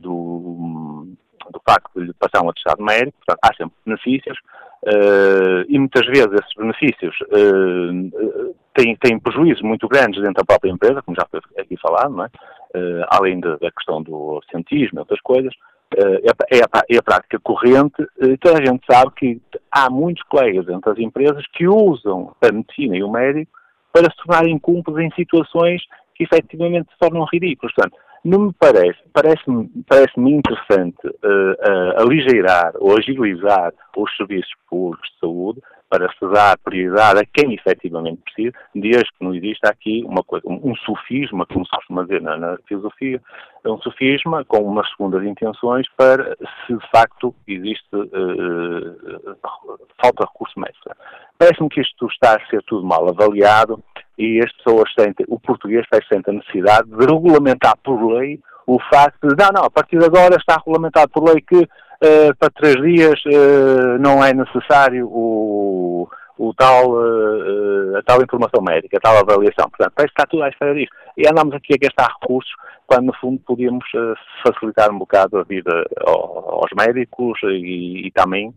[0.00, 1.06] do,
[1.50, 4.38] do facto de lhe passar um atestado médico, portanto, há sempre benefícios,
[4.84, 10.70] uh, e muitas vezes esses benefícios uh, têm, têm prejuízos muito grandes dentro da própria
[10.70, 12.30] empresa, como já foi aqui falado, não é?
[12.74, 15.52] Uh, além de, da questão do absentismo e outras coisas,
[15.94, 18.04] é, é, é, a, prática corrente,
[18.40, 19.40] toda a gente sabe que
[19.70, 23.52] há muitos colegas dentro das empresas que usam a medicina e o médico
[23.92, 25.80] para se tornarem cúmplices em situações
[26.16, 27.72] que efetivamente se tornam ridículas.
[27.72, 27.96] Portanto,
[28.26, 35.18] não me parece, parece-me parece interessante uh, uh, aligeirar ou agilizar os serviços públicos de
[35.20, 40.24] saúde para se dar prioridade a quem efetivamente precisa, desde que não exista aqui uma
[40.24, 43.22] coisa, um, um sofisma, como se costuma dizer na, na filosofia,
[43.64, 46.36] um sofisma com umas segundas intenções para
[46.66, 49.36] se de facto existe uh,
[50.02, 50.90] falta de recurso médico.
[51.38, 53.80] Parece-me que isto está a ser tudo mal avaliado
[54.18, 59.28] e as pessoas sentem, o português sente a necessidade de regulamentar por lei o facto
[59.28, 62.74] de, não, não, a partir de agora está regulamentado por lei que uh, para três
[62.76, 69.18] dias uh, não é necessário o, o tal, uh, a tal informação médica, a tal
[69.18, 69.70] avaliação.
[69.70, 70.90] Portanto, parece que está tudo à espera disso.
[71.16, 72.50] E andamos aqui a gastar recursos
[72.86, 73.84] quando, no fundo, podíamos
[74.44, 78.54] facilitar um bocado a vida aos médicos e, e também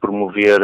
[0.00, 0.58] promover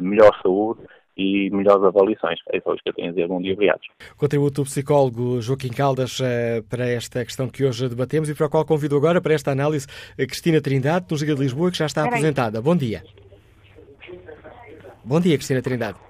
[0.00, 0.80] melhor saúde
[1.20, 2.38] e melhores avaliações.
[2.52, 3.28] É só isto que eu tenho a dizer.
[3.28, 3.80] Bom dia, obrigado.
[4.16, 8.48] Contributo do psicólogo Joaquim Caldas uh, para esta questão que hoje debatemos e para a
[8.48, 11.86] qual convido agora para esta análise a Cristina Trindade, do Giga de Lisboa, que já
[11.86, 12.62] está apresentada.
[12.62, 13.02] Bom dia.
[15.04, 16.09] Bom dia, Cristina Trindade.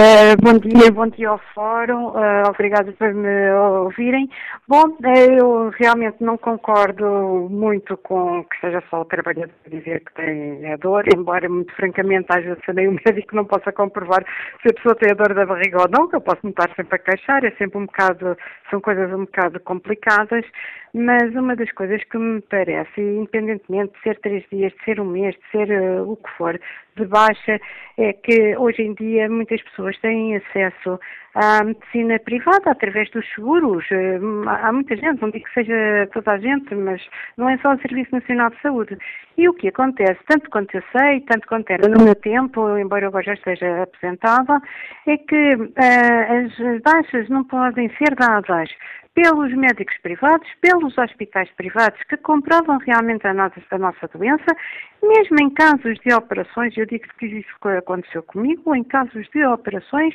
[0.00, 4.30] Uh, bom dia, bom dia ao Fórum, uh, obrigada por me ouvirem.
[4.66, 10.14] Bom, uh, eu realmente não concordo muito com que seja só o trabalhador dizer que
[10.14, 14.24] tem a dor, embora muito francamente às vezes nem o médico não possa comprovar
[14.62, 16.74] se a pessoa tem a dor da barriga ou não, que eu posso me estar
[16.74, 18.38] sempre a queixar, é sempre um bocado,
[18.70, 20.46] são coisas um bocado complicadas,
[20.94, 25.04] mas uma das coisas que me parece, independentemente de ser três dias, de ser um
[25.04, 26.58] mês, de ser o que for,
[27.00, 27.60] de baixa
[27.98, 30.98] é que hoje em dia muitas pessoas têm acesso
[31.34, 33.84] à medicina privada através dos seguros.
[33.90, 37.02] Eh, há muita gente, não digo que seja toda a gente, mas
[37.36, 38.98] não é só o Serviço Nacional de Saúde.
[39.36, 43.06] E o que acontece, tanto quanto eu sei, tanto quanto era no meu tempo, embora
[43.06, 44.60] eu já esteja apresentada,
[45.06, 48.70] é que uh, as baixas não podem ser dadas
[49.14, 54.56] pelos médicos privados, pelos hospitais privados que comprovam realmente a nossa, a nossa doença,
[55.02, 60.14] mesmo em casos de operações, eu digo que isso aconteceu comigo, em casos de operações,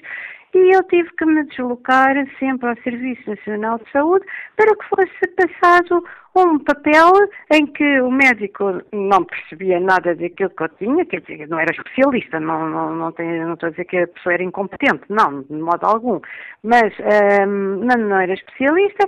[0.55, 4.25] e eu tive que me deslocar sempre ao Serviço Nacional de Saúde
[4.55, 6.01] para que fosse passado
[6.33, 7.11] um papel
[7.51, 11.71] em que o médico não percebia nada daquilo que eu tinha, quer dizer, não era
[11.71, 15.41] especialista, não, não, não, tenho, não estou a dizer que a pessoa era incompetente, não,
[15.41, 16.21] de modo algum,
[16.63, 19.05] mas um, não, não era especialista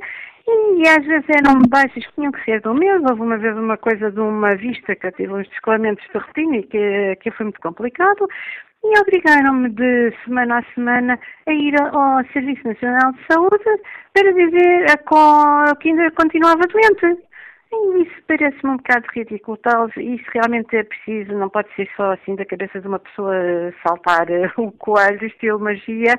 [0.50, 3.02] e às vezes eram baixas que tinham que ser do mês.
[3.10, 6.58] Houve uma vez uma coisa de uma vista que eu tive uns descolamentos de retina
[6.58, 8.28] e que, que foi muito complicado
[8.84, 13.82] e obrigaram-me de semana a semana a ir ao Serviço Nacional de Saúde
[14.14, 14.86] para dizer
[15.80, 17.28] que ainda continuava doente.
[17.70, 22.14] E isso parece-me um bocado ridículo, tal, isso realmente é preciso, não pode ser só
[22.14, 23.34] assim da cabeça de uma pessoa
[23.86, 24.26] saltar
[24.58, 26.14] o coelho, estilo magia.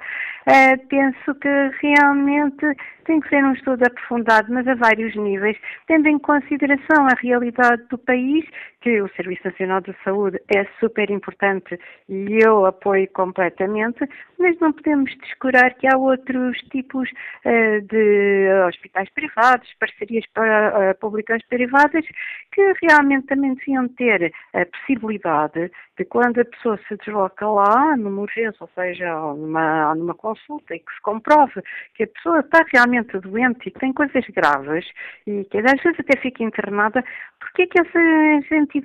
[0.47, 1.49] Uh, penso que
[1.81, 2.67] realmente
[3.07, 5.57] tem que ser um estudo aprofundado, mas a vários níveis,
[5.87, 8.45] tendo em consideração a realidade do país,
[8.89, 11.79] que o Serviço Nacional de Saúde é super importante
[12.09, 14.09] e eu apoio completamente,
[14.39, 20.99] mas não podemos descurar que há outros tipos uh, de hospitais privados, parcerias para, uh,
[20.99, 22.05] públicas privadas,
[22.51, 28.23] que realmente também deviam ter a possibilidade de quando a pessoa se desloca lá, numa
[28.23, 31.61] urgência, ou seja, numa, numa consulta, e que se comprove
[31.95, 34.87] que a pessoa está realmente doente e que tem coisas graves,
[35.27, 37.05] e que às vezes até fica internada,
[37.41, 38.78] porque é que essas entidades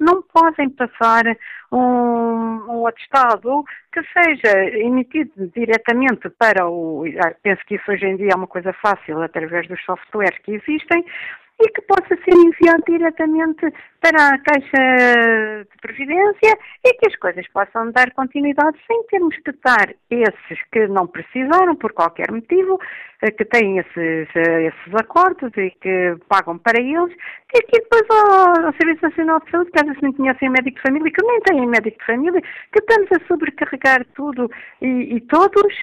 [0.00, 1.24] não podem passar
[1.72, 7.04] um, um atestado que seja emitido diretamente para o.
[7.42, 11.04] Penso que isso hoje em dia é uma coisa fácil através dos softwares que existem,
[11.60, 17.46] e que possa ser enviado diretamente para a Caixa de Previdência e que as coisas
[17.48, 22.80] possam dar continuidade sem termos de dar esses que não precisaram por qualquer motivo,
[23.22, 27.14] eh, que têm esses, eh, esses acordos e que pagam para eles,
[27.54, 30.82] e que depois ao, ao Serviço Nacional de Saúde, caso se não conhecem médico de
[30.82, 34.50] família, que nem têm médico de família, que estamos a sobrecarregar tudo
[34.82, 35.74] e, e todos,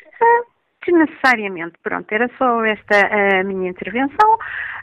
[0.82, 1.74] eh, desnecessariamente.
[1.84, 4.38] Pronto, era só esta a minha intervenção.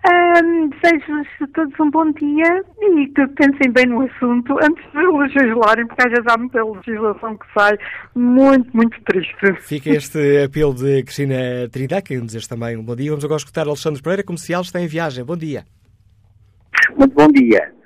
[0.08, 4.98] Um, Desejo-vos a todos um bom dia e que pensem bem no assunto antes de
[4.98, 7.76] legislarem, porque às vezes há muita legislação que sai
[8.14, 9.54] muito, muito triste.
[9.60, 13.10] Fica este apelo de Cristina Trindade, que nos também um bom dia.
[13.10, 15.24] Vamos agora escutar Alexandre Pereira, comercial, está em viagem.
[15.24, 15.64] Bom dia.
[16.96, 17.77] Muito bom dia.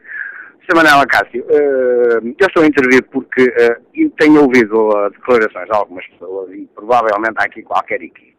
[0.72, 0.76] Sr.
[0.76, 6.50] Manuel Acácio, uh, eu estou a intervir porque uh, tenho ouvido declarações de algumas pessoas
[6.54, 8.34] e provavelmente há aqui qualquer equipe.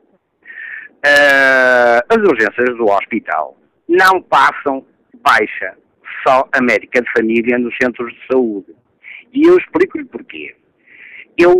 [1.03, 3.55] as urgências do hospital
[3.87, 4.83] não passam
[5.23, 5.77] baixa
[6.27, 8.73] só a médica de família nos centros de saúde.
[9.31, 10.55] E eu explico-lhe porquê.
[11.37, 11.53] Eu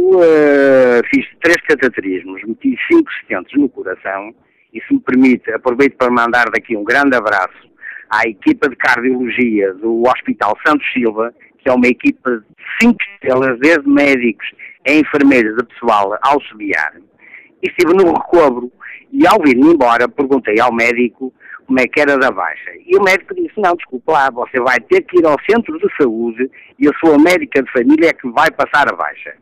[1.14, 4.34] fiz três cateterismos, meti cinco stentes no coração
[4.74, 7.73] e, se me permite, aproveito para mandar daqui um grande abraço
[8.14, 12.46] à equipa de cardiologia do Hospital Santos Silva, que é uma equipa de
[12.80, 14.46] cinco estrelas, desde médicos
[14.88, 16.94] a enfermeiros de pessoal auxiliar.
[17.64, 18.72] Estive no recobro
[19.12, 21.34] e ao vir-me embora perguntei ao médico
[21.66, 22.72] como é que era da baixa.
[22.86, 25.88] E o médico disse, não, desculpa lá, você vai ter que ir ao centro de
[26.00, 29.34] saúde e a sua médica de família que vai passar a baixa.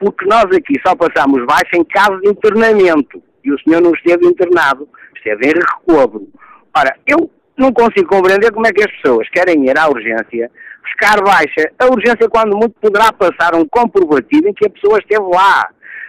[0.00, 3.22] Porque nós aqui só passamos baixa em caso de internamento.
[3.44, 6.26] E o senhor não esteve internado, esteve em recobro.
[6.74, 10.50] Ora, eu não consigo compreender como é que as pessoas querem ir à urgência
[10.88, 11.70] buscar baixa.
[11.78, 15.68] A urgência, quando muito, poderá passar um comprovativo em que a pessoa esteve lá.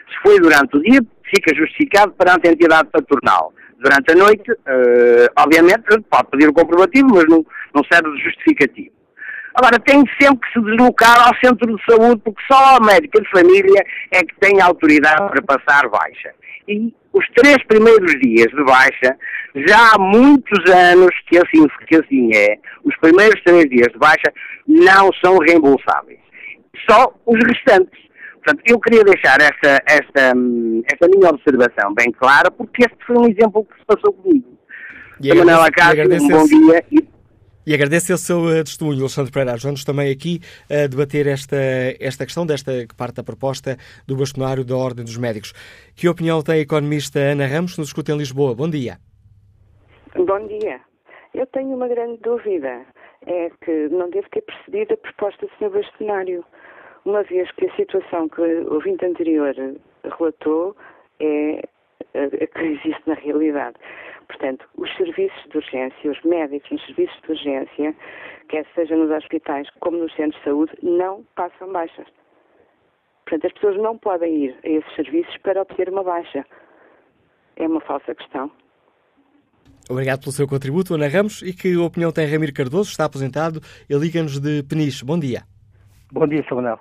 [0.09, 3.53] Se foi durante o dia, fica justificado perante a entidade patronal.
[3.77, 8.91] Durante a noite, uh, obviamente, pode pedir o comprovativo, mas não, não serve de justificativo.
[9.55, 13.29] Agora, tem sempre que se deslocar ao centro de saúde, porque só a médica de
[13.29, 16.31] família é que tem autoridade para passar baixa.
[16.67, 19.17] E os três primeiros dias de baixa,
[19.67, 24.31] já há muitos anos que assim, que assim é, os primeiros três dias de baixa
[24.67, 26.19] não são reembolsáveis.
[26.89, 27.99] Só os restantes.
[28.35, 30.33] Portanto, eu queria deixar esta, esta,
[30.91, 34.57] esta minha observação bem clara, porque este foi um exemplo que se passou comigo.
[35.21, 37.01] E Manela Cássio, um bom dia e
[37.69, 39.53] e agradeço o seu eh, testemunho, Alexandre Pereira.
[39.53, 40.39] Ajudando-nos também aqui
[40.71, 41.55] a debater esta,
[41.99, 43.77] esta questão, desta parte da proposta
[44.07, 45.53] do bastonário da Ordem dos Médicos.
[45.95, 48.55] Que opinião tem a economista Ana Ramos, que nos escuta em Lisboa?
[48.55, 48.97] Bom dia.
[50.15, 50.81] Bom dia.
[51.35, 52.87] Eu tenho uma grande dúvida.
[53.27, 55.69] É que não devo ter percebido a proposta do Sr.
[55.69, 56.43] Bastonário.
[57.05, 59.53] uma vez que a situação que o ouvinte anterior
[60.17, 60.75] relatou
[61.19, 61.61] é
[62.15, 63.75] a que existe na realidade.
[64.29, 67.95] Portanto, os serviços de urgência, os médicos nos serviços de urgência,
[68.47, 72.07] quer seja nos hospitais como nos centros de saúde, não passam baixas.
[73.25, 76.45] Portanto, as pessoas não podem ir a esses serviços para obter uma baixa.
[77.57, 78.51] É uma falsa questão.
[79.89, 81.41] Obrigado pelo seu contributo, Ana Ramos.
[81.41, 82.91] E que opinião tem Ramiro Cardoso?
[82.91, 85.03] Está aposentado e liga-nos de Peniche.
[85.03, 85.41] Bom dia.
[86.11, 86.79] Bom dia, Samuel.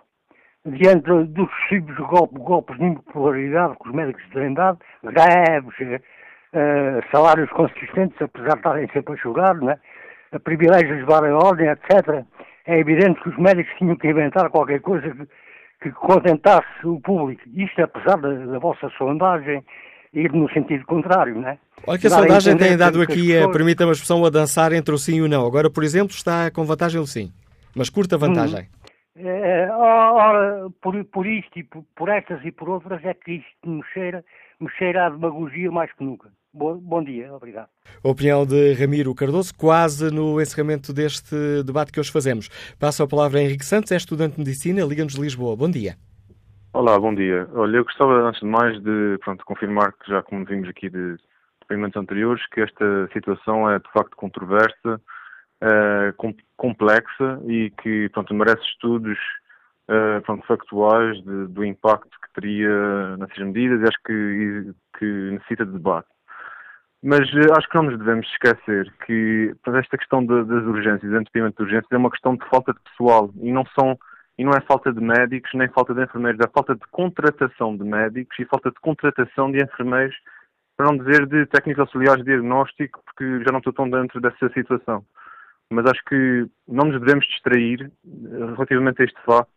[0.67, 6.03] Diante dos possíveis golpes, golpes de impopularidade que os médicos têm dado, greves,
[6.55, 9.79] uh, salários consistentes, apesar de estarem sempre a chorar, né?
[10.45, 12.25] privilégios de várias ordem, etc.,
[12.67, 15.27] é evidente que os médicos tinham que inventar qualquer coisa que,
[15.83, 17.43] que contentasse o público.
[17.55, 19.65] Isto apesar da, da vossa sondagem
[20.13, 21.59] ir no sentido contrário, não é?
[21.87, 23.57] Olha que a sondagem tem dado aqui, pessoas...
[23.57, 25.47] permita uma expressão, a dançar entre o sim e o não.
[25.47, 27.33] Agora, por exemplo, está com vantagem o sim,
[27.75, 28.63] mas curta vantagem.
[28.63, 28.79] Hum.
[29.21, 33.69] É, ora, por, por isto e por, por, estas e por outras é que isto
[33.69, 34.25] me cheira,
[34.61, 36.31] me cheira a demagogia mais que nunca.
[36.53, 37.69] Bom, bom dia, obrigado.
[38.03, 42.49] Opinião de Ramiro Cardoso, quase no encerramento deste debate que hoje fazemos.
[42.79, 45.57] Passo a palavra a Henrique Santos, é estudante de Medicina, Liga-nos de Lisboa.
[45.57, 45.95] Bom dia.
[46.73, 47.49] Olá, bom dia.
[47.55, 51.17] Olha, eu gostava, antes de mais, de pronto, confirmar que já como vimos aqui de
[51.61, 55.01] depoimentos anteriores, que esta situação é de facto controversa,
[55.63, 59.19] uh, complexa e que pronto, merece estudos
[59.89, 65.67] uh, pronto, factuais de, do impacto que teria nessas medidas e acho que, que necessita
[65.67, 66.09] de debate.
[67.03, 71.11] Mas uh, acho que não nos devemos esquecer que pronto, esta questão de, das urgências,
[71.11, 73.99] do antecedimento de urgências, é uma questão de falta de pessoal e não são
[74.39, 77.83] e não é falta de médicos nem falta de enfermeiros, é falta de contratação de
[77.83, 80.15] médicos e falta de contratação de enfermeiros,
[80.77, 84.49] para não dizer de técnicos auxiliares de diagnóstico, porque já não estou tão dentro dessa
[84.51, 85.05] situação.
[85.71, 87.91] Mas acho que não nos devemos distrair eh,
[88.55, 89.53] relativamente a este facto,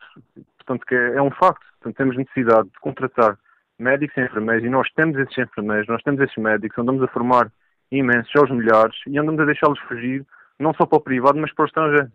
[0.57, 1.65] portanto, que é, é um facto.
[1.79, 3.37] Portanto, temos necessidade de contratar
[3.79, 7.51] médicos e enfermeiros, e nós temos esses enfermeiros, nós temos esses médicos, andamos a formar
[7.91, 10.25] imensos, aos milhares, e andamos a deixá-los fugir,
[10.59, 12.11] não só para o privado, mas para o estrangeiro.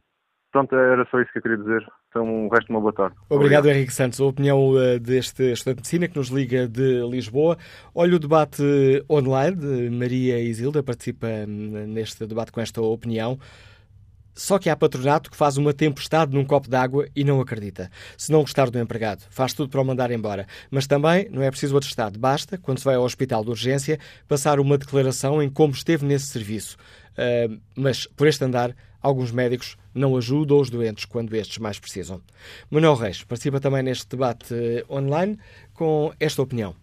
[0.53, 1.87] Pronto, era só isso que eu queria dizer.
[2.09, 3.15] Então, o resto uma boa tarde.
[3.29, 3.67] Obrigado, Obrigado.
[3.67, 4.19] Henrique Santos.
[4.21, 7.59] A opinião uh, deste estudante de medicina que nos liga de Lisboa.
[7.95, 8.63] Olha o debate
[9.11, 13.39] online de Maria Isilda, participa hum, neste debate com esta opinião.
[14.37, 17.91] Só que há patronato que faz uma tempestade num copo d'água e não acredita.
[18.19, 20.47] Se não gostar do empregado, faz tudo para o mandar embora.
[20.71, 22.19] Mas também não é preciso atestado.
[22.19, 23.99] Basta, quando se vai ao hospital de urgência,
[24.29, 26.77] passar uma declaração em como esteve nesse serviço.
[27.13, 32.21] Uh, mas, por este andar, alguns médicos não ajudam os doentes quando estes mais precisam.
[32.71, 35.39] Manuel Reis participa também neste debate eh, online
[35.73, 36.75] com esta opinião.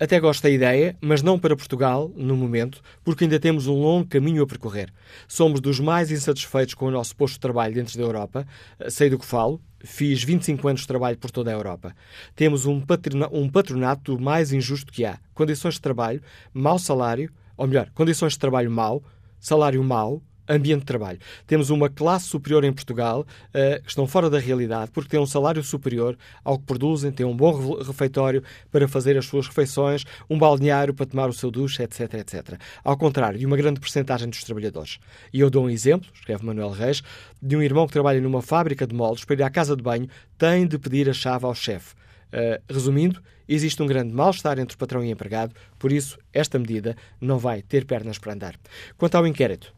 [0.00, 4.08] Até gosto da ideia, mas não para Portugal, no momento, porque ainda temos um longo
[4.08, 4.92] caminho a percorrer.
[5.28, 8.46] Somos dos mais insatisfeitos com o nosso posto de trabalho dentro da Europa.
[8.80, 11.94] Eh, sei do que falo, fiz 25 anos de trabalho por toda a Europa.
[12.34, 12.82] Temos um,
[13.30, 15.18] um patronato mais injusto que há.
[15.34, 16.20] Condições de trabalho,
[16.52, 19.04] mau salário, ou melhor, condições de trabalho mau,
[19.38, 20.20] salário mau,
[20.54, 21.18] ambiente de trabalho.
[21.46, 25.26] Temos uma classe superior em Portugal uh, que estão fora da realidade porque têm um
[25.26, 30.38] salário superior ao que produzem, têm um bom refeitório para fazer as suas refeições, um
[30.38, 32.60] balneário para tomar o seu duche, etc, etc.
[32.84, 34.98] Ao contrário de uma grande porcentagem dos trabalhadores.
[35.32, 37.02] E eu dou um exemplo, escreve Manuel Reis,
[37.40, 40.08] de um irmão que trabalha numa fábrica de moldes para ir à casa de banho,
[40.38, 41.94] tem de pedir a chave ao chefe.
[42.32, 47.38] Uh, resumindo, existe um grande mal-estar entre patrão e empregado, por isso esta medida não
[47.38, 48.54] vai ter pernas para andar.
[48.96, 49.74] Quanto ao inquérito,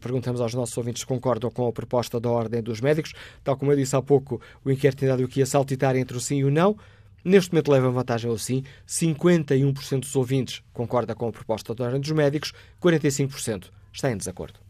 [0.00, 3.12] perguntamos aos nossos ouvintes se concordam com a proposta da Ordem dos Médicos.
[3.42, 6.20] Tal como eu disse há pouco, o inquérito tem dado aqui a saltitar entre o
[6.20, 6.76] sim e o não.
[7.24, 8.62] Neste momento leva vantagem ao sim.
[8.86, 14.60] 51% dos ouvintes concorda com a proposta da Ordem dos Médicos, 45% está em desacordo.